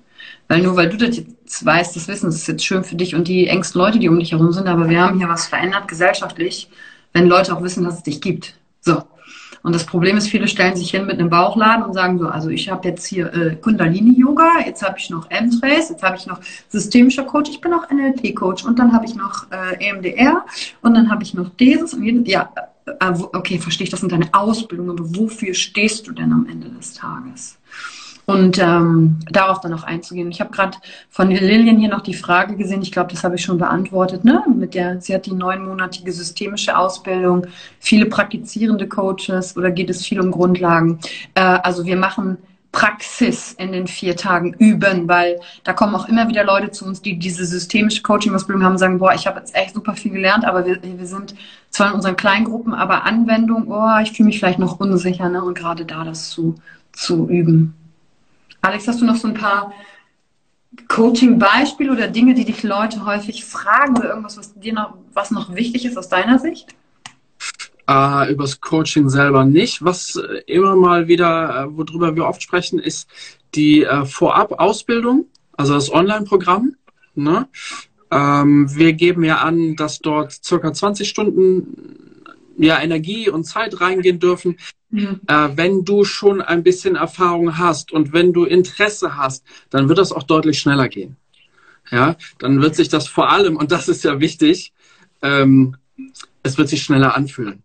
[0.48, 3.14] Weil nur weil du das jetzt weißt, das Wissen, das ist jetzt schön für dich
[3.14, 5.86] und die engsten Leute, die um dich herum sind, aber wir haben hier was verändert
[5.86, 6.68] gesellschaftlich,
[7.12, 8.54] wenn Leute auch wissen, dass es dich gibt.
[8.80, 9.00] So.
[9.62, 12.48] Und das Problem ist, viele stellen sich hin mit einem Bauchladen und sagen so, also
[12.48, 16.40] ich habe jetzt hier äh, Kundalini-Yoga, jetzt habe ich noch M-Trace, jetzt habe ich noch
[16.68, 20.44] systemischer Coach, ich bin auch NLP-Coach und dann habe ich noch äh, EMDR
[20.82, 22.26] und dann habe ich noch dieses und jedes.
[22.26, 22.50] Ja,
[23.00, 26.68] äh, okay, verstehe ich, das sind deine Ausbildungen, aber wofür stehst du denn am Ende
[26.68, 27.58] des Tages?
[28.26, 30.30] Und ähm, darauf dann auch einzugehen.
[30.30, 33.42] Ich habe gerade von Lillian hier noch die Frage gesehen, ich glaube, das habe ich
[33.42, 34.44] schon beantwortet, ne?
[34.54, 37.46] Mit der, sie hat die neunmonatige systemische Ausbildung,
[37.80, 41.00] viele praktizierende Coaches oder geht es viel um Grundlagen?
[41.34, 42.38] Äh, also wir machen
[42.72, 47.02] Praxis in den vier Tagen üben, weil da kommen auch immer wieder Leute zu uns,
[47.02, 50.64] die diese systemische Coaching-Ausbildung haben, sagen, boah, ich habe jetzt echt super viel gelernt, aber
[50.64, 51.34] wir, wir sind
[51.70, 55.42] zwar in unseren Kleingruppen, aber Anwendung, boah, ich fühle mich vielleicht noch unsicher, ne?
[55.42, 56.56] Und gerade da das zu,
[56.92, 57.74] zu üben.
[58.60, 59.72] Alex, hast du noch so ein paar
[60.88, 65.54] Coaching-Beispiele oder Dinge, die dich Leute häufig fragen oder irgendwas, was dir noch, was noch
[65.54, 66.74] wichtig ist aus deiner Sicht?
[67.88, 69.84] Äh, übers Coaching selber nicht.
[69.84, 73.08] Was äh, immer mal wieder, äh, worüber wir oft sprechen, ist
[73.54, 75.26] die äh, Vorab-Ausbildung,
[75.56, 76.76] also das Online-Programm.
[77.16, 77.48] Ne?
[78.10, 82.22] Ähm, wir geben ja an, dass dort circa 20 Stunden
[82.56, 84.58] ja, Energie und Zeit reingehen dürfen.
[84.90, 85.20] Mhm.
[85.26, 89.98] Äh, wenn du schon ein bisschen Erfahrung hast und wenn du Interesse hast, dann wird
[89.98, 91.16] das auch deutlich schneller gehen.
[91.90, 94.72] ja, dann wird sich das vor allem, und das ist ja wichtig,
[95.22, 95.76] ähm,
[96.42, 97.62] es wird sich schneller anfühlen.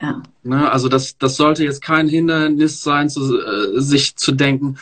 [0.00, 0.22] Ja.
[0.42, 4.78] Ne, also das, das sollte jetzt kein Hindernis sein, zu, äh, sich zu denken,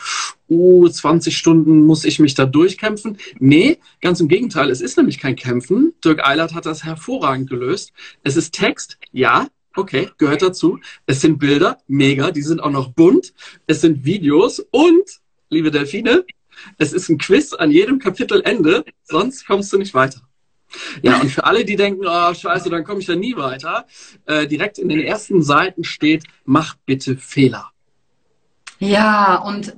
[0.47, 3.17] oh, 20 Stunden muss ich mich da durchkämpfen.
[3.37, 5.93] Nee, ganz im Gegenteil, es ist nämlich kein Kämpfen.
[6.03, 7.91] Dirk Eilert hat das hervorragend gelöst.
[8.23, 10.79] Es ist Text, ja, okay, gehört dazu.
[11.05, 13.33] Es sind Bilder, mega, die sind auch noch bunt.
[13.67, 15.19] Es sind Videos und,
[15.49, 16.23] liebe Delfine,
[16.77, 20.21] es ist ein Quiz an jedem Kapitelende, sonst kommst du nicht weiter.
[21.01, 23.85] Ja, und für alle, die denken, oh scheiße, dann komme ich ja nie weiter,
[24.25, 27.71] äh, direkt in den ersten Seiten steht, mach bitte Fehler.
[28.79, 29.75] Ja, und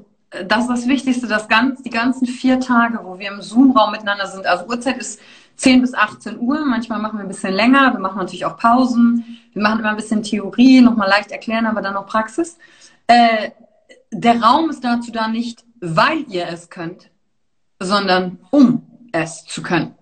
[0.48, 4.28] das ist das Wichtigste, das ganz, die ganzen vier Tage, wo wir im Zoom-Raum miteinander
[4.28, 4.46] sind.
[4.46, 5.20] Also Uhrzeit ist
[5.58, 6.66] 10 bis 18 Uhr.
[6.66, 7.92] Manchmal machen wir ein bisschen länger.
[7.94, 9.40] Wir machen natürlich auch Pausen.
[9.54, 12.58] Wir machen immer ein bisschen Theorie, nochmal leicht erklären, aber dann noch Praxis.
[13.08, 13.52] Äh,
[14.12, 17.10] der Raum ist dazu da nicht, weil ihr es könnt,
[17.80, 19.96] sondern um es zu können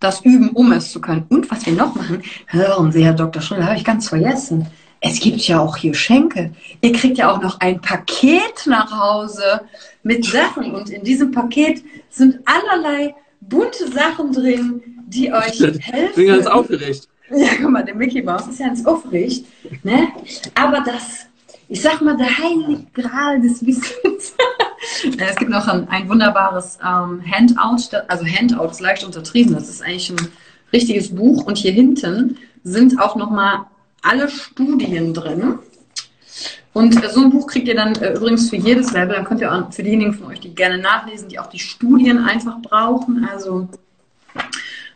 [0.00, 1.24] das üben, um es zu können.
[1.28, 3.40] Und was wir noch machen, hören Sie, Herr Dr.
[3.40, 4.66] Schröder, habe ich ganz vergessen.
[5.00, 6.52] Es gibt ja auch hier Schenke.
[6.80, 9.60] Ihr kriegt ja auch noch ein Paket nach Hause
[10.02, 10.74] mit Sachen.
[10.74, 15.82] Und in diesem Paket sind allerlei bunte Sachen drin, die euch helfen.
[16.08, 17.08] Ich bin ganz aufgeregt.
[17.30, 19.46] Ja, guck mal, der Mickey Mouse ist ja ganz aufgeregt.
[19.82, 20.08] Ne?
[20.54, 21.26] Aber das,
[21.68, 24.34] ich sag mal, der heilige Gral des Wissens
[25.18, 29.82] es gibt noch ein, ein wunderbares ähm, Handout, also Handout ist leicht untertrieben, das ist
[29.82, 30.28] eigentlich ein
[30.72, 33.66] richtiges Buch und hier hinten sind auch nochmal
[34.02, 35.58] alle Studien drin.
[36.72, 39.52] Und so ein Buch kriegt ihr dann äh, übrigens für jedes Level, dann könnt ihr
[39.52, 43.68] auch für diejenigen von euch, die gerne nachlesen, die auch die Studien einfach brauchen, also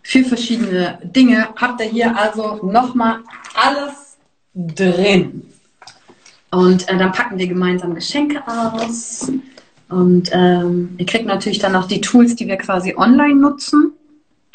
[0.02, 3.20] für verschiedene Dinge, habt ihr hier also nochmal
[3.54, 4.16] alles
[4.54, 5.44] drin.
[6.50, 9.30] Und äh, dann packen wir gemeinsam Geschenke aus.
[9.88, 13.92] Und ähm, ihr kriegt natürlich dann auch die Tools, die wir quasi online nutzen,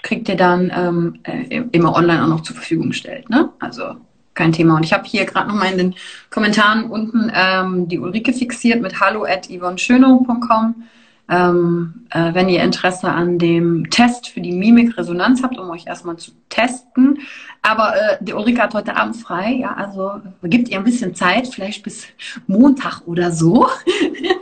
[0.04, 3.30] kriegt ihr dann ähm, äh, immer online auch noch zur Verfügung gestellt.
[3.30, 3.50] Ne?
[3.60, 3.96] Also
[4.34, 4.76] kein Thema.
[4.76, 5.96] Und ich habe hier gerade nochmal in den
[6.30, 10.76] Kommentaren unten ähm, die Ulrike fixiert mit hallo at yvonneschönow.com.
[11.30, 16.18] Ähm, äh, wenn ihr Interesse an dem Test für die Mimikresonanz habt, um euch erstmal
[16.18, 17.20] zu testen.
[17.62, 21.48] Aber äh, die Ulrike hat heute Abend frei, ja, also gibt ihr ein bisschen Zeit,
[21.48, 22.08] vielleicht bis
[22.46, 23.68] Montag oder so,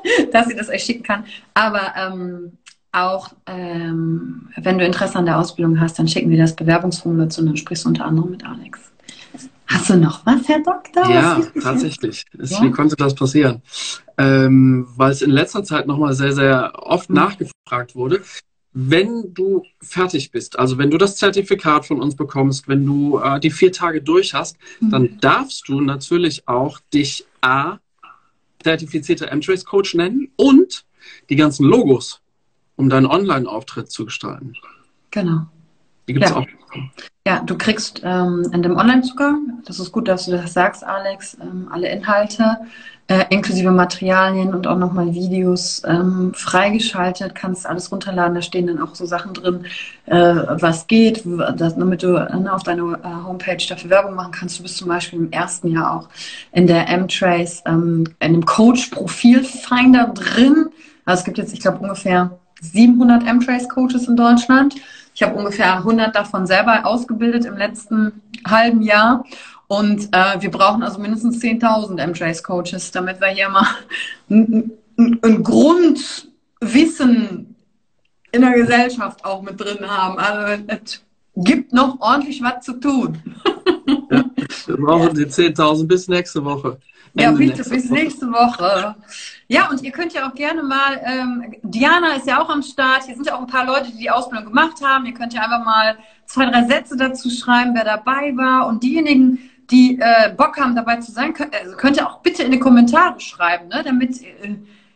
[0.31, 1.25] dass sie das euch schicken kann.
[1.53, 2.57] Aber ähm,
[2.91, 7.41] auch ähm, wenn du Interesse an der Ausbildung hast, dann schicken wir das Bewerbungsformular zu
[7.41, 8.79] und dann sprichst du unter anderem mit Alex.
[9.67, 11.09] Hast du noch was, Herr Doktor?
[11.09, 12.25] Ja, tatsächlich.
[12.37, 12.61] Ja?
[12.61, 13.61] Wie konnte das passieren?
[14.17, 17.15] Ähm, weil es in letzter Zeit nochmal sehr, sehr oft mhm.
[17.15, 18.21] nachgefragt wurde.
[18.73, 23.39] Wenn du fertig bist, also wenn du das Zertifikat von uns bekommst, wenn du äh,
[23.39, 24.89] die vier Tage durch hast, mhm.
[24.91, 27.79] dann darfst du natürlich auch dich A,
[28.63, 30.85] zertifizierter M-Trace Coach nennen und
[31.29, 32.21] die ganzen Logos,
[32.75, 34.53] um deinen Online-Auftritt zu gestalten.
[35.11, 35.47] Genau.
[36.07, 36.37] Die gibt es ja.
[36.37, 36.47] auch.
[37.27, 41.37] Ja, du kriegst ähm, in dem Online-Zugang, das ist gut, dass du das sagst, Alex,
[41.39, 42.57] ähm, alle Inhalte,
[43.07, 48.81] äh, inklusive Materialien und auch nochmal Videos ähm, freigeschaltet, kannst alles runterladen, da stehen dann
[48.81, 49.65] auch so Sachen drin,
[50.05, 51.23] äh, was geht,
[51.57, 54.57] das, damit du äh, auf deiner äh, Homepage dafür Werbung machen kannst.
[54.57, 56.09] Du bist zum Beispiel im ersten Jahr auch
[56.53, 60.69] in der M-Trace, ähm, in dem Coach-Profil-Finder drin.
[61.05, 64.75] Also es gibt jetzt, ich glaube, ungefähr 700 M-Trace-Coaches in Deutschland.
[65.13, 69.25] Ich habe ungefähr 100 davon selber ausgebildet im letzten halben Jahr.
[69.67, 73.65] Und äh, wir brauchen also mindestens 10.000 MJS-Coaches, damit wir hier mal
[74.29, 77.55] ein, ein Grundwissen
[78.31, 80.17] in der Gesellschaft auch mit drin haben.
[80.17, 81.01] Also es
[81.35, 83.17] gibt noch ordentlich was zu tun.
[84.09, 84.23] Ja,
[84.67, 86.77] wir brauchen die 10.000 bis nächste Woche.
[87.13, 88.95] Ende ja, bitte bis nächste Woche.
[89.51, 93.03] Ja, und ihr könnt ja auch gerne mal, ähm, Diana ist ja auch am Start.
[93.03, 95.05] Hier sind ja auch ein paar Leute, die die Ausbildung gemacht haben.
[95.05, 98.67] Ihr könnt ja einfach mal zwei, drei Sätze dazu schreiben, wer dabei war.
[98.67, 102.43] Und diejenigen, die äh, Bock haben, dabei zu sein, könnt, also könnt ihr auch bitte
[102.43, 103.83] in die Kommentare schreiben, ne?
[103.83, 104.55] damit, äh,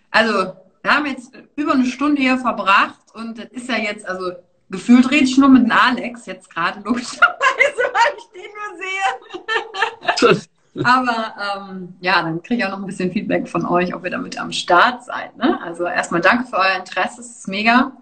[0.10, 4.32] also wir haben jetzt über eine Stunde hier verbracht und das ist ja jetzt, also
[4.70, 10.48] gefühlt rede ich nur mit dem Alex jetzt gerade, logischerweise, weil ich den nur sehe.
[10.84, 11.34] Aber
[11.70, 14.38] ähm, ja, dann kriege ich auch noch ein bisschen Feedback von euch, ob ihr damit
[14.40, 15.38] am Start seid.
[15.38, 15.60] Ne?
[15.64, 17.94] Also erstmal danke für euer Interesse, es ist mega.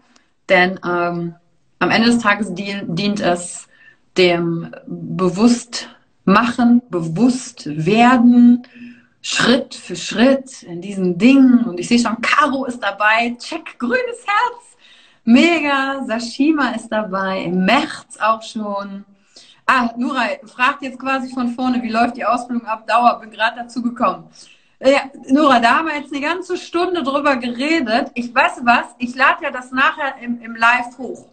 [0.49, 1.35] Denn ähm,
[1.79, 3.67] am Ende des Tages dient, dient es
[4.17, 8.67] dem Bewusstmachen, Bewusstwerden,
[9.21, 11.65] Schritt für Schritt in diesen Dingen.
[11.65, 14.77] Und ich sehe schon, Caro ist dabei, check, grünes Herz,
[15.23, 19.05] mega, Sashima ist dabei, im März auch schon.
[19.65, 22.85] Ah, Nurai fragt jetzt quasi von vorne, wie läuft die Ausbildung ab?
[22.87, 24.29] Dauer, bin gerade dazu gekommen.
[24.85, 28.11] Ja, Nora, da haben wir jetzt eine ganze Stunde drüber geredet.
[28.15, 31.29] Ich weiß was, ich lade ja das nachher im, im Live hoch.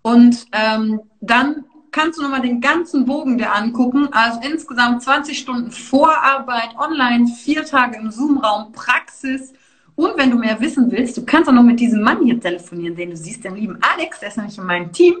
[0.00, 4.08] Und ähm, dann kannst du nochmal den ganzen Bogen dir angucken.
[4.12, 9.52] Also insgesamt 20 Stunden Vorarbeit, online, vier Tage im Zoom-Raum, Praxis.
[9.94, 12.96] Und wenn du mehr wissen willst, du kannst auch noch mit diesem Mann hier telefonieren,
[12.96, 15.16] den du siehst, den lieben Alex, der ist nämlich in meinem Team.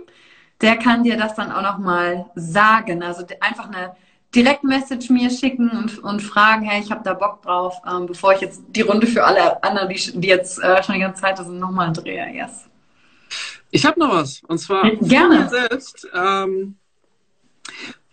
[0.60, 3.02] Der kann dir das dann auch nochmal sagen.
[3.02, 3.94] Also einfach eine
[4.34, 8.40] Direktmessage mir schicken und, und fragen, hey, ich habe da Bock drauf, ähm, bevor ich
[8.40, 11.58] jetzt die Runde für alle anderen, die, die jetzt äh, schon die ganze Zeit sind,
[11.58, 12.34] nochmal drehe.
[12.34, 12.64] Yes.
[13.70, 14.42] Ich habe noch was.
[14.46, 15.48] Und zwar Gerne.
[15.48, 16.06] selbst.
[16.14, 16.76] Ähm,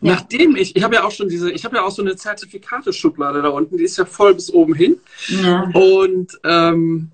[0.02, 0.16] ja.
[0.16, 3.42] Nachdem ich, ich habe ja auch schon diese, ich habe ja auch so eine Zertifikate-Schublade
[3.42, 5.00] da unten, die ist ja voll bis oben hin.
[5.28, 5.70] Ja.
[5.74, 7.12] Und ähm,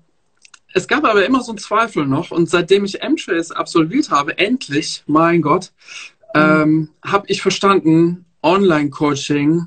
[0.72, 2.30] es gab aber immer so einen Zweifel noch.
[2.30, 5.72] Und seitdem ich M-Trace absolviert habe, endlich, mein Gott,
[6.34, 6.40] mhm.
[6.40, 9.66] ähm, habe ich verstanden, Online-Coaching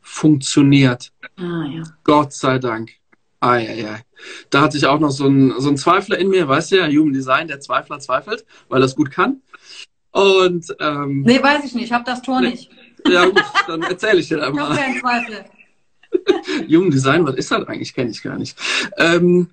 [0.00, 1.12] funktioniert.
[1.36, 1.82] Ah, ja.
[2.04, 2.92] Gott sei Dank.
[3.40, 3.98] Ah, ja, ja.
[4.50, 6.88] Da hatte ich auch noch so einen, so einen Zweifler in mir, weißt du ja,
[6.88, 9.42] Human Design, der Zweifler zweifelt, weil er es gut kann.
[10.10, 12.50] Und, ähm, nee, weiß ich nicht, ich habe das Tor nee.
[12.50, 12.70] nicht.
[13.06, 14.62] Ja, gut, dann erzähle ich dir da mal.
[14.62, 15.44] Ich habe keinen Zweifel.
[16.76, 17.94] Human Design, was ist das eigentlich?
[17.94, 18.58] Kenne ich gar nicht.
[18.96, 19.50] Ähm,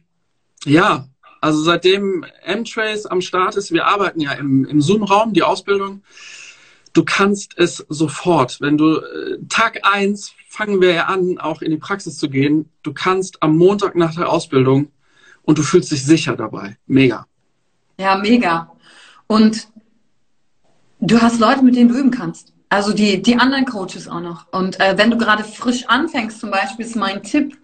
[0.65, 1.07] ja,
[1.41, 6.03] also seitdem M-Trace am Start ist, wir arbeiten ja im, im Zoom-Raum, die Ausbildung.
[6.93, 8.61] Du kannst es sofort.
[8.61, 12.69] Wenn du äh, Tag eins fangen wir ja an, auch in die Praxis zu gehen.
[12.81, 14.91] Du kannst am Montag nach der Ausbildung
[15.43, 16.77] und du fühlst dich sicher dabei.
[16.87, 17.27] Mega.
[17.99, 18.71] Ja, mega.
[19.27, 19.67] Und
[21.01, 22.53] du hast Leute, mit denen du üben kannst.
[22.69, 24.51] Also die, die anderen Coaches auch noch.
[24.51, 27.57] Und äh, wenn du gerade frisch anfängst, zum Beispiel ist mein Tipp,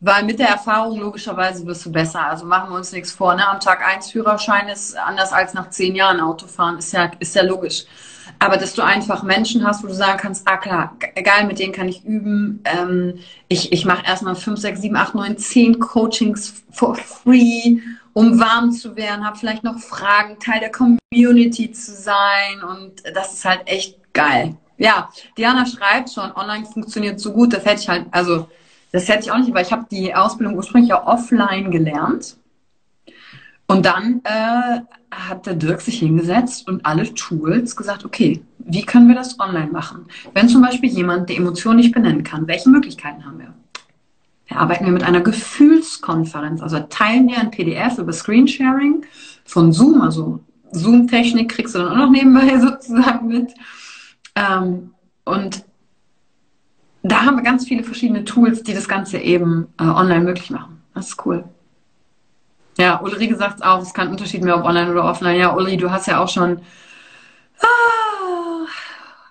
[0.00, 2.26] weil mit der Erfahrung logischerweise wirst du besser.
[2.26, 3.34] Also machen wir uns nichts vor.
[3.34, 3.46] Ne?
[3.46, 6.78] Am Tag eins Führerschein ist anders als nach zehn Jahren Autofahren.
[6.78, 7.84] Ist ja, ist ja logisch.
[8.38, 11.74] Aber dass du einfach Menschen hast, wo du sagen kannst, ah klar, egal, mit denen
[11.74, 12.62] kann ich üben.
[12.64, 13.18] Ähm,
[13.48, 17.80] ich ich mache erstmal fünf, sechs, sieben, acht, neun, zehn Coachings for free,
[18.14, 22.62] um warm zu werden, habe vielleicht noch Fragen, Teil der Community zu sein.
[22.66, 24.56] Und das ist halt echt geil.
[24.78, 28.48] Ja, Diana schreibt schon, online funktioniert so gut, das hätte ich halt, also
[28.92, 32.36] das hätte ich auch nicht, weil ich habe die Ausbildung ursprünglich ja offline gelernt.
[33.66, 34.80] Und dann äh,
[35.12, 39.70] hat der Dirk sich hingesetzt und alle Tools gesagt, okay, wie können wir das online
[39.70, 40.06] machen?
[40.34, 43.54] Wenn zum Beispiel jemand die Emotion nicht benennen kann, welche Möglichkeiten haben wir?
[44.48, 49.06] Da arbeiten wir mit einer Gefühlskonferenz, also teilen wir ein PDF über Screensharing
[49.44, 50.40] von Zoom, also
[50.72, 53.54] Zoom-Technik kriegst du dann auch noch nebenbei sozusagen mit.
[54.34, 54.90] Ähm,
[55.24, 55.64] und
[57.02, 60.82] da haben wir ganz viele verschiedene Tools, die das Ganze eben äh, online möglich machen.
[60.94, 61.44] Das ist cool.
[62.78, 65.38] Ja, Ulrike sagt es auch, es kann Unterschied mehr, ob online oder offline.
[65.38, 66.60] Ja, Ulrike, du hast ja auch schon
[67.60, 68.66] ah,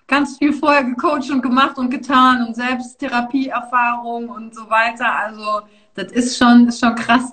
[0.07, 5.15] ganz viel vorher gecoacht und gemacht und getan und selbst Therapieerfahrung und so weiter.
[5.15, 5.61] Also
[6.03, 7.31] das ist schon, ist schon krass.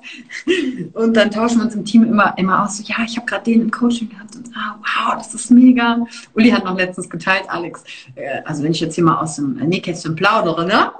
[0.92, 2.78] Und dann tauschen wir uns im Team immer, immer aus.
[2.78, 4.36] So, ja, ich habe gerade den im Coaching gehabt.
[4.36, 6.06] Und ah, wow, das ist mega.
[6.34, 7.84] Uli hat noch letztens geteilt, Alex.
[8.14, 10.92] Äh, also wenn ich jetzt hier mal aus dem Nähkästchen plaudere, ne?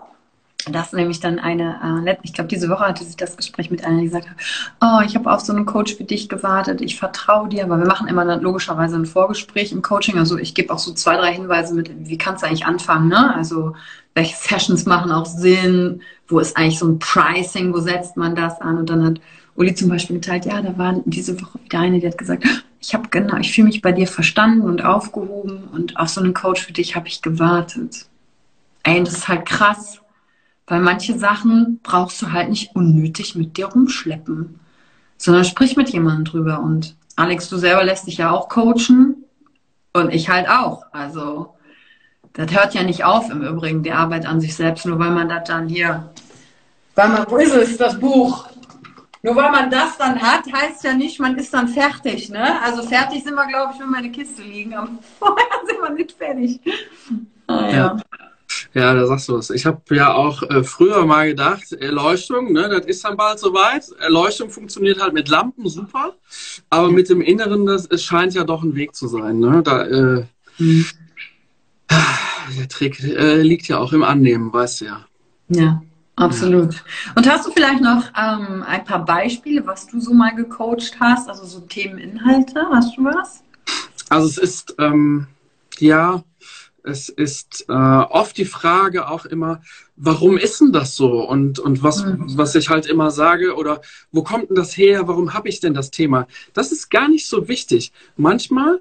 [0.69, 3.99] Das nämlich dann eine, äh, ich glaube, diese Woche hatte sich das Gespräch mit einer,
[3.99, 4.37] die gesagt hat,
[4.81, 7.87] oh, ich habe auf so einen Coach für dich gewartet, ich vertraue dir, aber wir
[7.87, 10.19] machen immer dann logischerweise ein Vorgespräch im Coaching.
[10.19, 13.33] Also ich gebe auch so zwei, drei Hinweise mit, wie kannst du eigentlich anfangen, ne?
[13.33, 13.75] Also
[14.15, 18.61] welche Sessions machen auch Sinn, wo ist eigentlich so ein Pricing, wo setzt man das
[18.61, 18.79] an?
[18.79, 19.21] Und dann hat
[19.55, 22.45] Uli zum Beispiel geteilt, ja, da war diese Woche wieder eine, die hat gesagt,
[22.81, 26.35] ich habe genau, ich fühle mich bei dir verstanden und aufgehoben und auf so einen
[26.35, 28.07] Coach für dich habe ich gewartet.
[28.83, 30.01] Ey, das ist halt krass
[30.67, 34.59] weil manche Sachen brauchst du halt nicht unnötig mit dir rumschleppen,
[35.17, 36.61] sondern sprich mit jemandem drüber.
[36.61, 39.25] Und Alex, du selber lässt dich ja auch coachen
[39.93, 40.87] und ich halt auch.
[40.93, 41.55] Also
[42.33, 45.29] das hört ja nicht auf im Übrigen, die Arbeit an sich selbst, nur weil man
[45.29, 46.11] das dann hier,
[46.95, 48.49] weil man, wo ist es, das Buch?
[49.23, 52.29] Nur weil man das dann hat, heißt ja nicht, man ist dann fertig.
[52.29, 52.61] Ne?
[52.63, 54.89] Also fertig sind wir, glaube ich, wenn meine Kiste liegen, aber
[55.19, 56.61] vorher sind wir nicht fertig.
[57.47, 57.71] Ah, ja.
[57.71, 57.97] ja.
[58.77, 59.49] Ja, da sagst du es.
[59.49, 63.89] Ich habe ja auch äh, früher mal gedacht, Erleuchtung, ne, das ist dann bald soweit.
[64.01, 66.15] Erleuchtung funktioniert halt mit Lampen, super.
[66.69, 69.39] Aber mit dem Inneren, das, es scheint ja doch ein Weg zu sein.
[69.39, 69.63] Ne?
[69.63, 70.27] Da, äh,
[70.59, 70.85] mhm.
[72.59, 75.07] Der Trick äh, liegt ja auch im Annehmen, weißt du ja.
[75.49, 75.83] Ja,
[76.17, 76.75] absolut.
[76.75, 76.81] Ja.
[77.15, 81.31] Und hast du vielleicht noch ähm, ein paar Beispiele, was du so mal gecoacht hast?
[81.31, 83.43] Also so Themeninhalte, hast du was?
[84.11, 85.29] Also es ist, ähm,
[85.79, 86.23] ja,
[86.87, 89.61] es ist äh, oft die Frage auch immer,
[89.97, 91.29] warum ist denn das so?
[91.29, 92.37] Und, und was, mhm.
[92.37, 93.81] was ich halt immer sage, oder
[94.13, 95.09] wo kommt denn das her?
[95.09, 96.27] Warum habe ich denn das Thema?
[96.55, 97.93] Das ist gar nicht so wichtig.
[98.17, 98.81] Manchmal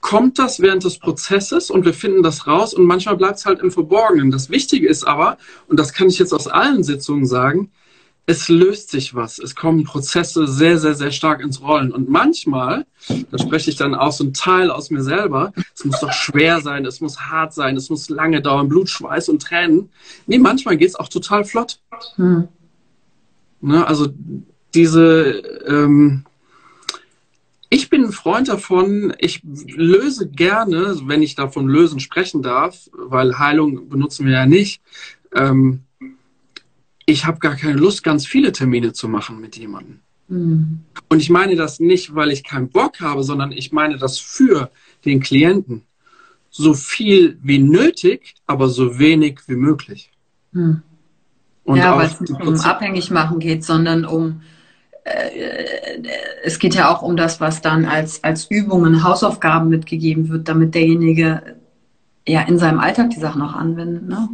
[0.00, 3.60] kommt das während des Prozesses und wir finden das raus und manchmal bleibt es halt
[3.60, 4.30] im Verborgenen.
[4.30, 5.38] Das Wichtige ist aber,
[5.68, 7.70] und das kann ich jetzt aus allen Sitzungen sagen,
[8.26, 9.38] es löst sich was.
[9.38, 11.90] Es kommen Prozesse sehr, sehr, sehr stark ins Rollen.
[11.90, 16.00] Und manchmal, da spreche ich dann auch so ein Teil aus mir selber, es muss
[16.00, 19.90] doch schwer sein, es muss hart sein, es muss lange dauern, Blut, Schweiß und Tränen.
[20.26, 21.80] Nee, manchmal geht es auch total flott.
[22.16, 22.48] Hm.
[23.60, 24.08] Ne, also
[24.74, 26.24] diese, ähm,
[27.70, 33.38] ich bin ein Freund davon, ich löse gerne, wenn ich davon lösen sprechen darf, weil
[33.38, 34.80] Heilung benutzen wir ja nicht,
[35.34, 35.84] ähm,
[37.12, 40.00] ich habe gar keine Lust, ganz viele Termine zu machen mit jemandem.
[40.28, 40.80] Mhm.
[41.08, 44.70] Und ich meine das nicht, weil ich keinen Bock habe, sondern ich meine das für
[45.04, 45.82] den Klienten.
[46.50, 50.10] So viel wie nötig, aber so wenig wie möglich.
[50.52, 50.82] Mhm.
[51.66, 54.42] ja, weil es nicht um abhängig machen geht, sondern um
[55.04, 56.02] äh,
[56.44, 60.74] es geht ja auch um das, was dann als, als Übungen, Hausaufgaben mitgegeben wird, damit
[60.74, 61.56] derjenige
[62.26, 64.08] ja in seinem Alltag die Sachen auch anwendet.
[64.08, 64.28] Ne?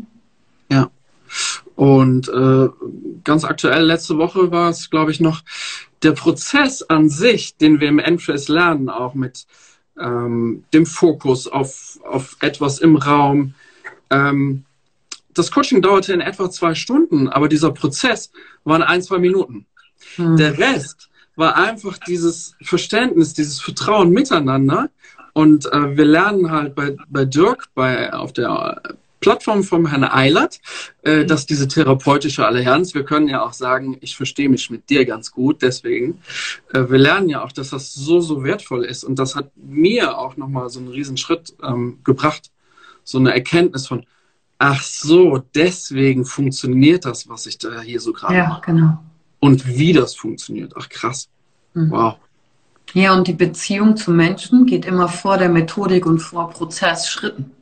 [1.78, 2.68] Und äh,
[3.22, 5.44] ganz aktuell, letzte Woche war es, glaube ich, noch
[6.02, 9.46] der Prozess an sich, den wir im Entrace lernen, auch mit
[9.96, 13.55] ähm, dem Fokus auf, auf etwas im Raum.
[14.10, 14.64] Ähm,
[15.34, 18.32] das Coaching dauerte in etwa zwei Stunden, aber dieser Prozess
[18.64, 19.64] waren ein, zwei Minuten.
[20.16, 20.36] Hm.
[20.36, 24.90] Der Rest war einfach dieses Verständnis, dieses Vertrauen miteinander.
[25.32, 28.82] Und äh, wir lernen halt bei, bei Dirk, bei, auf der
[29.20, 30.61] Plattform vom Herrn Eilert,
[31.03, 35.05] äh, dass diese therapeutische Allianz, wir können ja auch sagen, ich verstehe mich mit dir
[35.05, 36.20] ganz gut, deswegen,
[36.73, 39.05] äh, wir lernen ja auch, dass das so, so wertvoll ist.
[39.05, 42.51] Und das hat mir auch nochmal so einen riesen Schritt ähm, gebracht.
[43.03, 44.05] So eine Erkenntnis von,
[44.59, 48.62] ach so, deswegen funktioniert das, was ich da hier so gerade ja, mache.
[48.66, 48.99] genau.
[49.40, 50.74] Und wie das funktioniert.
[50.77, 51.28] Ach krass.
[51.74, 51.90] Mhm.
[51.90, 52.16] Wow.
[52.95, 57.53] Ja, und die Beziehung zu Menschen geht immer vor der Methodik und vor Prozessschritten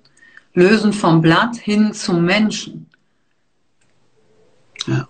[0.57, 2.91] lösen vom Blatt hin zum Menschen.
[4.87, 5.07] Ja.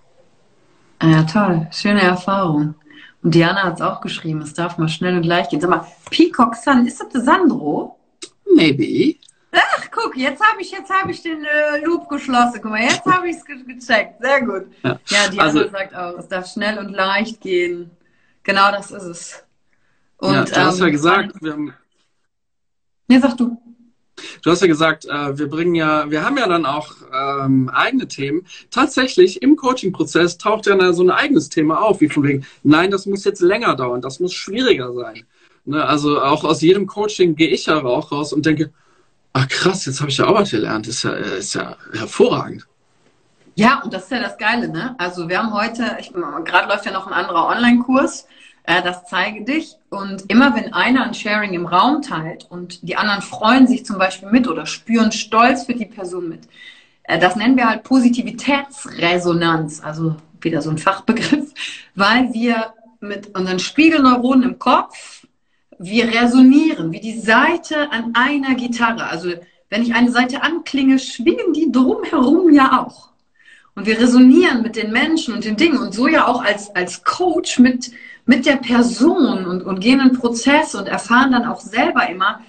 [1.01, 1.67] Ja, toll.
[1.71, 2.75] Schöne Erfahrung.
[3.23, 5.61] Und Diana hat es auch geschrieben, es darf mal schnell und leicht gehen.
[5.61, 7.97] Sag mal, Peacock Sun, ist das der Sandro?
[8.53, 9.15] Maybe.
[9.51, 12.59] Ach, guck, jetzt habe ich, jetzt hab ich den äh, Loop geschlossen.
[12.61, 14.21] Guck mal, jetzt habe ich es ge gecheckt.
[14.21, 14.65] Sehr gut.
[14.83, 17.89] Ja, ja Diana also, sagt auch, es darf schnell und leicht gehen.
[18.43, 19.43] Genau das ist es.
[20.17, 21.73] Und, ja, du ähm, hast ja gesagt, wir haben.
[23.07, 23.57] Nee, sag du.
[24.41, 28.07] Du hast ja gesagt, äh, wir bringen ja, wir haben ja dann auch ähm, eigene
[28.07, 28.45] Themen.
[28.71, 33.05] Tatsächlich im Coaching-Prozess taucht ja so ein eigenes Thema auf, wie von wegen, nein, das
[33.05, 35.25] muss jetzt länger dauern, das muss schwieriger sein.
[35.65, 35.83] Ne?
[35.83, 38.71] Also auch aus jedem Coaching gehe ich ja auch raus und denke,
[39.33, 42.65] ach krass, jetzt habe ich ja auch was gelernt, ist ja, ist ja hervorragend.
[43.55, 44.95] Ja, und das ist ja das Geile, ne?
[44.99, 45.97] Also wir haben heute,
[46.45, 48.27] gerade läuft ja noch ein anderer Online-Kurs
[48.67, 49.77] äh, das zeige dich.
[49.89, 53.97] Und immer wenn einer ein Sharing im Raum teilt und die anderen freuen sich zum
[53.97, 56.47] Beispiel mit oder spüren Stolz für die Person mit,
[57.03, 61.53] äh, das nennen wir halt Positivitätsresonanz, also wieder so ein Fachbegriff,
[61.95, 65.25] weil wir mit unseren Spiegelneuronen im Kopf,
[65.79, 69.07] wir resonieren wie die Seite an einer Gitarre.
[69.07, 69.29] Also
[69.69, 73.09] wenn ich eine Seite anklinge, schwingen die drumherum ja auch.
[73.75, 77.03] Und wir resonieren mit den Menschen und den Dingen und so ja auch als, als
[77.03, 77.91] Coach mit,
[78.27, 82.41] mit der Person und, und gehen einen Prozess und erfahren dann auch selber immer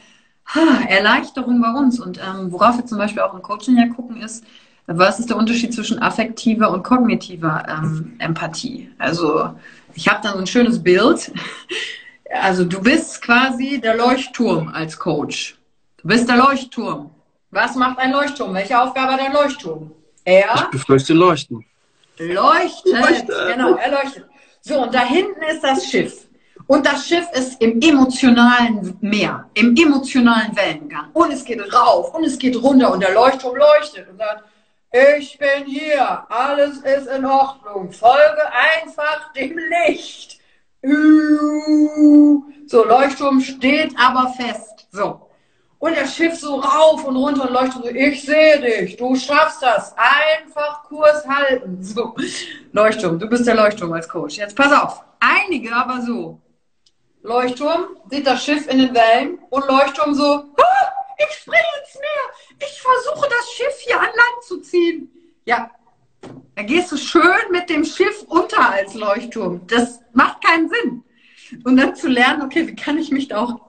[0.44, 1.98] ha, Erleichterung bei uns.
[2.00, 4.44] Und ähm, worauf wir zum Beispiel auch im Coaching ja gucken, ist,
[4.86, 8.90] was ist der Unterschied zwischen affektiver und kognitiver ähm, Empathie?
[8.98, 9.54] Also
[9.94, 11.32] ich habe dann so ein schönes Bild.
[12.30, 15.56] Also du bist quasi der Leuchtturm als Coach.
[15.96, 17.08] Du bist der Leuchtturm.
[17.50, 18.52] Was macht ein Leuchtturm?
[18.52, 19.90] Welche Aufgabe hat ein Leuchtturm?
[20.26, 21.64] Er ich befürchte Leuchten.
[22.18, 23.54] Leuchtet, leuchtet.
[23.54, 24.27] genau, er leuchtet.
[24.60, 26.28] So, und da hinten ist das Schiff.
[26.66, 31.10] Und das Schiff ist im emotionalen Meer, im emotionalen Wellengang.
[31.14, 34.44] Und es geht rauf und es geht runter und der Leuchtturm leuchtet und sagt,
[34.90, 39.56] ich bin hier, alles ist in Ordnung, folge einfach dem
[39.86, 40.38] Licht.
[42.66, 44.86] So, Leuchtturm steht aber fest.
[44.90, 45.27] So.
[45.78, 49.62] Und das Schiff so rauf und runter und leuchtet so, ich sehe dich, du schaffst
[49.62, 51.78] das, einfach Kurs halten.
[51.82, 52.14] So,
[52.72, 54.36] Leuchtturm, du bist der Leuchtturm als Coach.
[54.36, 56.40] Jetzt pass auf, einige aber so.
[57.22, 60.88] Leuchtturm sieht das Schiff in den Wellen und Leuchtturm so, ah,
[61.18, 65.10] ich springe ins Meer, ich versuche das Schiff hier an Land zu ziehen.
[65.44, 65.70] Ja,
[66.56, 67.22] da gehst du schön
[67.52, 69.60] mit dem Schiff unter als Leuchtturm.
[69.68, 71.04] Das macht keinen Sinn.
[71.64, 73.60] Und dann zu lernen, okay, wie kann ich mich da auch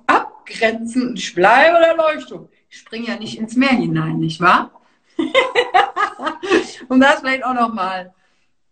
[0.49, 2.49] abgrenzen und ich bleibe der Leuchtturm.
[2.69, 4.71] Ich springe ja nicht ins Meer hinein, nicht wahr?
[6.89, 8.13] um das vielleicht auch nochmal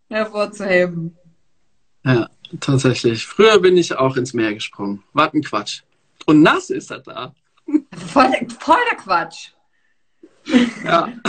[0.10, 1.18] hervorzuheben.
[2.04, 2.30] Ja,
[2.60, 3.26] tatsächlich.
[3.26, 5.04] Früher bin ich auch ins Meer gesprungen.
[5.14, 5.82] Warten Quatsch.
[6.26, 7.34] Und nass ist er da.
[8.12, 9.52] voll, der, voll der Quatsch.
[10.84, 11.10] Ja.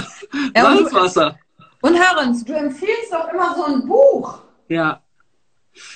[0.55, 1.39] Ja, Salzwasser.
[1.81, 4.43] und Hörens, du empfiehlst doch immer so ein Buch.
[4.69, 5.01] Ja.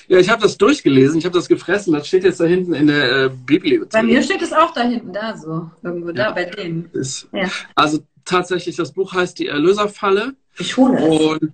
[0.09, 2.87] Ja, ich habe das durchgelesen, ich habe das gefressen, das steht jetzt da hinten in
[2.89, 3.91] der äh, Bibliothek.
[3.93, 5.71] Bei mir steht es auch da hinten, da so.
[5.83, 6.89] Irgendwo da, bei denen.
[6.93, 7.49] Ist, Ja.
[7.75, 11.03] Also tatsächlich, das Buch heißt Die Erlöserfalle Ich hole es.
[11.41, 11.53] und,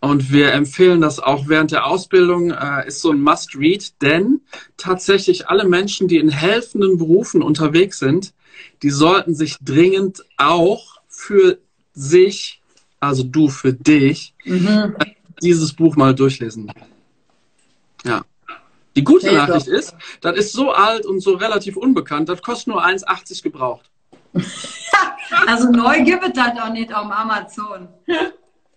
[0.00, 4.40] und wir empfehlen das auch während der Ausbildung, äh, ist so ein Must-Read, denn
[4.76, 8.32] tatsächlich alle Menschen, die in helfenden Berufen unterwegs sind,
[8.82, 11.58] die sollten sich dringend auch für
[11.94, 12.60] sich,
[13.00, 14.94] also du für dich, Mhm.
[15.42, 16.70] dieses Buch mal durchlesen.
[18.04, 18.22] Ja.
[18.96, 19.72] Die gute Nachricht doch.
[19.72, 23.90] ist, das ist so alt und so relativ unbekannt, das kostet nur 1,80 gebraucht.
[25.46, 27.88] Also neu gibt es das auch nicht auf Amazon.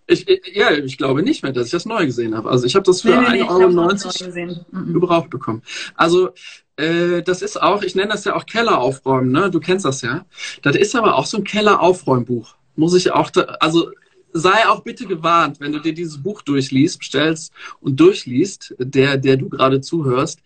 [0.07, 2.49] Ich, ja, ich glaube nicht mehr, dass ich das neu gesehen habe.
[2.49, 4.65] Also ich habe das für Nee, nee, nee, ich hab's auch 1,90 neu Euro.
[4.71, 4.93] Mhm.
[4.93, 5.61] gebraucht bekommen.
[5.95, 6.31] Also
[6.75, 9.49] äh, das ist auch, ich nenne das ja auch Keller aufräumen, ne?
[9.49, 10.25] Du kennst das ja.
[10.61, 12.55] Das ist aber auch so ein Keller Aufräumbuch.
[12.75, 13.91] Muss ich auch, da, also
[14.33, 19.37] sei auch bitte gewarnt, wenn du dir dieses Buch durchliest, bestellst und durchliest, der, der
[19.37, 20.39] du gerade zuhörst.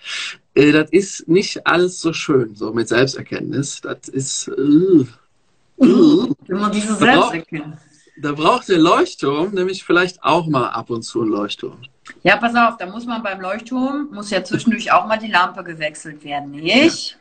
[0.54, 3.82] Äh, das ist nicht alles so schön, so mit Selbsterkenntnis.
[3.82, 5.06] Das ist, äh,
[5.84, 6.34] äh.
[6.48, 7.80] Immer diese Selbsterkenntnis.
[8.22, 11.80] da braucht der Leuchtturm nämlich vielleicht auch mal ab und zu einen Leuchtturm.
[12.24, 15.64] Ja, pass auf, da muss man beim Leuchtturm, muss ja zwischendurch auch mal die Lampe
[15.64, 17.18] gewechselt werden, nicht?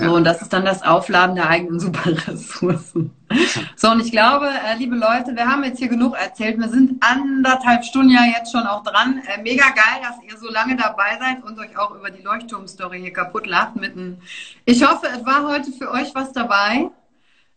[0.00, 0.10] So, Ja.
[0.12, 3.10] und das ist dann das Aufladen der eigenen Superressourcen.
[3.76, 6.58] So, und ich glaube, äh, liebe Leute, wir haben jetzt hier genug erzählt.
[6.58, 9.20] Wir sind anderthalb Stunden ja jetzt schon auch dran.
[9.26, 13.00] Äh, mega geil, dass ihr so lange dabei seid und euch auch über die Leuchtturmstory
[13.00, 14.18] hier kaputt lacht mitten.
[14.64, 16.90] Ich hoffe, es war heute für euch was dabei,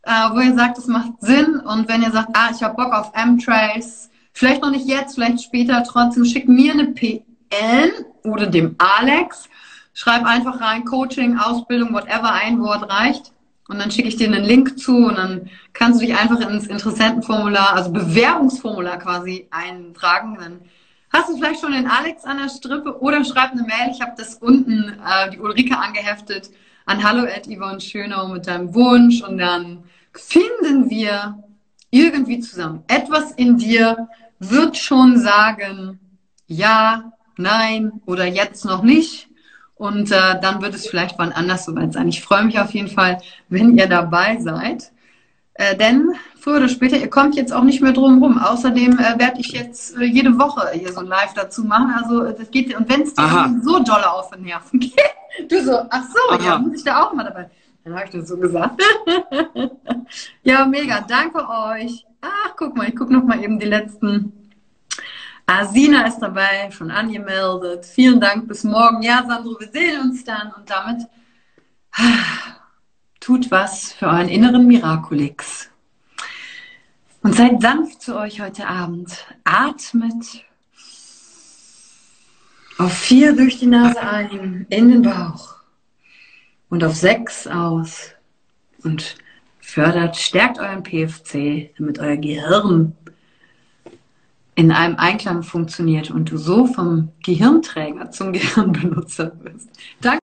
[0.03, 1.59] äh, wo ihr sagt, es macht Sinn.
[1.61, 5.41] Und wenn ihr sagt, ah, ich habe Bock auf M-Trace, vielleicht noch nicht jetzt, vielleicht
[5.41, 7.89] später, trotzdem schickt mir eine PN
[8.23, 9.47] oder dem Alex.
[9.93, 13.31] Schreib einfach rein, Coaching, Ausbildung, whatever, ein Wort reicht.
[13.67, 16.67] Und dann schicke ich dir einen Link zu und dann kannst du dich einfach ins
[16.67, 20.37] Interessentenformular, also Bewerbungsformular quasi eintragen.
[20.39, 20.59] Dann
[21.11, 23.91] hast du vielleicht schon den Alex an der Strippe oder schreib eine Mail.
[23.91, 26.49] Ich habe das unten, äh, die Ulrike angeheftet,
[26.85, 31.41] an hallo at Yvonne Schönau mit deinem Wunsch und dann finden wir
[31.89, 32.83] irgendwie zusammen.
[32.87, 34.09] Etwas in dir
[34.39, 35.99] wird schon sagen,
[36.47, 39.29] ja, nein oder jetzt noch nicht.
[39.75, 42.07] Und äh, dann wird es vielleicht wann anders soweit sein.
[42.07, 43.19] Ich freue mich auf jeden Fall,
[43.49, 44.91] wenn ihr dabei seid.
[45.55, 48.37] Äh, denn früher oder später, ihr kommt jetzt auch nicht mehr drum rum.
[48.37, 51.93] Außerdem äh, werde ich jetzt äh, jede Woche hier so ein Live dazu machen.
[51.95, 54.93] Also äh, das geht und wenn es dir so doll auf den Nerven geht,
[55.49, 56.59] du so, ach so, ja, Aha.
[56.59, 57.49] muss ich da auch mal dabei.
[57.83, 58.81] Dann habe ich das so gesagt.
[60.43, 62.05] ja, mega, danke euch.
[62.21, 64.42] Ach, guck mal, ich gucke noch mal eben die letzten.
[65.45, 67.85] Asina ist dabei, schon angemeldet.
[67.85, 69.01] Vielen Dank, bis morgen.
[69.01, 71.07] Ja, Sandro, wir sehen uns dann und damit
[71.91, 72.57] ah,
[73.19, 75.69] tut was für euren inneren Miraculix.
[77.21, 79.25] Und seid sanft zu euch heute Abend.
[79.43, 80.45] Atmet
[82.77, 85.55] auf vier durch die Nase ein, in den Bauch
[86.69, 88.11] und auf sechs aus
[88.83, 89.15] und
[89.59, 92.95] fördert, stärkt euren PFC, damit euer Gehirn
[94.55, 99.69] in einem Einklang funktioniert und du so vom Gehirnträger zum Gehirnbenutzer wirst.
[100.01, 100.19] Danke.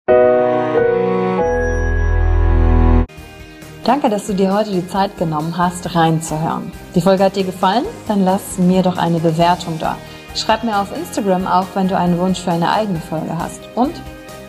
[3.85, 6.71] Danke, dass du dir heute die Zeit genommen hast, reinzuhören.
[6.95, 7.85] Die Folge hat dir gefallen?
[8.07, 9.97] Dann lass mir doch eine Bewertung da.
[10.37, 13.61] Schreib mir auf Instagram auch, wenn du einen Wunsch für eine eigene Folge hast.
[13.75, 13.95] Und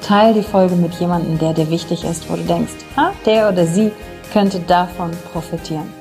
[0.01, 3.65] teile die Folge mit jemandem, der dir wichtig ist, wo du denkst, ha, der oder
[3.65, 3.91] sie
[4.31, 6.00] könnte davon profitieren.